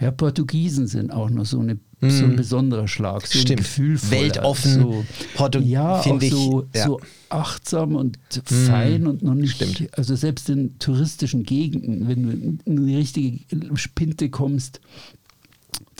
ja, 0.00 0.10
Portugiesen 0.10 0.86
sind 0.86 1.12
auch 1.12 1.28
noch 1.30 1.44
so 1.44 1.60
eine 1.60 1.78
so 2.10 2.24
ein 2.24 2.32
mhm. 2.32 2.36
besonderer 2.36 2.88
Schlag, 2.88 3.26
so 3.26 3.38
Stimmt. 3.38 4.10
Weltoffen, 4.10 4.80
so, 4.80 5.04
Portu 5.34 5.60
ja, 5.60 6.00
auch 6.00 6.20
so, 6.20 6.66
ja. 6.74 6.84
so 6.84 7.00
achtsam 7.28 7.96
und 7.96 8.18
mhm. 8.36 8.54
fein 8.66 9.06
und 9.06 9.22
noch 9.22 9.34
nicht. 9.34 9.56
Stimmt. 9.56 9.88
Also 9.96 10.16
selbst 10.16 10.48
in 10.48 10.78
touristischen 10.78 11.44
Gegenden, 11.44 12.08
wenn 12.08 12.22
du 12.22 12.30
in 12.70 12.78
eine 12.78 12.98
richtige 12.98 13.40
Spinte 13.76 14.30
kommst, 14.30 14.80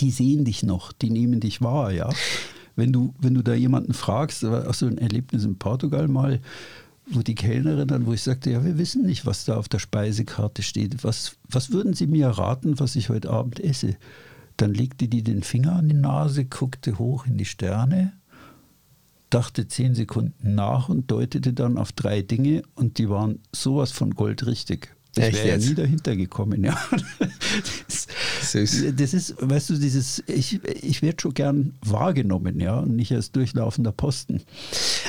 die 0.01 0.11
sehen 0.11 0.45
dich 0.45 0.63
noch, 0.63 0.93
die 0.93 1.11
nehmen 1.11 1.41
dich 1.41 1.63
wahr, 1.63 1.93
ja. 1.93 2.11
Wenn 2.77 2.93
du, 2.93 3.15
wenn 3.21 3.35
du 3.35 3.43
da 3.43 3.55
jemanden 3.55 3.95
fragst, 3.95 4.45
auch 4.45 4.75
so 4.75 4.87
ein 4.87 4.99
Erlebnis 4.99 5.45
in 5.45 5.57
Portugal 5.57 6.09
mal, 6.09 6.41
wo 7.07 7.23
die 7.23 7.35
Kellnerin 7.35 7.89
dann, 7.89 8.07
wo 8.07 8.13
ich 8.13 8.23
sagte, 8.23 8.51
ja, 8.51 8.65
wir 8.65 8.79
wissen 8.79 9.05
nicht, 9.05 9.27
was 9.27 9.45
da 9.45 9.57
auf 9.57 9.69
der 9.69 9.79
Speisekarte 9.79 10.63
steht. 10.63 11.05
Was, 11.05 11.37
was 11.49 11.71
würden 11.71 11.95
Sie 11.95 12.07
mir 12.07 12.29
raten, 12.29 12.81
was 12.81 12.97
ich 12.97 13.11
heute 13.11 13.31
Abend 13.31 13.61
esse? 13.61 13.97
Dann 14.57 14.73
legte 14.73 15.09
die 15.09 15.23
den 15.23 15.43
Finger 15.43 15.77
an 15.77 15.89
die 15.89 15.95
Nase, 15.95 16.45
guckte 16.45 16.99
hoch 16.99 17.27
in 17.27 17.37
die 17.37 17.45
Sterne, 17.45 18.13
dachte 19.31 19.67
zehn 19.67 19.95
Sekunden 19.95 20.55
nach 20.55 20.89
und 20.89 21.11
deutete 21.11 21.53
dann 21.53 21.77
auf 21.77 21.93
drei 21.93 22.23
Dinge 22.23 22.63
und 22.75 22.99
die 22.99 23.09
waren 23.09 23.41
sowas 23.53 23.91
von 23.91 24.15
goldrichtig. 24.15 24.95
Ich 25.17 25.33
wäre 25.35 25.49
ja 25.49 25.57
nie 25.57 25.75
dahinter 25.75 26.17
gekommen. 26.17 26.65
Ja. 26.65 26.79
Das, 27.89 28.09
Süß. 28.53 28.95
das 28.97 29.15
ist, 29.15 29.37
weißt 29.39 29.71
du, 29.71 29.75
dieses, 29.75 30.23
ich, 30.27 30.63
ich 30.65 31.03
werde 31.03 31.21
schon 31.21 31.35
gern 31.35 31.75
wahrgenommen, 31.83 32.61
ja, 32.61 32.81
und 32.81 32.97
nicht 32.97 33.13
als 33.13 33.31
durchlaufender 33.31 33.93
Posten. 33.93 34.43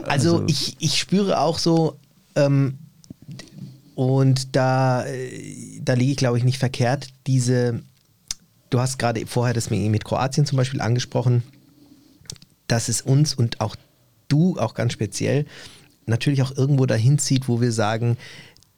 Also, 0.04 0.38
also 0.38 0.46
ich, 0.48 0.76
ich 0.80 0.98
spüre 0.98 1.40
auch 1.40 1.58
so, 1.58 1.98
ähm, 2.36 2.78
und 3.96 4.56
da, 4.56 5.06
äh, 5.06 5.80
da 5.82 5.94
liege 5.94 6.12
ich, 6.12 6.18
glaube 6.18 6.38
ich, 6.38 6.44
nicht 6.44 6.60
verkehrt, 6.60 7.10
diese 7.28 7.82
du 8.76 8.82
hast 8.82 9.00
gerade 9.00 9.26
vorher 9.26 9.54
das 9.54 9.70
mit 9.70 10.04
Kroatien 10.04 10.46
zum 10.46 10.58
Beispiel 10.58 10.82
angesprochen, 10.82 11.44
dass 12.68 12.90
es 12.90 13.02
uns 13.02 13.34
und 13.34 13.62
auch 13.62 13.78
du 14.28 14.60
auch 14.60 14.74
ganz 14.74 14.92
speziell 14.92 15.46
natürlich 16.08 16.44
auch 16.44 16.56
irgendwo 16.56 16.86
dahin 16.86 17.18
zieht, 17.18 17.48
wo 17.48 17.62
wir 17.62 17.72
sagen, 17.72 18.18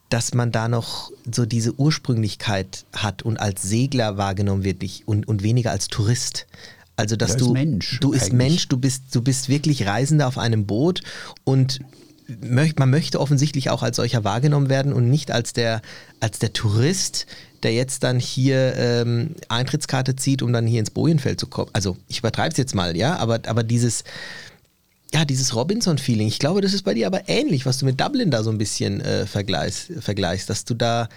dass 0.08 0.34
man 0.34 0.52
da 0.52 0.68
noch 0.68 1.10
so 1.30 1.46
diese 1.46 1.74
Ursprünglichkeit 1.74 2.86
hat 2.94 3.22
und 3.22 3.38
als 3.38 3.62
Segler 3.62 4.16
wahrgenommen 4.16 4.62
wird 4.62 4.84
und, 5.04 5.26
und 5.26 5.42
weniger 5.42 5.72
als 5.72 5.88
Tourist. 5.88 6.46
Also 6.94 7.16
dass 7.16 7.36
du 7.36 7.52
Mensch, 7.52 7.98
du 7.98 8.12
bist 8.12 8.32
Mensch, 8.32 8.68
du 8.68 8.76
bist 8.78 9.02
du 9.12 9.20
bist 9.20 9.48
wirklich 9.48 9.84
Reisender 9.84 10.28
auf 10.28 10.38
einem 10.38 10.64
Boot 10.64 11.02
und 11.42 11.80
man 12.76 12.90
möchte 12.90 13.20
offensichtlich 13.20 13.70
auch 13.70 13.82
als 13.82 13.96
solcher 13.96 14.22
wahrgenommen 14.22 14.68
werden 14.68 14.92
und 14.92 15.10
nicht 15.10 15.32
als 15.32 15.52
der 15.54 15.82
als 16.20 16.38
der 16.38 16.52
Tourist, 16.52 17.26
der 17.64 17.72
jetzt 17.74 18.02
dann 18.02 18.18
hier 18.18 18.74
ähm, 18.76 19.34
Eintrittskarte 19.48 20.16
zieht, 20.16 20.42
um 20.42 20.52
dann 20.52 20.66
hier 20.66 20.80
ins 20.80 20.90
Bojenfeld 20.90 21.40
zu 21.40 21.46
kommen. 21.46 21.70
Also 21.72 21.96
ich 22.08 22.18
übertreibe 22.18 22.52
es 22.52 22.58
jetzt 22.58 22.74
mal, 22.74 22.96
ja, 22.96 23.16
aber, 23.16 23.40
aber 23.46 23.62
dieses, 23.62 24.04
ja, 25.12 25.24
dieses 25.24 25.54
Robinson-Feeling, 25.54 26.28
ich 26.28 26.38
glaube, 26.38 26.60
das 26.60 26.74
ist 26.74 26.82
bei 26.82 26.94
dir 26.94 27.06
aber 27.06 27.28
ähnlich, 27.28 27.66
was 27.66 27.78
du 27.78 27.86
mit 27.86 28.00
Dublin 28.00 28.30
da 28.30 28.42
so 28.42 28.50
ein 28.50 28.58
bisschen 28.58 29.00
äh, 29.00 29.26
vergleichst, 29.26 29.92
vergleichst, 30.00 30.50
dass 30.50 30.64
du 30.64 30.74
da 30.74 31.08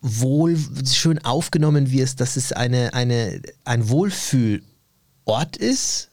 wohl 0.00 0.56
schön 0.90 1.22
aufgenommen 1.24 1.90
wirst, 1.90 2.20
dass 2.20 2.36
es 2.36 2.52
eine, 2.52 2.94
eine, 2.94 3.42
ein 3.64 3.88
Wohlfühlort 3.88 5.56
ist, 5.58 6.09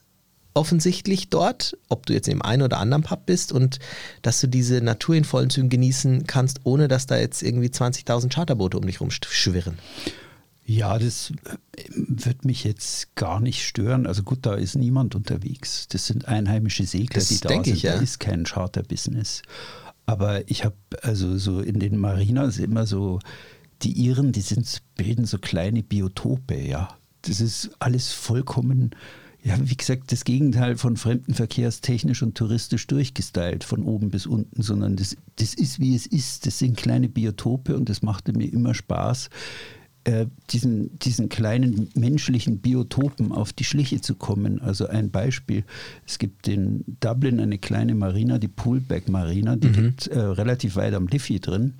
offensichtlich 0.58 1.30
dort, 1.30 1.76
ob 1.88 2.04
du 2.06 2.12
jetzt 2.12 2.28
im 2.28 2.42
einen 2.42 2.62
oder 2.62 2.78
anderen 2.78 3.04
Pub 3.04 3.24
bist 3.26 3.52
und 3.52 3.78
dass 4.22 4.40
du 4.40 4.48
diese 4.48 4.80
Natur 4.80 5.14
in 5.14 5.24
vollen 5.24 5.50
Zügen 5.50 5.68
genießen 5.68 6.26
kannst, 6.26 6.60
ohne 6.64 6.88
dass 6.88 7.06
da 7.06 7.16
jetzt 7.16 7.42
irgendwie 7.42 7.68
20.000 7.68 8.34
Charterboote 8.34 8.76
um 8.76 8.84
dich 8.84 9.00
rumschwirren. 9.00 9.78
Ja, 10.66 10.98
das 10.98 11.32
äh, 11.44 11.84
wird 11.94 12.44
mich 12.44 12.64
jetzt 12.64 13.14
gar 13.14 13.40
nicht 13.40 13.64
stören. 13.64 14.06
Also 14.06 14.22
gut, 14.22 14.40
da 14.42 14.54
ist 14.54 14.74
niemand 14.74 15.14
unterwegs. 15.14 15.86
Das 15.88 16.06
sind 16.06 16.26
einheimische 16.26 16.84
Segler, 16.84 17.20
das 17.20 17.28
die 17.28 17.40
da 17.40 17.48
sind. 17.48 17.68
Ich, 17.68 17.82
ja. 17.84 17.94
Da 17.94 18.02
ist 18.02 18.18
kein 18.18 18.44
Charterbusiness. 18.44 19.42
Aber 20.04 20.50
ich 20.50 20.64
habe 20.64 20.76
also 21.02 21.38
so 21.38 21.60
in 21.60 21.78
den 21.78 21.96
Marinas 21.96 22.58
immer 22.58 22.84
so, 22.84 23.20
die 23.82 23.92
Iren, 23.92 24.32
die 24.32 24.40
sind, 24.40 24.82
bilden 24.96 25.24
so 25.24 25.38
kleine 25.38 25.82
Biotope, 25.82 26.60
ja. 26.60 26.88
Das 27.22 27.40
ist 27.40 27.70
alles 27.78 28.12
vollkommen 28.12 28.90
ja, 29.42 29.56
wie 29.62 29.76
gesagt, 29.76 30.10
das 30.12 30.24
Gegenteil 30.24 30.76
von 30.76 30.96
fremdenverkehrstechnisch 30.96 32.22
und 32.22 32.36
touristisch 32.36 32.86
durchgestylt, 32.86 33.64
von 33.64 33.84
oben 33.84 34.10
bis 34.10 34.26
unten, 34.26 34.62
sondern 34.62 34.96
das, 34.96 35.16
das 35.36 35.54
ist, 35.54 35.78
wie 35.80 35.94
es 35.94 36.06
ist. 36.06 36.46
Das 36.46 36.58
sind 36.58 36.76
kleine 36.76 37.08
Biotope 37.08 37.76
und 37.76 37.88
das 37.88 38.02
machte 38.02 38.32
mir 38.32 38.52
immer 38.52 38.74
Spaß, 38.74 39.30
äh, 40.04 40.26
diesen, 40.50 40.98
diesen 40.98 41.28
kleinen 41.28 41.88
menschlichen 41.94 42.58
Biotopen 42.58 43.30
auf 43.30 43.52
die 43.52 43.64
Schliche 43.64 44.00
zu 44.00 44.14
kommen. 44.14 44.60
Also 44.60 44.86
ein 44.88 45.10
Beispiel, 45.10 45.64
es 46.06 46.18
gibt 46.18 46.48
in 46.48 46.84
Dublin 47.00 47.40
eine 47.40 47.58
kleine 47.58 47.94
Marina, 47.94 48.38
die 48.38 48.48
Poolback 48.48 49.08
Marina, 49.08 49.56
die 49.56 49.68
mhm. 49.68 49.74
liegt 49.74 50.06
äh, 50.08 50.18
relativ 50.18 50.76
weit 50.76 50.94
am 50.94 51.06
Liffey 51.06 51.40
drin. 51.40 51.74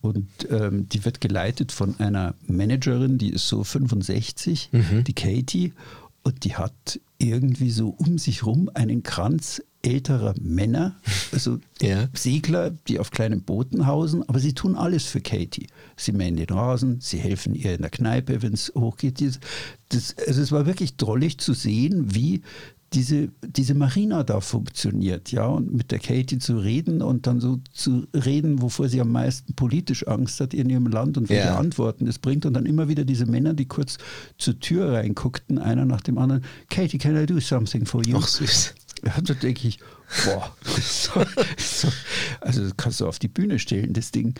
Und 0.00 0.28
ähm, 0.50 0.88
die 0.88 1.04
wird 1.04 1.20
geleitet 1.20 1.72
von 1.72 1.98
einer 1.98 2.34
Managerin, 2.46 3.18
die 3.18 3.30
ist 3.30 3.48
so 3.48 3.64
65, 3.64 4.70
mhm. 4.72 5.04
die 5.04 5.14
Katie. 5.14 5.72
Und 6.28 6.44
die 6.44 6.56
hat 6.56 7.00
irgendwie 7.16 7.70
so 7.70 7.88
um 7.88 8.18
sich 8.18 8.44
rum 8.44 8.70
einen 8.74 9.02
Kranz 9.02 9.62
älterer 9.80 10.34
Männer, 10.38 10.94
also 11.32 11.58
ja. 11.80 12.08
Segler, 12.12 12.70
die 12.86 12.98
auf 12.98 13.10
kleinen 13.10 13.40
Booten 13.40 13.86
hausen, 13.86 14.28
aber 14.28 14.38
sie 14.38 14.52
tun 14.52 14.76
alles 14.76 15.06
für 15.06 15.22
Katie. 15.22 15.68
Sie 15.96 16.12
mähen 16.12 16.36
den 16.36 16.50
Rasen, 16.50 17.00
sie 17.00 17.16
helfen 17.16 17.54
ihr 17.54 17.74
in 17.74 17.80
der 17.80 17.90
Kneipe, 17.90 18.42
wenn 18.42 18.52
es 18.52 18.70
hochgeht. 18.74 19.22
Das, 19.88 20.14
also 20.26 20.42
es 20.42 20.52
war 20.52 20.66
wirklich 20.66 20.98
drollig 20.98 21.38
zu 21.38 21.54
sehen, 21.54 22.14
wie 22.14 22.42
diese, 22.94 23.28
diese 23.42 23.74
Marina 23.74 24.22
da 24.22 24.40
funktioniert, 24.40 25.30
ja, 25.30 25.46
und 25.46 25.74
mit 25.74 25.90
der 25.90 25.98
Katie 25.98 26.38
zu 26.38 26.58
reden 26.58 27.02
und 27.02 27.26
dann 27.26 27.40
so 27.40 27.60
zu 27.72 28.06
reden, 28.14 28.62
wovor 28.62 28.88
sie 28.88 29.00
am 29.00 29.12
meisten 29.12 29.54
politisch 29.54 30.06
Angst 30.06 30.40
hat 30.40 30.54
in 30.54 30.70
ihrem 30.70 30.86
Land 30.86 31.18
und 31.18 31.28
welche 31.28 31.48
ja. 31.48 31.58
Antworten 31.58 32.06
es 32.06 32.18
bringt 32.18 32.46
und 32.46 32.54
dann 32.54 32.64
immer 32.64 32.88
wieder 32.88 33.04
diese 33.04 33.26
Männer, 33.26 33.52
die 33.52 33.66
kurz 33.66 33.98
zur 34.38 34.58
Tür 34.58 34.92
reinguckten, 34.92 35.58
einer 35.58 35.84
nach 35.84 36.00
dem 36.00 36.16
anderen, 36.16 36.42
Katie, 36.70 36.98
can 36.98 37.22
I 37.22 37.26
do 37.26 37.40
something 37.40 37.84
for 37.84 38.04
you? 38.06 38.16
Ach 38.18 38.26
süß. 38.26 38.74
Ja, 39.04 39.14
da 39.20 39.34
denke 39.34 39.68
ich, 39.68 39.78
boah, 40.24 40.50
so, 40.80 41.24
so, 41.56 41.88
also 42.40 42.62
das 42.62 42.76
kannst 42.76 43.00
du 43.00 43.06
auf 43.06 43.18
die 43.18 43.28
Bühne 43.28 43.58
stellen, 43.58 43.92
das 43.92 44.10
Ding. 44.10 44.34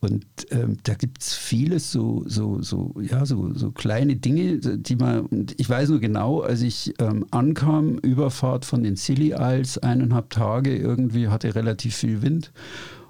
Und 0.00 0.24
ähm, 0.50 0.78
da 0.84 0.94
gibt 0.94 1.20
es 1.20 1.34
vieles, 1.34 1.92
so, 1.92 2.24
so, 2.26 2.62
so, 2.62 2.94
ja, 3.02 3.26
so, 3.26 3.52
so 3.52 3.70
kleine 3.70 4.16
Dinge, 4.16 4.58
die 4.58 4.96
man, 4.96 5.28
ich 5.58 5.68
weiß 5.68 5.90
nur 5.90 6.00
genau, 6.00 6.40
als 6.40 6.62
ich 6.62 6.94
ähm, 6.98 7.26
ankam, 7.30 7.98
Überfahrt 7.98 8.64
von 8.64 8.82
den 8.82 8.96
Scilly 8.96 9.34
Isles, 9.38 9.76
eineinhalb 9.76 10.30
Tage 10.30 10.74
irgendwie, 10.74 11.28
hatte 11.28 11.54
relativ 11.54 11.96
viel 11.96 12.22
Wind 12.22 12.50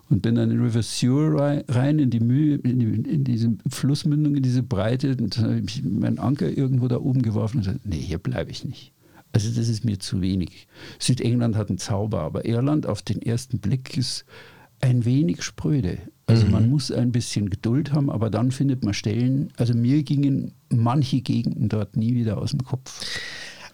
und 0.09 0.23
bin 0.23 0.35
dann 0.35 0.51
in 0.51 0.61
River 0.61 0.83
Suir 0.83 1.63
rein, 1.69 2.01
in 2.01 2.11
die 2.11 2.19
Mühe, 2.19 2.57
in, 2.57 2.81
die, 2.81 3.09
in 3.09 3.23
diese 3.23 3.55
Flussmündung, 3.69 4.35
in 4.35 4.43
diese 4.43 4.65
Breite 4.65 5.11
und 5.11 5.37
dann 5.37 5.45
habe 5.45 5.63
ich 5.65 5.85
meinen 5.85 6.19
Anker 6.19 6.51
irgendwo 6.51 6.89
da 6.89 6.99
oben 6.99 7.23
geworfen 7.23 7.59
und 7.59 7.67
gesagt, 7.67 7.87
nee, 7.87 8.01
hier 8.01 8.19
bleibe 8.19 8.51
ich 8.51 8.65
nicht. 8.65 8.93
Also 9.33 9.49
das 9.51 9.69
ist 9.69 9.85
mir 9.85 10.01
zu 10.01 10.21
wenig. 10.21 10.67
Südengland 10.99 11.55
hat 11.55 11.69
einen 11.69 11.79
Zauber, 11.79 12.23
aber 12.23 12.47
Irland 12.47 12.87
auf 12.87 13.01
den 13.03 13.23
ersten 13.23 13.61
Blick 13.61 13.97
ist 13.97 14.25
ein 14.81 15.05
wenig 15.05 15.43
spröde. 15.43 15.99
Also 16.27 16.47
mhm. 16.47 16.53
man 16.53 16.71
muss 16.71 16.91
ein 16.91 17.13
bisschen 17.13 17.51
Geduld 17.51 17.93
haben, 17.93 18.11
aber 18.11 18.31
dann 18.31 18.53
findet 18.53 18.85
man 18.85 18.95
Stellen. 18.95 19.53
Also 19.57 19.75
mir 19.75 20.03
gingen 20.03 20.53
manche 20.69 21.21
Gegenden 21.21 21.69
dort 21.69 21.97
nie 21.97 22.15
wieder 22.15 22.39
aus 22.39 22.51
dem 22.51 22.65
Kopf. 22.65 23.05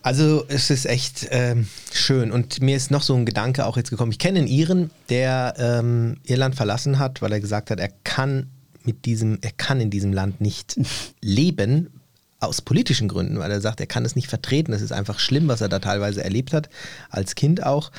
Also 0.03 0.45
es 0.49 0.71
ist 0.71 0.87
echt 0.87 1.27
ähm, 1.31 1.67
schön 1.93 2.31
und 2.31 2.61
mir 2.63 2.77
ist 2.77 2.91
noch 2.91 3.03
so 3.03 3.15
ein 3.15 3.27
Gedanke 3.27 3.67
auch 3.67 3.77
jetzt 3.77 3.91
gekommen. 3.91 4.13
Ich 4.13 4.21
kenne 4.21 4.39
einen 4.39 4.49
Iren, 4.49 4.91
der 5.09 5.55
ähm, 5.59 6.19
Irland 6.25 6.55
verlassen 6.55 6.99
hat, 6.99 7.23
weil 7.23 7.33
er 7.33 7.41
gesagt 7.41 7.71
hat, 7.71 7.81
er 7.81 7.91
kann 8.05 8.51
mit 8.85 9.05
diesem, 9.05 9.39
er 9.43 9.51
kann 9.51 9.81
in 9.81 9.91
diesem 9.91 10.13
Land 10.13 10.41
nicht 10.41 10.79
leben, 11.21 11.91
aus 12.39 12.61
politischen 12.61 13.09
Gründen, 13.09 13.39
weil 13.39 13.51
er 13.51 13.61
sagt, 13.61 13.81
er 13.81 13.87
kann 13.87 14.05
es 14.05 14.15
nicht 14.15 14.29
vertreten. 14.29 14.73
Es 14.73 14.83
ist 14.83 14.93
einfach 14.93 15.19
schlimm, 15.19 15.49
was 15.49 15.61
er 15.61 15.69
da 15.69 15.79
teilweise 15.79 16.23
erlebt 16.23 16.53
hat, 16.53 16.69
als 17.11 17.35
Kind 17.35 17.65
auch. 17.65 17.91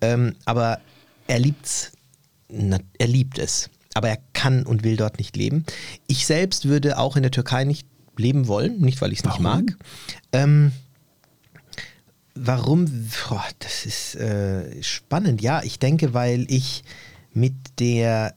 Ähm, 0.00 0.36
aber 0.44 0.80
er 1.26 1.38
liebt 1.38 1.92
er 2.48 3.06
liebt 3.06 3.38
es 3.38 3.70
aber 3.96 4.10
er 4.10 4.18
kann 4.34 4.64
und 4.64 4.84
will 4.84 4.96
dort 4.96 5.16
nicht 5.16 5.36
leben. 5.36 5.64
Ich 6.06 6.26
selbst 6.26 6.68
würde 6.68 6.98
auch 6.98 7.16
in 7.16 7.22
der 7.22 7.32
Türkei 7.32 7.64
nicht 7.64 7.88
leben 8.18 8.46
wollen, 8.46 8.78
nicht 8.80 9.00
weil 9.00 9.10
ich 9.10 9.20
es 9.20 9.24
nicht 9.24 9.40
mag. 9.40 9.64
Ähm, 10.32 10.72
warum? 12.34 12.84
Boah, 13.28 13.44
das 13.58 13.86
ist 13.86 14.14
äh, 14.16 14.82
spannend. 14.82 15.40
Ja, 15.40 15.62
ich 15.62 15.78
denke, 15.78 16.12
weil 16.12 16.44
ich 16.50 16.84
mit 17.32 17.54
der 17.78 18.34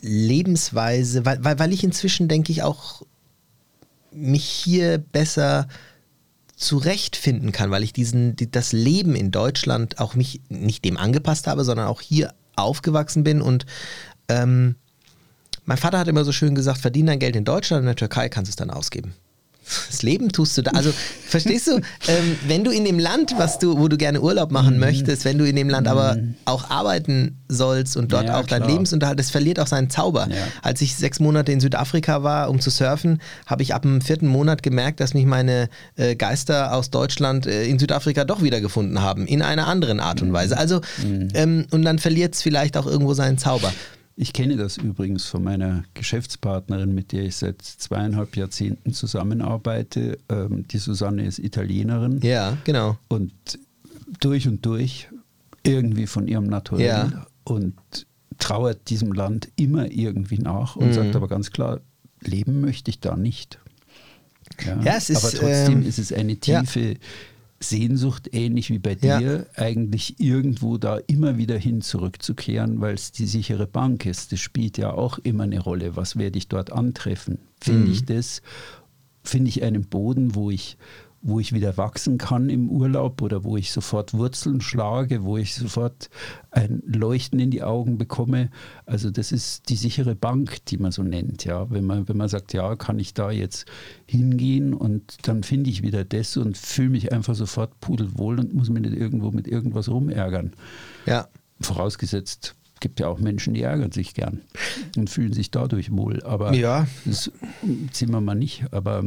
Lebensweise, 0.00 1.26
weil, 1.26 1.44
weil, 1.44 1.58
weil 1.58 1.74
ich 1.74 1.84
inzwischen 1.84 2.28
denke 2.28 2.50
ich 2.50 2.62
auch 2.62 3.02
mich 4.12 4.44
hier 4.44 4.96
besser 4.96 5.68
zurechtfinden 6.56 7.52
kann, 7.52 7.70
weil 7.70 7.82
ich 7.82 7.92
diesen, 7.92 8.34
das 8.50 8.72
Leben 8.72 9.14
in 9.14 9.30
Deutschland 9.30 9.98
auch 9.98 10.14
mich 10.14 10.40
nicht 10.48 10.86
dem 10.86 10.96
angepasst 10.96 11.46
habe, 11.46 11.64
sondern 11.64 11.86
auch 11.86 12.00
hier 12.00 12.32
aufgewachsen 12.62 13.24
bin 13.24 13.40
und 13.42 13.66
ähm, 14.28 14.76
mein 15.64 15.78
Vater 15.78 15.98
hat 15.98 16.08
immer 16.08 16.24
so 16.24 16.32
schön 16.32 16.54
gesagt, 16.54 16.78
verdien 16.78 17.06
dein 17.06 17.18
Geld 17.18 17.36
in 17.36 17.44
Deutschland, 17.44 17.80
in 17.82 17.86
der 17.86 17.96
Türkei 17.96 18.28
kannst 18.28 18.48
du 18.48 18.52
es 18.52 18.56
dann 18.56 18.70
ausgeben. 18.70 19.14
Das 19.88 20.02
Leben 20.02 20.30
tust 20.30 20.56
du 20.58 20.62
da. 20.62 20.72
Also, 20.72 20.92
verstehst 21.26 21.66
du, 21.66 21.76
ähm, 22.08 22.36
wenn 22.46 22.64
du 22.64 22.70
in 22.70 22.84
dem 22.84 22.98
Land, 22.98 23.34
was 23.36 23.58
du, 23.58 23.78
wo 23.78 23.88
du 23.88 23.96
gerne 23.96 24.20
Urlaub 24.20 24.50
machen 24.50 24.74
mhm. 24.74 24.80
möchtest, 24.80 25.24
wenn 25.24 25.38
du 25.38 25.44
in 25.44 25.56
dem 25.56 25.68
Land 25.68 25.86
mhm. 25.86 25.92
aber 25.92 26.16
auch 26.44 26.70
arbeiten 26.70 27.38
sollst 27.48 27.96
und 27.96 28.12
dort 28.12 28.26
ja, 28.26 28.40
auch 28.40 28.46
dein 28.46 28.64
Lebensunterhalt, 28.64 29.18
das 29.18 29.30
verliert 29.30 29.60
auch 29.60 29.66
seinen 29.66 29.90
Zauber. 29.90 30.28
Ja. 30.30 30.36
Als 30.62 30.80
ich 30.80 30.94
sechs 30.94 31.20
Monate 31.20 31.52
in 31.52 31.60
Südafrika 31.60 32.22
war, 32.22 32.50
um 32.50 32.60
zu 32.60 32.70
surfen, 32.70 33.20
habe 33.46 33.62
ich 33.62 33.74
ab 33.74 33.82
dem 33.82 34.00
vierten 34.00 34.26
Monat 34.26 34.62
gemerkt, 34.62 35.00
dass 35.00 35.14
mich 35.14 35.26
meine 35.26 35.68
äh, 35.96 36.16
Geister 36.16 36.74
aus 36.74 36.90
Deutschland 36.90 37.46
äh, 37.46 37.64
in 37.64 37.78
Südafrika 37.78 38.24
doch 38.24 38.42
wiedergefunden 38.42 39.02
haben, 39.02 39.26
in 39.26 39.42
einer 39.42 39.66
anderen 39.66 40.00
Art 40.00 40.22
und 40.22 40.28
mhm. 40.28 40.34
Weise. 40.34 40.58
Also, 40.58 40.80
mhm. 41.02 41.28
ähm, 41.34 41.66
und 41.70 41.82
dann 41.82 41.98
verliert 41.98 42.34
es 42.34 42.42
vielleicht 42.42 42.76
auch 42.76 42.86
irgendwo 42.86 43.14
seinen 43.14 43.38
Zauber. 43.38 43.72
Ich 44.20 44.34
kenne 44.34 44.58
das 44.58 44.76
übrigens 44.76 45.24
von 45.24 45.42
meiner 45.42 45.82
Geschäftspartnerin, 45.94 46.94
mit 46.94 47.12
der 47.12 47.24
ich 47.24 47.36
seit 47.36 47.62
zweieinhalb 47.62 48.36
Jahrzehnten 48.36 48.92
zusammenarbeite. 48.92 50.18
Ähm, 50.28 50.68
die 50.68 50.76
Susanne 50.76 51.24
ist 51.24 51.38
Italienerin. 51.38 52.20
Ja, 52.20 52.58
genau. 52.64 52.98
Und 53.08 53.32
durch 54.20 54.46
und 54.46 54.66
durch 54.66 55.08
irgendwie 55.62 56.06
von 56.06 56.28
ihrem 56.28 56.48
Naturell 56.48 56.86
ja. 56.86 57.26
und 57.44 57.74
trauert 58.38 58.90
diesem 58.90 59.12
Land 59.12 59.48
immer 59.56 59.90
irgendwie 59.90 60.38
nach 60.38 60.76
und 60.76 60.88
mhm. 60.88 60.92
sagt 60.92 61.16
aber 61.16 61.26
ganz 61.26 61.50
klar, 61.50 61.80
leben 62.20 62.60
möchte 62.60 62.90
ich 62.90 63.00
da 63.00 63.16
nicht. 63.16 63.58
Ja, 64.66 64.78
ja 64.82 64.96
es 64.96 65.08
ist, 65.08 65.24
aber 65.24 65.30
trotzdem 65.30 65.80
ähm, 65.80 65.86
ist 65.86 65.98
es 65.98 66.12
eine 66.12 66.36
tiefe 66.36 66.80
ja. 66.80 66.94
Sehnsucht, 67.62 68.30
ähnlich 68.32 68.70
wie 68.70 68.78
bei 68.78 68.94
dir, 68.94 69.20
ja. 69.20 69.44
eigentlich 69.62 70.18
irgendwo 70.18 70.78
da 70.78 70.96
immer 70.96 71.36
wieder 71.36 71.58
hin 71.58 71.82
zurückzukehren, 71.82 72.80
weil 72.80 72.94
es 72.94 73.12
die 73.12 73.26
sichere 73.26 73.66
Bank 73.66 74.06
ist. 74.06 74.32
Das 74.32 74.40
spielt 74.40 74.78
ja 74.78 74.92
auch 74.92 75.18
immer 75.18 75.44
eine 75.44 75.60
Rolle. 75.60 75.94
Was 75.94 76.16
werde 76.16 76.38
ich 76.38 76.48
dort 76.48 76.72
antreffen? 76.72 77.38
Finde 77.60 77.86
mhm. 77.86 77.92
ich 77.92 78.04
das? 78.06 78.40
Finde 79.22 79.50
ich 79.50 79.62
einen 79.62 79.84
Boden, 79.84 80.34
wo 80.34 80.50
ich 80.50 80.78
wo 81.22 81.38
ich 81.38 81.52
wieder 81.52 81.76
wachsen 81.76 82.16
kann 82.16 82.48
im 82.48 82.70
Urlaub 82.70 83.20
oder 83.20 83.44
wo 83.44 83.56
ich 83.56 83.72
sofort 83.72 84.14
Wurzeln 84.14 84.60
schlage, 84.60 85.22
wo 85.22 85.36
ich 85.36 85.54
sofort 85.54 86.08
ein 86.50 86.82
Leuchten 86.86 87.38
in 87.38 87.50
die 87.50 87.62
Augen 87.62 87.98
bekomme. 87.98 88.50
Also 88.86 89.10
das 89.10 89.30
ist 89.30 89.68
die 89.68 89.76
sichere 89.76 90.14
Bank, 90.14 90.64
die 90.66 90.78
man 90.78 90.92
so 90.92 91.02
nennt. 91.02 91.44
Ja, 91.44 91.70
wenn 91.70 91.84
man 91.84 92.08
wenn 92.08 92.16
man 92.16 92.28
sagt, 92.28 92.54
ja, 92.54 92.74
kann 92.76 92.98
ich 92.98 93.12
da 93.12 93.30
jetzt 93.30 93.66
hingehen 94.06 94.72
und 94.72 95.28
dann 95.28 95.42
finde 95.42 95.68
ich 95.68 95.82
wieder 95.82 96.04
das 96.04 96.38
und 96.38 96.56
fühle 96.56 96.90
mich 96.90 97.12
einfach 97.12 97.34
sofort 97.34 97.78
pudelwohl 97.80 98.38
und 98.38 98.54
muss 98.54 98.70
mich 98.70 98.82
nicht 98.82 98.96
irgendwo 98.96 99.30
mit 99.30 99.46
irgendwas 99.46 99.90
rumärgern. 99.90 100.52
Ja. 101.04 101.28
Vorausgesetzt, 101.60 102.56
gibt 102.80 102.98
ja 102.98 103.08
auch 103.08 103.18
Menschen, 103.18 103.52
die 103.52 103.62
ärgern 103.62 103.92
sich 103.92 104.14
gern 104.14 104.40
und 104.96 105.10
fühlen 105.10 105.34
sich 105.34 105.50
dadurch 105.50 105.92
wohl. 105.92 106.22
Aber 106.22 106.54
ja. 106.54 106.86
das 107.04 107.30
ziehen 107.92 108.10
wir 108.10 108.22
mal 108.22 108.34
nicht. 108.34 108.64
Aber 108.72 109.04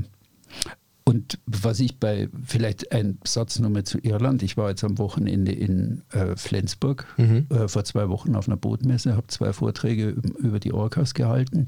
und 1.06 1.39
was 1.45 1.80
ich 1.80 1.99
bei, 1.99 2.30
vielleicht 2.45 2.91
ein 2.93 3.18
Satz 3.26 3.60
nochmal 3.60 3.84
zu 3.84 3.99
Irland. 3.99 4.41
Ich 4.41 4.56
war 4.56 4.70
jetzt 4.70 4.84
am 4.84 4.97
Wochenende 4.97 5.51
in 5.51 6.01
äh, 6.12 6.36
Flensburg 6.38 7.06
mhm. 7.18 7.47
äh, 7.49 7.68
vor 7.68 7.84
zwei 7.84 8.08
Wochen 8.08 8.36
auf 8.36 8.47
einer 8.47 8.58
Bootmesse, 8.58 9.16
habe 9.16 9.28
zwei 9.28 9.51
Vorträge 9.51 10.16
über 10.38 10.60
die 10.60 10.72
Orcas 10.72 11.14
gehalten. 11.14 11.68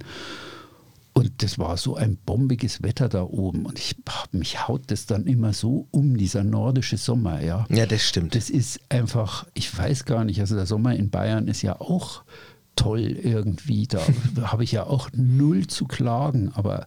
Und 1.17 1.43
das 1.43 1.57
war 1.57 1.77
so 1.77 1.95
ein 1.95 2.17
bombiges 2.25 2.83
Wetter 2.83 3.07
da 3.07 3.23
oben. 3.23 3.65
Und 3.65 3.79
ich, 3.79 3.95
mich 4.31 4.67
haut 4.67 4.83
das 4.87 5.05
dann 5.05 5.25
immer 5.25 5.53
so 5.53 5.87
um, 5.91 6.17
dieser 6.17 6.43
nordische 6.43 6.97
Sommer, 6.97 7.41
ja. 7.41 7.65
Ja, 7.69 7.85
das 7.85 8.03
stimmt. 8.03 8.35
Das 8.35 8.49
ist 8.49 8.79
einfach, 8.89 9.47
ich 9.53 9.77
weiß 9.77 10.03
gar 10.05 10.25
nicht, 10.25 10.41
also 10.41 10.55
der 10.55 10.65
Sommer 10.65 10.93
in 10.93 11.09
Bayern 11.09 11.47
ist 11.47 11.61
ja 11.61 11.79
auch 11.79 12.23
toll 12.75 12.99
irgendwie. 13.01 13.87
Da 13.87 14.01
habe 14.43 14.65
ich 14.65 14.73
ja 14.73 14.85
auch 14.85 15.09
null 15.13 15.67
zu 15.67 15.85
klagen, 15.85 16.51
aber 16.53 16.85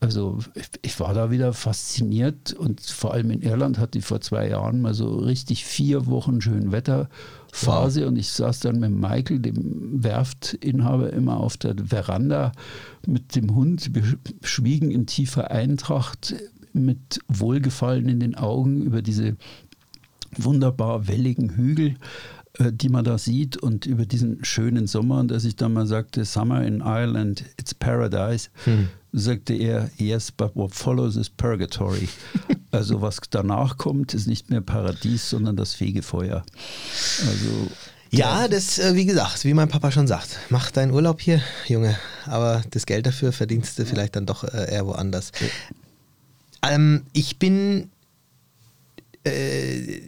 also 0.00 0.38
ich 0.82 0.98
war 1.00 1.12
da 1.12 1.30
wieder 1.30 1.52
fasziniert 1.52 2.52
und 2.52 2.80
vor 2.80 3.12
allem 3.12 3.32
in 3.32 3.42
Irland 3.42 3.78
hatte 3.78 3.98
ich 3.98 4.04
vor 4.04 4.20
zwei 4.20 4.48
Jahren 4.48 4.80
mal 4.80 4.94
so 4.94 5.16
richtig 5.16 5.64
vier 5.64 6.06
Wochen 6.06 6.40
schön 6.40 6.70
Wetterphase 6.70 8.02
wow. 8.02 8.08
und 8.08 8.16
ich 8.16 8.30
saß 8.30 8.60
dann 8.60 8.78
mit 8.78 8.92
Michael, 8.92 9.40
dem 9.40 10.02
Werftinhaber, 10.02 11.12
immer 11.12 11.38
auf 11.38 11.56
der 11.56 11.74
Veranda 11.84 12.52
mit 13.06 13.34
dem 13.34 13.54
Hund. 13.56 13.94
Wir 13.94 14.04
schwiegen 14.42 14.92
in 14.92 15.06
tiefer 15.06 15.50
Eintracht 15.50 16.34
mit 16.72 17.18
Wohlgefallen 17.26 18.08
in 18.08 18.20
den 18.20 18.36
Augen 18.36 18.82
über 18.82 19.02
diese 19.02 19.36
wunderbar 20.36 21.08
welligen 21.08 21.56
Hügel, 21.56 21.96
äh, 22.54 22.72
die 22.72 22.88
man 22.88 23.04
da 23.04 23.18
sieht 23.18 23.56
und 23.56 23.86
über 23.86 24.06
diesen 24.06 24.44
schönen 24.44 24.86
Sommer, 24.86 25.20
und 25.20 25.30
dass 25.30 25.44
ich 25.44 25.56
dann 25.56 25.72
mal 25.72 25.86
sagte, 25.86 26.24
Summer 26.24 26.64
in 26.64 26.80
Ireland, 26.80 27.44
it's 27.58 27.74
paradise, 27.74 28.50
hm. 28.64 28.88
Sagte 29.12 29.54
er, 29.54 29.90
yes, 29.96 30.30
but 30.30 30.54
what 30.54 30.74
follows 30.74 31.16
is 31.16 31.28
purgatory. 31.28 32.08
also 32.70 33.00
was 33.00 33.20
danach 33.30 33.78
kommt, 33.78 34.14
ist 34.14 34.26
nicht 34.26 34.50
mehr 34.50 34.60
Paradies, 34.60 35.30
sondern 35.30 35.56
das 35.56 35.74
Fegefeuer. 35.74 36.44
Also 37.20 37.70
ja, 38.10 38.48
das, 38.48 38.78
äh, 38.78 38.94
wie 38.94 39.04
gesagt, 39.04 39.44
wie 39.44 39.54
mein 39.54 39.68
Papa 39.68 39.90
schon 39.90 40.06
sagt, 40.06 40.38
mach 40.48 40.70
deinen 40.70 40.92
Urlaub 40.92 41.20
hier, 41.20 41.42
Junge, 41.66 41.98
aber 42.24 42.62
das 42.70 42.86
Geld 42.86 43.06
dafür 43.06 43.32
verdienst 43.32 43.78
du 43.78 43.84
vielleicht 43.84 44.16
dann 44.16 44.24
doch 44.24 44.44
äh, 44.44 44.72
eher 44.72 44.86
woanders. 44.86 45.32
Ähm, 46.62 47.02
ich 47.12 47.38
bin 47.38 47.90
äh, 49.24 50.00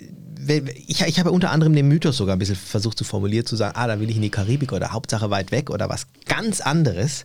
ich, 0.86 1.02
ich 1.02 1.18
habe 1.18 1.30
unter 1.30 1.50
anderem 1.50 1.74
den 1.74 1.88
Mythos 1.88 2.16
sogar 2.16 2.34
ein 2.34 2.38
bisschen 2.38 2.56
versucht 2.56 2.98
zu 2.98 3.04
formulieren, 3.04 3.46
zu 3.46 3.56
sagen, 3.56 3.76
ah, 3.76 3.86
da 3.86 4.00
will 4.00 4.10
ich 4.10 4.16
in 4.16 4.22
die 4.22 4.30
Karibik 4.30 4.72
oder 4.72 4.92
Hauptsache 4.92 5.30
weit 5.30 5.52
weg 5.52 5.70
oder 5.70 5.88
was 5.88 6.06
ganz 6.26 6.60
anderes. 6.60 7.24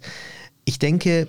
Ich 0.65 0.79
denke, 0.79 1.27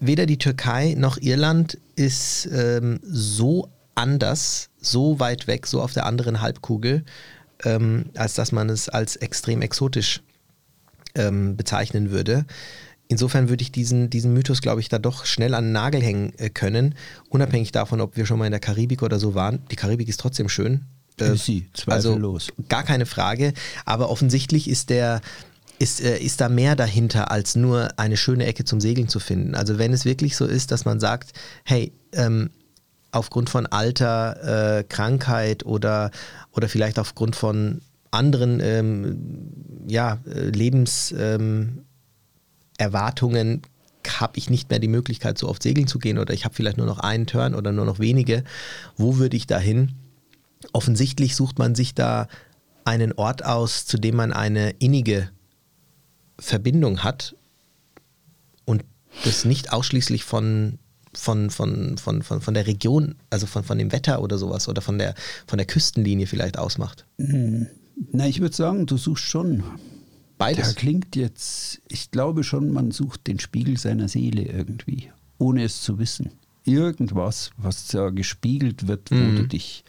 weder 0.00 0.26
die 0.26 0.38
Türkei 0.38 0.94
noch 0.96 1.18
Irland 1.18 1.78
ist 1.94 2.48
ähm, 2.52 3.00
so 3.02 3.70
anders, 3.94 4.68
so 4.80 5.18
weit 5.18 5.46
weg, 5.46 5.66
so 5.66 5.80
auf 5.80 5.92
der 5.92 6.06
anderen 6.06 6.40
Halbkugel, 6.40 7.04
ähm, 7.64 8.06
als 8.14 8.34
dass 8.34 8.52
man 8.52 8.68
es 8.68 8.88
als 8.88 9.16
extrem 9.16 9.62
exotisch 9.62 10.22
ähm, 11.14 11.56
bezeichnen 11.56 12.10
würde. 12.10 12.44
Insofern 13.08 13.48
würde 13.48 13.62
ich 13.62 13.72
diesen, 13.72 14.10
diesen 14.10 14.32
Mythos, 14.32 14.60
glaube 14.60 14.80
ich, 14.80 14.88
da 14.88 14.98
doch 14.98 15.26
schnell 15.26 15.54
an 15.54 15.64
den 15.64 15.72
Nagel 15.72 16.02
hängen 16.02 16.32
äh, 16.38 16.50
können, 16.50 16.94
unabhängig 17.30 17.72
davon, 17.72 18.00
ob 18.00 18.16
wir 18.16 18.26
schon 18.26 18.38
mal 18.38 18.46
in 18.46 18.50
der 18.50 18.60
Karibik 18.60 19.02
oder 19.02 19.18
so 19.18 19.34
waren. 19.34 19.62
Die 19.70 19.76
Karibik 19.76 20.08
ist 20.08 20.20
trotzdem 20.20 20.48
schön. 20.48 20.84
Äh, 21.18 21.36
Sie, 21.36 21.68
zweifellos. 21.72 22.50
Also 22.50 22.68
gar 22.68 22.82
keine 22.82 23.06
Frage. 23.06 23.52
Aber 23.84 24.10
offensichtlich 24.10 24.68
ist 24.68 24.90
der, 24.90 25.20
ist, 25.78 26.00
äh, 26.00 26.18
ist 26.18 26.40
da 26.40 26.48
mehr 26.48 26.76
dahinter, 26.76 27.30
als 27.30 27.56
nur 27.56 27.88
eine 27.98 28.16
schöne 28.16 28.46
Ecke 28.46 28.64
zum 28.64 28.80
Segeln 28.80 29.08
zu 29.08 29.20
finden. 29.20 29.54
Also 29.54 29.78
wenn 29.78 29.92
es 29.92 30.04
wirklich 30.04 30.36
so 30.36 30.46
ist, 30.46 30.70
dass 30.70 30.84
man 30.84 31.00
sagt, 31.00 31.32
hey, 31.64 31.92
ähm, 32.12 32.50
aufgrund 33.12 33.50
von 33.50 33.66
Alter, 33.66 34.78
äh, 34.78 34.84
Krankheit 34.84 35.64
oder, 35.64 36.10
oder 36.52 36.68
vielleicht 36.68 36.98
aufgrund 36.98 37.36
von 37.36 37.80
anderen 38.10 38.60
ähm, 38.60 39.52
ja, 39.86 40.18
äh, 40.26 40.48
Lebens, 40.48 41.14
ähm, 41.18 41.82
habe 44.20 44.38
ich 44.38 44.50
nicht 44.50 44.70
mehr 44.70 44.78
die 44.78 44.88
Möglichkeit, 44.88 45.36
so 45.36 45.48
oft 45.48 45.62
segeln 45.62 45.88
zu 45.88 45.98
gehen 45.98 46.18
oder 46.18 46.32
ich 46.32 46.44
habe 46.44 46.54
vielleicht 46.54 46.76
nur 46.76 46.86
noch 46.86 47.00
einen 47.00 47.26
Turn 47.26 47.54
oder 47.54 47.72
nur 47.72 47.84
noch 47.84 47.98
wenige. 47.98 48.44
Wo 48.96 49.16
würde 49.18 49.36
ich 49.36 49.46
da 49.46 49.58
hin? 49.58 49.92
Offensichtlich 50.72 51.34
sucht 51.34 51.58
man 51.58 51.74
sich 51.74 51.94
da 51.94 52.28
einen 52.84 53.12
Ort 53.12 53.44
aus, 53.44 53.84
zu 53.84 53.98
dem 53.98 54.16
man 54.16 54.32
eine 54.32 54.70
innige 54.78 55.28
Verbindung 56.38 57.02
hat 57.02 57.36
und 58.64 58.84
das 59.24 59.44
nicht 59.44 59.72
ausschließlich 59.72 60.24
von, 60.24 60.78
von, 61.12 61.50
von, 61.50 61.98
von, 61.98 62.22
von, 62.22 62.40
von 62.40 62.54
der 62.54 62.66
Region, 62.66 63.16
also 63.30 63.46
von, 63.46 63.64
von 63.64 63.78
dem 63.78 63.92
Wetter 63.92 64.22
oder 64.22 64.38
sowas 64.38 64.68
oder 64.68 64.82
von 64.82 64.98
der, 64.98 65.14
von 65.46 65.56
der 65.56 65.66
Küstenlinie 65.66 66.26
vielleicht 66.26 66.58
ausmacht. 66.58 67.06
Hm. 67.18 67.66
Na, 68.12 68.26
ich 68.26 68.40
würde 68.40 68.54
sagen, 68.54 68.84
du 68.86 68.98
suchst 68.98 69.24
schon 69.24 69.64
Beides. 70.38 70.66
Der 70.66 70.74
klingt 70.74 71.16
jetzt, 71.16 71.80
ich 71.88 72.10
glaube 72.10 72.44
schon, 72.44 72.70
man 72.70 72.90
sucht 72.90 73.26
den 73.26 73.38
Spiegel 73.38 73.78
seiner 73.78 74.08
Seele 74.08 74.42
irgendwie, 74.42 75.10
ohne 75.38 75.64
es 75.64 75.80
zu 75.80 75.98
wissen. 75.98 76.30
Irgendwas, 76.64 77.50
was 77.56 77.88
da 77.88 78.10
gespiegelt 78.10 78.86
wird, 78.86 79.10
wo 79.10 79.14
mhm. 79.14 79.36
du 79.36 79.48
dich 79.48 79.84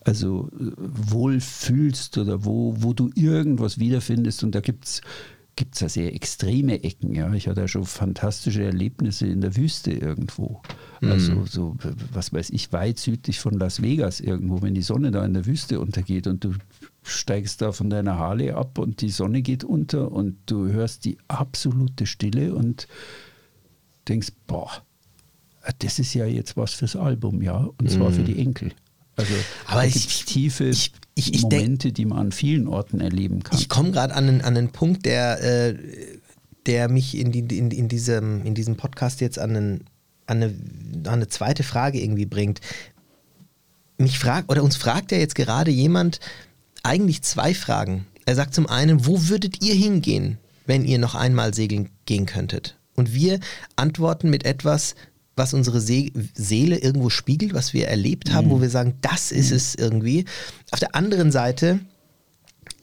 also 0.00 0.48
wohl 0.52 1.40
fühlst 1.40 2.18
oder 2.18 2.44
wo, 2.44 2.74
wo 2.78 2.92
du 2.92 3.10
irgendwas 3.14 3.78
wiederfindest. 3.78 4.44
Und 4.44 4.54
da 4.54 4.60
gibt 4.60 4.84
es 4.84 5.00
gibt 5.56 5.80
ja 5.80 5.88
sehr 5.88 6.14
extreme 6.14 6.82
Ecken. 6.82 7.14
Ja. 7.14 7.32
Ich 7.34 7.46
hatte 7.46 7.60
ja 7.60 7.68
schon 7.68 7.84
fantastische 7.84 8.64
Erlebnisse 8.64 9.26
in 9.26 9.40
der 9.40 9.56
Wüste 9.56 9.92
irgendwo. 9.92 10.62
Also 11.02 11.32
mhm. 11.32 11.46
so, 11.46 11.76
was 12.12 12.32
weiß 12.32 12.50
ich, 12.50 12.72
weit 12.72 12.98
südlich 12.98 13.40
von 13.40 13.54
Las 13.58 13.82
Vegas 13.82 14.20
irgendwo, 14.20 14.62
wenn 14.62 14.74
die 14.74 14.82
Sonne 14.82 15.10
da 15.10 15.24
in 15.24 15.34
der 15.34 15.46
Wüste 15.46 15.80
untergeht 15.80 16.26
und 16.26 16.44
du 16.44 16.54
steigst 17.02 17.60
da 17.60 17.72
von 17.72 17.90
deiner 17.90 18.18
Harley 18.18 18.52
ab 18.52 18.78
und 18.78 19.00
die 19.00 19.10
Sonne 19.10 19.42
geht 19.42 19.64
unter 19.64 20.12
und 20.12 20.38
du 20.46 20.68
hörst 20.68 21.04
die 21.04 21.18
absolute 21.28 22.06
Stille 22.06 22.54
und 22.54 22.86
denkst, 24.08 24.32
boah, 24.46 24.70
das 25.78 25.98
ist 25.98 26.14
ja 26.14 26.26
jetzt 26.26 26.56
was 26.56 26.74
fürs 26.74 26.96
Album, 26.96 27.42
ja, 27.42 27.68
und 27.78 27.90
zwar 27.90 28.10
mhm. 28.10 28.14
für 28.14 28.22
die 28.22 28.38
Enkel. 28.38 28.72
Also 29.16 29.34
aber 29.66 29.84
ich, 29.84 30.24
tiefe 30.24 30.64
ich, 30.64 30.92
ich, 31.14 31.42
Momente, 31.42 31.88
denk, 31.88 31.94
die 31.96 32.04
man 32.06 32.18
an 32.18 32.32
vielen 32.32 32.66
Orten 32.66 33.00
erleben 33.00 33.42
kann. 33.42 33.58
Ich 33.58 33.68
komme 33.68 33.90
gerade 33.90 34.14
an, 34.14 34.28
an 34.28 34.56
einen 34.56 34.70
Punkt, 34.70 35.04
der, 35.04 35.42
äh, 35.42 35.76
der 36.66 36.88
mich 36.88 37.16
in, 37.16 37.32
die, 37.32 37.40
in, 37.58 37.70
in, 37.70 37.88
diesem, 37.88 38.44
in 38.44 38.54
diesem 38.54 38.76
Podcast 38.76 39.20
jetzt 39.20 39.38
an, 39.38 39.50
einen, 39.50 39.84
an, 40.26 40.42
eine, 40.42 40.54
an 41.06 41.14
eine 41.14 41.28
zweite 41.28 41.62
Frage 41.62 42.00
irgendwie 42.00 42.26
bringt. 42.26 42.60
Mich 43.98 44.18
fragt, 44.18 44.50
oder 44.50 44.62
uns 44.62 44.76
fragt 44.76 45.12
ja 45.12 45.18
jetzt 45.18 45.34
gerade 45.34 45.70
jemand, 45.70 46.18
eigentlich 46.82 47.22
zwei 47.22 47.54
Fragen. 47.54 48.06
Er 48.24 48.34
sagt 48.34 48.54
zum 48.54 48.66
einen, 48.66 49.06
wo 49.06 49.28
würdet 49.28 49.62
ihr 49.62 49.74
hingehen, 49.74 50.38
wenn 50.66 50.84
ihr 50.84 50.98
noch 50.98 51.14
einmal 51.14 51.54
segeln 51.54 51.90
gehen 52.06 52.26
könntet? 52.26 52.76
Und 52.94 53.14
wir 53.14 53.40
antworten 53.76 54.30
mit 54.30 54.44
etwas, 54.44 54.94
was 55.36 55.54
unsere 55.54 55.80
See 55.80 56.12
Seele 56.34 56.78
irgendwo 56.78 57.10
spiegelt, 57.10 57.54
was 57.54 57.72
wir 57.72 57.88
erlebt 57.88 58.32
haben, 58.32 58.48
mhm. 58.48 58.50
wo 58.50 58.60
wir 58.60 58.70
sagen, 58.70 58.94
das 59.00 59.32
ist 59.32 59.50
mhm. 59.50 59.56
es 59.56 59.74
irgendwie. 59.74 60.24
Auf 60.70 60.80
der 60.80 60.94
anderen 60.94 61.32
Seite 61.32 61.80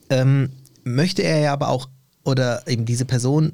ähm, 0.09 0.51
möchte 0.83 1.23
er 1.23 1.39
ja 1.39 1.53
aber 1.53 1.69
auch, 1.69 1.89
oder 2.23 2.67
eben 2.67 2.85
diese 2.85 3.05
Person, 3.05 3.53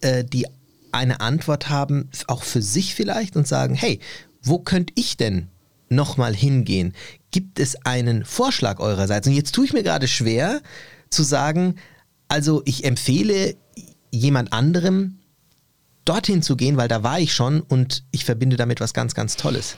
äh, 0.00 0.24
die 0.24 0.46
eine 0.92 1.20
Antwort 1.20 1.68
haben, 1.68 2.10
auch 2.26 2.42
für 2.42 2.62
sich 2.62 2.94
vielleicht 2.94 3.36
und 3.36 3.48
sagen, 3.48 3.74
hey, 3.74 3.98
wo 4.42 4.58
könnte 4.58 4.92
ich 4.96 5.16
denn 5.16 5.48
nochmal 5.88 6.34
hingehen? 6.34 6.94
Gibt 7.30 7.58
es 7.58 7.76
einen 7.84 8.24
Vorschlag 8.24 8.78
eurerseits? 8.78 9.26
Und 9.26 9.34
jetzt 9.34 9.54
tue 9.54 9.64
ich 9.64 9.72
mir 9.72 9.82
gerade 9.82 10.06
schwer 10.06 10.60
zu 11.10 11.22
sagen, 11.22 11.76
also 12.28 12.62
ich 12.64 12.84
empfehle 12.84 13.56
jemand 14.10 14.52
anderem 14.52 15.18
dorthin 16.04 16.42
zu 16.42 16.56
gehen, 16.56 16.76
weil 16.76 16.88
da 16.88 17.02
war 17.02 17.20
ich 17.20 17.32
schon 17.32 17.60
und 17.60 18.04
ich 18.10 18.24
verbinde 18.24 18.56
damit 18.56 18.80
was 18.80 18.94
ganz, 18.94 19.14
ganz 19.14 19.36
Tolles. 19.36 19.76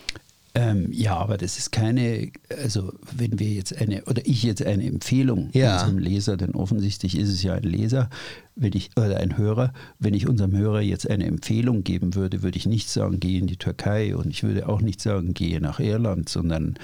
Ähm, 0.56 0.92
ja, 0.92 1.16
aber 1.16 1.36
das 1.36 1.58
ist 1.58 1.72
keine, 1.72 2.30
also 2.62 2.92
wenn 3.10 3.40
wir 3.40 3.48
jetzt 3.48 3.76
eine, 3.76 4.04
oder 4.04 4.22
ich 4.24 4.44
jetzt 4.44 4.62
eine 4.62 4.86
Empfehlung 4.86 5.50
ja. 5.52 5.80
unserem 5.80 5.98
Leser, 5.98 6.36
denn 6.36 6.52
offensichtlich 6.52 7.18
ist 7.18 7.28
es 7.28 7.42
ja 7.42 7.54
ein 7.54 7.64
Leser, 7.64 8.08
wenn 8.54 8.72
ich, 8.72 8.90
oder 8.96 9.16
ein 9.16 9.36
Hörer, 9.36 9.72
wenn 9.98 10.14
ich 10.14 10.28
unserem 10.28 10.56
Hörer 10.56 10.80
jetzt 10.80 11.10
eine 11.10 11.26
Empfehlung 11.26 11.82
geben 11.82 12.14
würde, 12.14 12.44
würde 12.44 12.56
ich 12.56 12.66
nicht 12.66 12.88
sagen, 12.88 13.18
geh 13.18 13.38
in 13.38 13.48
die 13.48 13.56
Türkei 13.56 14.14
und 14.14 14.28
ich 14.30 14.44
würde 14.44 14.68
auch 14.68 14.80
nicht 14.80 15.00
sagen, 15.00 15.34
gehe 15.34 15.60
nach 15.60 15.80
Irland, 15.80 16.28
sondern 16.28 16.78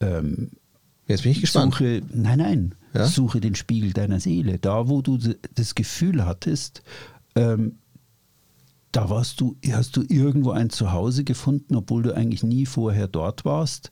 ähm, 0.00 0.50
Jetzt 1.06 1.22
bin 1.22 1.32
ich 1.32 1.40
gespannt. 1.40 1.74
Suche, 1.74 2.02
nein, 2.12 2.38
nein, 2.38 2.74
ja? 2.94 3.06
suche 3.06 3.40
den 3.40 3.54
Spiegel 3.54 3.92
deiner 3.92 4.20
Seele. 4.20 4.58
Da, 4.58 4.88
wo 4.88 5.02
du 5.02 5.18
das 5.54 5.74
Gefühl 5.74 6.24
hattest, 6.24 6.82
ähm, 7.34 7.76
da 8.92 9.08
warst 9.08 9.40
du, 9.40 9.56
hast 9.70 9.96
du 9.96 10.04
irgendwo 10.08 10.50
ein 10.50 10.70
Zuhause 10.70 11.24
gefunden, 11.24 11.74
obwohl 11.74 12.02
du 12.02 12.14
eigentlich 12.14 12.42
nie 12.42 12.66
vorher 12.66 13.08
dort 13.08 13.44
warst. 13.44 13.90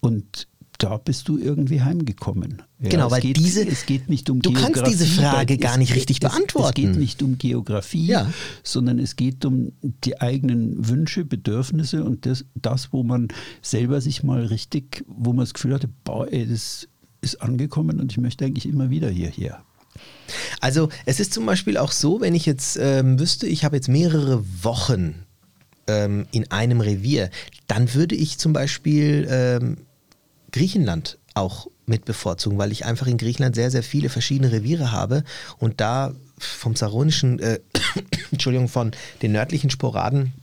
Und 0.00 0.48
da 0.78 0.96
bist 0.96 1.28
du 1.28 1.38
irgendwie 1.38 1.82
heimgekommen. 1.82 2.62
Ja, 2.78 2.88
genau, 2.88 3.10
weil 3.10 3.20
geht, 3.20 3.36
diese, 3.36 3.66
es 3.66 3.84
geht 3.84 4.08
nicht 4.08 4.30
um 4.30 4.40
du 4.40 4.52
Geografie. 4.52 4.72
kannst 4.74 4.92
diese 4.92 5.06
Frage 5.06 5.58
gar 5.58 5.76
nicht 5.76 5.94
richtig 5.94 6.18
es, 6.22 6.30
beantworten. 6.30 6.68
Es 6.68 6.74
geht 6.74 6.96
nicht 6.96 7.22
um 7.22 7.36
Geografie, 7.36 8.06
ja. 8.06 8.32
sondern 8.62 9.00
es 9.00 9.16
geht 9.16 9.44
um 9.44 9.72
die 9.82 10.20
eigenen 10.20 10.88
Wünsche, 10.88 11.24
Bedürfnisse 11.24 12.04
und 12.04 12.26
das, 12.26 12.44
das, 12.54 12.92
wo 12.92 13.02
man 13.02 13.28
selber 13.60 14.00
sich 14.00 14.22
mal 14.22 14.46
richtig, 14.46 15.04
wo 15.08 15.32
man 15.32 15.40
das 15.40 15.52
Gefühl 15.52 15.74
hatte, 15.74 15.90
boah, 16.04 16.32
ey, 16.32 16.46
das 16.46 16.88
ist 17.20 17.42
angekommen 17.42 18.00
und 18.00 18.12
ich 18.12 18.18
möchte 18.18 18.44
eigentlich 18.44 18.66
immer 18.66 18.88
wieder 18.88 19.10
hierher. 19.10 19.64
Also 20.60 20.88
es 21.06 21.20
ist 21.20 21.32
zum 21.32 21.46
Beispiel 21.46 21.76
auch 21.76 21.92
so, 21.92 22.20
wenn 22.20 22.34
ich 22.34 22.46
jetzt 22.46 22.78
ähm, 22.80 23.18
wüsste, 23.18 23.46
ich 23.46 23.64
habe 23.64 23.76
jetzt 23.76 23.88
mehrere 23.88 24.44
Wochen 24.62 25.24
ähm, 25.86 26.26
in 26.30 26.50
einem 26.50 26.80
Revier, 26.80 27.30
dann 27.66 27.94
würde 27.94 28.14
ich 28.14 28.38
zum 28.38 28.52
Beispiel 28.52 29.26
ähm, 29.30 29.78
Griechenland 30.52 31.18
auch 31.34 31.68
mit 31.86 32.04
bevorzugen, 32.04 32.58
weil 32.58 32.72
ich 32.72 32.84
einfach 32.84 33.06
in 33.06 33.16
Griechenland 33.16 33.54
sehr, 33.54 33.70
sehr 33.70 33.82
viele 33.82 34.08
verschiedene 34.08 34.52
Reviere 34.52 34.92
habe 34.92 35.24
und 35.58 35.80
da 35.80 36.14
vom 36.38 36.76
saronischen, 36.76 37.38
äh, 37.38 37.60
Entschuldigung, 38.30 38.68
von 38.68 38.92
den 39.22 39.32
nördlichen 39.32 39.70
Sporaden 39.70 40.34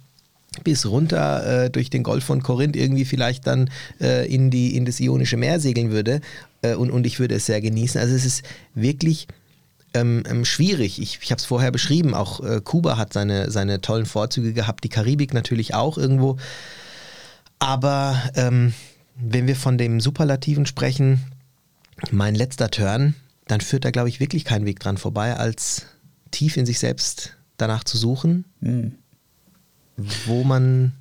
bis 0.64 0.86
runter 0.86 1.66
äh, 1.66 1.70
durch 1.70 1.90
den 1.90 2.04
Golf 2.04 2.24
von 2.24 2.42
Korinth 2.42 2.76
irgendwie 2.76 3.06
vielleicht 3.06 3.46
dann 3.46 3.70
äh, 4.00 4.32
in, 4.34 4.50
die, 4.50 4.76
in 4.76 4.86
das 4.86 5.00
Ionische 5.00 5.38
Meer 5.38 5.60
segeln 5.60 5.92
würde 5.92 6.22
äh, 6.62 6.76
und, 6.76 6.92
und 6.92 7.06
ich 7.06 7.20
würde 7.20 7.36
es 7.36 7.46
sehr 7.46 7.62
genießen. 7.62 8.00
Also 8.00 8.16
es 8.16 8.26
ist 8.26 8.44
wirklich 8.74 9.28
ähm, 9.96 10.24
ähm, 10.28 10.46
schwierig. 10.46 11.02
Ich, 11.02 11.20
ich 11.22 11.32
habe 11.32 11.40
es 11.40 11.46
vorher 11.46 11.72
beschrieben, 11.72 12.14
auch 12.14 12.40
äh, 12.42 12.62
Kuba 12.62 12.98
hat 12.98 13.14
seine, 13.14 13.50
seine 13.50 13.82
tollen 13.82 14.06
Vorzüge 14.06 14.54
gehabt, 14.54 14.84
die 14.84 14.90
Karibik 14.90 15.34
natürlich 15.34 15.74
auch 15.74 15.98
irgendwo. 15.98 16.38
Aber 17.60 18.22
ähm, 18.36 18.74
wenn 19.16 19.48
wir 19.48 19.56
von 19.56 19.78
dem 19.78 20.00
Superlativen 20.02 20.66
sprechen, 20.66 21.22
mein 22.12 22.36
letzter 22.36 22.70
Turn, 22.70 23.16
dann 23.48 23.62
führt 23.62 23.86
da, 23.86 23.92
glaube 23.92 24.10
ich, 24.10 24.20
wirklich 24.20 24.46
kein 24.46 24.66
Weg 24.66 24.80
dran 24.80 24.98
vorbei, 24.98 25.36
als 25.38 25.86
tief 26.32 26.58
in 26.58 26.66
sich 26.66 26.80
selbst 26.80 27.34
danach 27.58 27.84
zu 27.84 27.98
suchen, 27.98 28.46
Hm. 28.62 28.96
wo 30.26 30.44
man. 30.44 30.92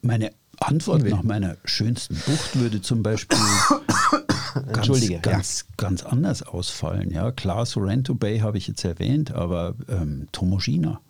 Meine 0.00 0.30
Antwort 0.60 1.04
nach 1.04 1.22
meiner 1.22 1.56
schönsten 1.64 2.14
Bucht 2.14 2.58
würde 2.58 2.80
zum 2.80 3.02
Beispiel 3.02 3.38
Entschuldige, 4.66 5.18
ganz, 5.20 5.66
ganz 5.76 6.02
anders 6.02 6.42
ausfallen. 6.42 7.10
Ja, 7.10 7.30
klar, 7.32 7.66
Sorrento 7.66 8.14
Bay 8.14 8.38
habe 8.40 8.58
ich 8.58 8.66
jetzt 8.68 8.84
erwähnt, 8.84 9.32
aber 9.32 9.74
ähm, 9.88 10.28
Tomožina 10.32 11.00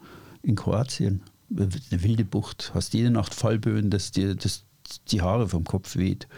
in 0.43 0.55
Kroatien, 0.57 1.23
eine 1.51 2.03
wilde 2.03 2.25
Bucht, 2.25 2.73
hast 2.75 2.95
jede 2.95 3.11
Nacht 3.11 3.35
Fallböen, 3.35 3.91
dass 3.91 4.11
dir 4.11 4.35
das, 4.35 4.65
die 5.11 5.23
Haare 5.23 5.49
vom 5.49 5.65
Kopf 5.65 5.97
weht. 5.97 6.29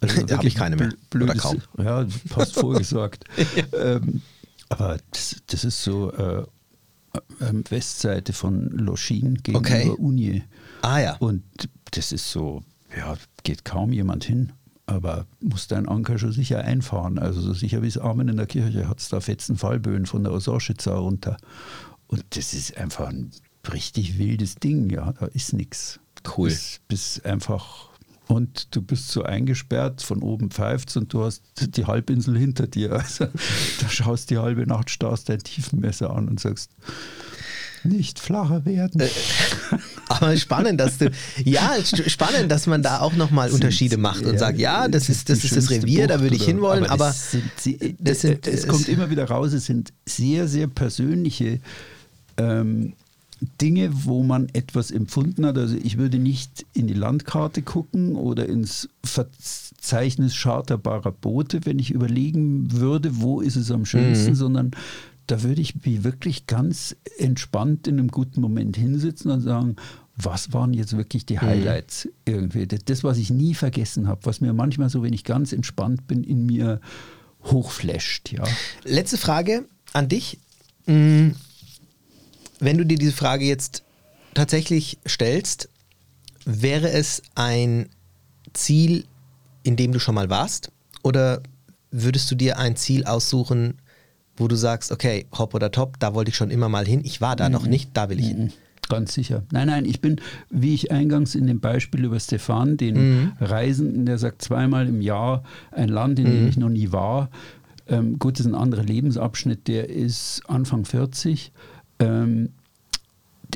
Also 0.00 0.24
Da 0.26 0.36
hab 0.38 0.44
ich 0.44 0.54
keine 0.54 0.76
mehr. 0.76 0.88
bl- 0.90 0.96
Blödes, 1.10 1.44
Oder 1.44 1.58
kaum. 1.76 1.84
Ja, 1.84 2.06
fast 2.28 2.54
vorgesagt. 2.60 3.24
ähm, 3.72 4.22
aber 4.68 4.98
das, 5.12 5.36
das 5.46 5.64
ist 5.64 5.82
so 5.82 6.12
äh, 6.12 6.44
ähm, 7.40 7.64
Westseite 7.68 8.32
von 8.32 8.68
Loschin 8.70 9.36
gegenüber 9.42 9.58
Okay. 9.58 9.88
Unje. 9.98 10.42
Ah 10.82 10.98
ja. 11.00 11.16
Und 11.16 11.42
das 11.92 12.12
ist 12.12 12.30
so, 12.30 12.62
ja, 12.96 13.16
geht 13.42 13.64
kaum 13.64 13.92
jemand 13.92 14.24
hin, 14.24 14.52
aber 14.88 15.26
muss 15.40 15.68
dein 15.68 15.86
Anker 15.86 16.18
schon 16.18 16.32
sicher 16.32 16.64
einfahren. 16.64 17.18
Also 17.18 17.40
so 17.40 17.52
sicher 17.52 17.82
wie 17.82 17.88
es 17.88 17.98
Amen 17.98 18.28
in 18.28 18.36
der 18.36 18.46
Kirche 18.46 18.88
hat 18.88 19.00
es 19.00 19.10
da 19.10 19.20
fetzen 19.20 19.56
Fallböen 19.56 20.06
von 20.06 20.24
der 20.24 20.32
Osorschitzer 20.32 20.94
runter. 20.94 21.36
Und 22.06 22.24
das 22.30 22.54
ist 22.54 22.76
einfach 22.78 23.08
ein 23.08 23.30
richtig 23.72 24.18
wildes 24.18 24.54
Ding, 24.54 24.88
ja, 24.88 25.12
da 25.12 25.26
ist 25.26 25.52
nichts. 25.52 26.00
Cool. 26.36 26.48
Bis, 26.48 26.80
bis 26.88 27.20
einfach 27.20 27.88
und 28.28 28.74
du 28.76 28.82
bist 28.82 29.08
so 29.08 29.22
eingesperrt, 29.22 30.02
von 30.02 30.22
oben 30.22 30.50
pfeift 30.50 30.94
und 30.96 31.12
du 31.12 31.24
hast 31.24 31.42
die 31.60 31.86
Halbinsel 31.86 32.38
hinter 32.38 32.66
dir. 32.66 32.92
Also, 32.98 33.26
da 33.80 33.88
schaust 33.88 34.30
die 34.30 34.38
halbe 34.38 34.66
Nacht, 34.66 34.90
starrst 34.90 35.28
dein 35.28 35.38
Tiefenmesser 35.38 36.10
an 36.10 36.28
und 36.28 36.40
sagst, 36.40 36.70
nicht 37.84 38.18
flacher 38.18 38.64
werden. 38.64 39.02
Äh, 40.08 40.14
Aber 40.14 40.36
spannend, 40.36 40.80
dass 40.80 40.98
du, 40.98 41.10
ja, 41.44 41.72
spannend, 42.06 42.50
dass 42.50 42.66
man 42.66 42.82
da 42.82 43.00
auch 43.00 43.14
nochmal 43.14 43.50
Unterschiede 43.50 43.96
macht 43.96 44.24
und 44.24 44.38
sagt, 44.38 44.58
ja, 44.58 44.88
das 44.88 45.08
ist 45.08 45.28
das, 45.28 45.44
ist 45.44 45.56
das 45.56 45.70
Revier, 45.70 46.06
da 46.06 46.14
Bucht 46.14 46.22
würde 46.24 46.36
ich 46.36 46.44
hinwollen, 46.44 46.84
aber, 46.86 47.08
das 47.08 47.30
sind, 47.32 47.44
sie, 47.58 47.96
das 47.98 48.20
sind- 48.22 48.46
es 48.46 48.64
es- 48.64 48.68
kommt 48.68 48.88
immer 48.88 49.10
wieder 49.10 49.24
raus, 49.28 49.52
es 49.52 49.66
sind 49.66 49.92
sehr, 50.06 50.48
sehr 50.48 50.66
persönliche 50.66 51.60
ähm, 52.36 52.94
Dinge, 53.60 53.90
wo 54.04 54.24
man 54.24 54.48
etwas 54.52 54.90
empfunden 54.90 55.46
hat. 55.46 55.56
Also 55.58 55.76
ich 55.80 55.96
würde 55.96 56.18
nicht 56.18 56.66
in 56.74 56.88
die 56.88 56.94
Landkarte 56.94 57.62
gucken 57.62 58.16
oder 58.16 58.48
ins 58.48 58.88
Verzeichnis 59.04 60.34
charterbarer 60.34 61.12
Boote, 61.12 61.60
wenn 61.64 61.78
ich 61.78 61.90
überlegen 61.92 62.72
würde, 62.72 63.20
wo 63.20 63.40
ist 63.40 63.54
es 63.56 63.70
am 63.70 63.84
schönsten, 63.84 64.34
sondern 64.34 64.72
da 65.28 65.42
würde 65.42 65.60
ich 65.60 65.84
mich 65.84 66.04
wirklich 66.04 66.46
ganz 66.46 66.96
entspannt 67.18 67.86
in 67.86 67.98
einem 67.98 68.08
guten 68.08 68.40
Moment 68.40 68.76
hinsitzen 68.76 69.30
und 69.30 69.42
sagen, 69.42 69.76
was 70.16 70.52
waren 70.52 70.74
jetzt 70.74 70.96
wirklich 70.96 71.26
die 71.26 71.38
Highlights 71.38 72.08
irgendwie? 72.24 72.66
Das, 72.66 72.80
das, 72.84 73.04
was 73.04 73.18
ich 73.18 73.30
nie 73.30 73.54
vergessen 73.54 74.08
habe, 74.08 74.24
was 74.24 74.40
mir 74.40 74.52
manchmal 74.52 74.90
so, 74.90 75.02
wenn 75.02 75.12
ich 75.12 75.24
ganz 75.24 75.52
entspannt 75.52 76.08
bin, 76.08 76.24
in 76.24 76.46
mir 76.46 76.80
hochflasht, 77.44 78.32
ja. 78.32 78.42
Letzte 78.84 79.16
Frage 79.18 79.66
an 79.92 80.08
dich. 80.08 80.38
Mm, 80.86 81.28
Wenn 82.58 82.78
du 82.78 82.84
dir 82.84 82.98
diese 82.98 83.12
Frage 83.12 83.44
jetzt 83.44 83.84
tatsächlich 84.34 84.98
stellst, 85.06 85.68
wäre 86.44 86.90
es 86.90 87.22
ein 87.34 87.90
Ziel, 88.54 89.04
in 89.62 89.76
dem 89.76 89.92
du 89.92 90.00
schon 90.00 90.14
mal 90.14 90.30
warst? 90.30 90.72
Oder 91.02 91.42
würdest 91.90 92.30
du 92.30 92.34
dir 92.34 92.58
ein 92.58 92.76
Ziel 92.76 93.04
aussuchen, 93.04 93.78
wo 94.40 94.48
du 94.48 94.56
sagst, 94.56 94.92
okay, 94.92 95.26
hopp 95.36 95.54
oder 95.54 95.70
top, 95.70 95.98
da 95.98 96.14
wollte 96.14 96.30
ich 96.30 96.36
schon 96.36 96.50
immer 96.50 96.68
mal 96.68 96.86
hin, 96.86 97.00
ich 97.04 97.20
war 97.20 97.36
da 97.36 97.48
noch 97.48 97.66
nicht, 97.66 97.90
da 97.94 98.08
will 98.08 98.18
ich 98.18 98.26
hin? 98.28 98.52
Ganz 98.88 99.12
sicher. 99.12 99.42
Nein, 99.52 99.66
nein, 99.66 99.84
ich 99.84 100.00
bin, 100.00 100.18
wie 100.50 100.72
ich 100.72 100.90
eingangs 100.90 101.34
in 101.34 101.46
dem 101.46 101.60
Beispiel 101.60 102.04
über 102.04 102.18
Stefan, 102.18 102.78
den 102.78 103.32
Reisenden, 103.38 104.06
der 104.06 104.16
sagt 104.16 104.40
zweimal 104.40 104.88
im 104.88 105.02
Jahr 105.02 105.42
ein 105.72 105.88
Land, 105.90 106.18
in 106.18 106.24
dem 106.24 106.48
ich 106.48 106.56
noch 106.56 106.70
nie 106.70 106.90
war. 106.90 107.28
Ähm, 107.86 108.18
gut, 108.18 108.38
das 108.38 108.46
ist 108.46 108.52
ein 108.52 108.54
anderer 108.58 108.84
Lebensabschnitt, 108.84 109.68
der 109.68 109.90
ist 109.90 110.42
Anfang 110.46 110.84
40. 110.86 111.52
Ähm, 111.98 112.50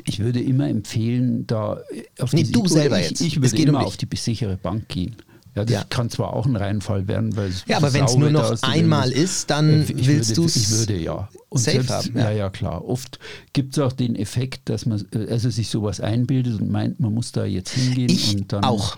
ich 0.05 0.19
würde 0.19 0.41
immer 0.41 0.67
empfehlen, 0.67 1.45
da 1.47 1.79
auf 2.19 2.33
Nee, 2.33 2.43
die 2.43 2.51
du 2.51 2.67
selber 2.67 2.99
ich, 2.99 3.09
jetzt. 3.09 3.21
Ich 3.21 3.41
würde 3.41 3.55
um 3.55 3.63
immer 3.69 3.79
dich. 3.79 3.87
auf 3.87 3.97
die 3.97 4.07
sichere 4.15 4.57
Bank 4.57 4.87
gehen. 4.87 5.15
Ja, 5.55 5.63
das 5.65 5.71
Ja. 5.71 5.83
kann 5.89 6.09
zwar 6.09 6.33
auch 6.33 6.45
ein 6.47 6.55
Reinfall 6.55 7.07
werden, 7.07 7.35
weil 7.35 7.49
es 7.49 7.63
Ja, 7.67 7.77
aber 7.77 7.93
wenn 7.93 8.05
es 8.05 8.15
nur 8.15 8.31
noch 8.31 8.61
einmal 8.63 9.11
ist, 9.11 9.49
dann 9.51 9.81
Äh, 9.81 9.91
ich 9.93 10.07
willst 10.07 10.35
du 10.37 10.45
Ich 10.45 10.69
würde, 10.71 10.97
ja. 10.97 11.29
safe 11.51 11.59
selbst- 11.71 11.89
haben, 11.91 12.17
Ja. 12.17 12.23
ja. 12.31 12.31
ja, 12.31 12.49
klar. 12.49 12.83
Oft 12.87 13.19
gibt 13.53 13.77
es 13.77 13.83
auch 13.83 13.91
den 13.93 14.15
Effekt, 14.15 14.67
dass 14.69 14.85
man 14.87 15.05
äh, 15.13 15.29
also 15.31 15.49
sich 15.51 15.69
sowas 15.69 15.99
einbildet 15.99 16.59
und 16.59 16.71
meint, 16.71 16.99
man 16.99 17.13
muss 17.13 17.31
da 17.31 17.45
jetzt 17.45 17.71
hingehen. 17.71 18.09
Ich 18.09 18.35
und 18.35 18.51
dann, 18.51 18.63
auch. 18.63 18.97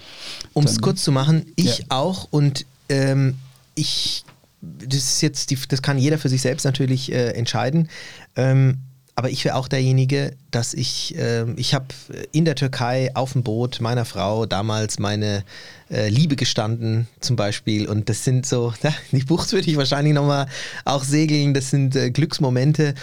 Um 0.53 0.63
es 0.63 0.79
kurz 0.79 1.03
zu 1.03 1.11
machen, 1.11 1.45
ich 1.57 1.79
Ja. 1.79 1.85
auch 1.89 2.27
und 2.31 2.65
ähm, 2.87 3.35
ich, 3.75 4.23
das 4.61 4.95
ist 4.99 5.21
jetzt, 5.21 5.49
die, 5.51 5.57
das 5.67 5.81
kann 5.81 5.97
jeder 5.97 6.17
für 6.17 6.29
sich 6.29 6.41
selbst 6.41 6.63
natürlich 6.63 7.11
äh, 7.11 7.31
entscheiden. 7.31 7.89
Ähm, 8.37 8.77
aber 9.17 9.29
ich 9.29 9.45
wäre 9.45 9.55
auch 9.55 9.69
derjenige, 9.69 10.35
dass 10.51 10.73
ich, 10.73 11.15
ähm, 11.17 11.55
ich 11.57 11.73
habe 11.73 11.85
in 12.33 12.43
der 12.43 12.55
Türkei 12.55 13.15
auf 13.15 13.31
dem 13.31 13.43
Boot 13.43 13.79
meiner 13.79 14.03
Frau 14.03 14.45
damals 14.45 14.99
meine 14.99 15.45
äh, 15.89 16.09
Liebe 16.09 16.35
gestanden 16.35 17.07
zum 17.21 17.37
Beispiel. 17.37 17.87
Und 17.87 18.09
das 18.09 18.25
sind 18.25 18.45
so, 18.45 18.73
ja, 18.83 18.93
die 19.13 19.23
Bucht 19.23 19.53
würde 19.53 19.69
ich 19.69 19.77
wahrscheinlich 19.77 20.13
nochmal 20.13 20.47
auch 20.83 21.05
segeln, 21.05 21.53
das 21.53 21.69
sind 21.69 21.95
äh, 21.95 22.11
Glücksmomente. 22.11 22.93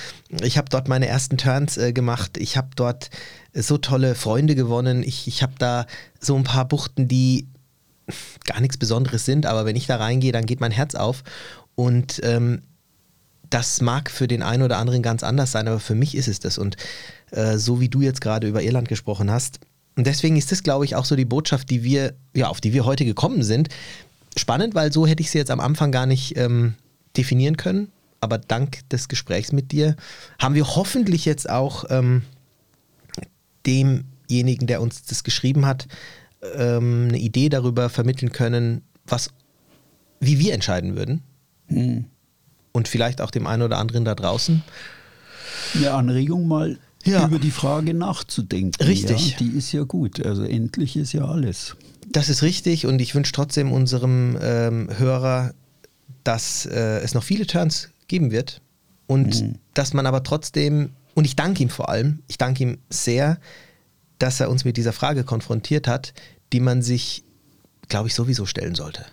Ich 0.42 0.58
habe 0.58 0.68
dort 0.68 0.86
meine 0.86 1.06
ersten 1.06 1.38
Turns 1.38 1.78
äh, 1.78 1.94
gemacht, 1.94 2.36
ich 2.36 2.58
habe 2.58 2.68
dort 2.76 3.08
äh, 3.54 3.62
so 3.62 3.78
tolle 3.78 4.14
Freunde 4.14 4.54
gewonnen, 4.54 5.02
ich, 5.02 5.26
ich 5.26 5.42
habe 5.42 5.54
da 5.58 5.86
so 6.20 6.36
ein 6.36 6.44
paar 6.44 6.66
Buchten, 6.66 7.08
die 7.08 7.46
gar 8.44 8.60
nichts 8.60 8.76
Besonderes 8.76 9.24
sind, 9.24 9.46
aber 9.46 9.64
wenn 9.64 9.76
ich 9.76 9.86
da 9.86 9.96
reingehe, 9.96 10.32
dann 10.32 10.44
geht 10.44 10.60
mein 10.60 10.72
Herz 10.72 10.94
auf. 10.94 11.24
Und 11.74 12.20
ähm, 12.22 12.60
das 13.52 13.80
mag 13.80 14.10
für 14.10 14.28
den 14.28 14.42
einen 14.42 14.62
oder 14.62 14.78
anderen 14.78 15.02
ganz 15.02 15.22
anders 15.22 15.52
sein, 15.52 15.68
aber 15.68 15.80
für 15.80 15.94
mich 15.94 16.14
ist 16.16 16.28
es 16.28 16.40
das. 16.40 16.58
Und 16.58 16.76
äh, 17.30 17.58
so 17.58 17.80
wie 17.80 17.88
du 17.88 18.00
jetzt 18.00 18.20
gerade 18.20 18.48
über 18.48 18.62
Irland 18.62 18.88
gesprochen 18.88 19.30
hast, 19.30 19.60
und 19.94 20.06
deswegen 20.06 20.36
ist 20.36 20.50
das, 20.50 20.62
glaube 20.62 20.84
ich, 20.84 20.96
auch 20.96 21.04
so 21.04 21.16
die 21.16 21.24
Botschaft, 21.24 21.68
die 21.68 21.82
wir, 21.82 22.14
ja, 22.34 22.48
auf 22.48 22.60
die 22.60 22.72
wir 22.72 22.84
heute 22.84 23.04
gekommen 23.04 23.42
sind. 23.42 23.68
Spannend, 24.36 24.74
weil 24.74 24.90
so 24.90 25.06
hätte 25.06 25.22
ich 25.22 25.30
sie 25.30 25.38
jetzt 25.38 25.50
am 25.50 25.60
Anfang 25.60 25.92
gar 25.92 26.06
nicht 26.06 26.36
ähm, 26.38 26.74
definieren 27.16 27.56
können. 27.56 27.92
Aber 28.20 28.38
dank 28.38 28.88
des 28.88 29.08
Gesprächs 29.08 29.52
mit 29.52 29.72
dir 29.72 29.96
haben 30.38 30.54
wir 30.54 30.66
hoffentlich 30.76 31.24
jetzt 31.24 31.50
auch 31.50 31.84
ähm, 31.90 32.22
demjenigen, 33.66 34.66
der 34.66 34.80
uns 34.80 35.02
das 35.02 35.24
geschrieben 35.24 35.66
hat, 35.66 35.88
ähm, 36.54 37.08
eine 37.08 37.18
Idee 37.18 37.48
darüber 37.48 37.90
vermitteln 37.90 38.32
können, 38.32 38.82
was, 39.06 39.30
wie 40.20 40.38
wir 40.38 40.54
entscheiden 40.54 40.96
würden. 40.96 41.22
Hm. 41.66 42.06
Und 42.72 42.88
vielleicht 42.88 43.20
auch 43.20 43.30
dem 43.30 43.46
einen 43.46 43.62
oder 43.62 43.78
anderen 43.78 44.04
da 44.04 44.14
draußen. 44.14 44.62
eine 45.74 45.92
Anregung 45.92 46.48
mal 46.48 46.78
Ja. 47.04 47.26
über 47.26 47.38
die 47.38 47.50
Frage 47.50 47.94
nachzudenken. 47.94 48.82
Richtig. 48.82 49.32
Ja, 49.32 49.36
die 49.38 49.50
ist 49.56 49.72
ja 49.72 49.82
gut. 49.82 50.24
Also 50.24 50.42
endlich 50.44 50.96
ist 50.96 51.12
ja 51.12 51.24
alles. 51.26 51.76
Das 52.10 52.28
ist 52.28 52.42
richtig 52.42 52.86
und 52.86 53.00
ich 53.00 53.14
wünsche 53.14 53.32
trotzdem 53.32 53.72
unserem 53.72 54.38
ähm, 54.40 54.88
Hörer, 54.98 55.52
dass 56.24 56.66
äh, 56.66 56.98
es 57.00 57.14
noch 57.14 57.22
viele 57.22 57.46
Turns 57.46 57.88
geben 58.08 58.30
wird 58.30 58.60
und 59.06 59.56
dass 59.74 59.92
man 59.94 60.06
aber 60.06 60.22
trotzdem, 60.22 60.90
und 61.14 61.24
ich 61.24 61.36
danke 61.36 61.62
ihm 61.62 61.68
vor 61.70 61.88
allem, 61.88 62.20
ich 62.28 62.38
danke 62.38 62.62
ihm 62.62 62.78
sehr, 62.90 63.38
dass 64.18 64.40
er 64.40 64.48
uns 64.50 64.64
mit 64.64 64.76
dieser 64.76 64.92
Frage 64.92 65.24
konfrontiert 65.24 65.88
hat, 65.88 66.12
die 66.52 66.60
man 66.60 66.82
sich, 66.82 67.24
glaube 67.88 68.08
ich, 68.08 68.14
sowieso 68.14 68.46
stellen 68.46 68.74
sollte. 68.74 69.04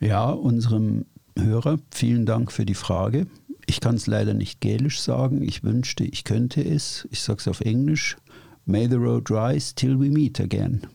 Ja, 0.00 0.30
unserem 0.30 1.04
Hörer, 1.38 1.78
vielen 1.90 2.26
Dank 2.26 2.52
für 2.52 2.66
die 2.66 2.74
Frage. 2.74 3.26
Ich 3.66 3.80
kann 3.80 3.94
es 3.94 4.06
leider 4.06 4.34
nicht 4.34 4.60
gälisch 4.60 5.00
sagen. 5.00 5.42
Ich 5.42 5.62
wünschte, 5.62 6.04
ich 6.04 6.24
könnte 6.24 6.62
es. 6.62 7.06
Ich 7.10 7.20
sage 7.20 7.40
es 7.40 7.48
auf 7.48 7.60
Englisch. 7.60 8.16
May 8.64 8.88
the 8.88 8.96
road 8.96 9.30
rise 9.30 9.74
till 9.74 9.98
we 9.98 10.10
meet 10.10 10.40
again. 10.40 10.86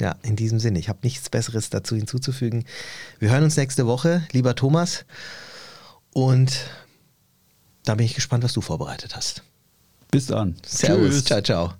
Ja, 0.00 0.16
in 0.22 0.34
diesem 0.36 0.58
Sinne, 0.58 0.78
ich 0.78 0.88
habe 0.88 0.98
nichts 1.02 1.30
Besseres 1.30 1.70
dazu 1.70 1.94
hinzuzufügen. 1.94 2.64
Wir 3.20 3.30
hören 3.30 3.44
uns 3.44 3.56
nächste 3.56 3.86
Woche, 3.86 4.26
lieber 4.32 4.56
Thomas. 4.56 5.04
Und 6.12 6.52
da 7.84 7.94
bin 7.94 8.06
ich 8.06 8.14
gespannt, 8.14 8.42
was 8.42 8.52
du 8.52 8.60
vorbereitet 8.60 9.14
hast. 9.14 9.42
Bis 10.10 10.26
dann. 10.26 10.56
Servus, 10.66 11.10
Tschüss. 11.10 11.24
ciao, 11.24 11.42
ciao. 11.42 11.74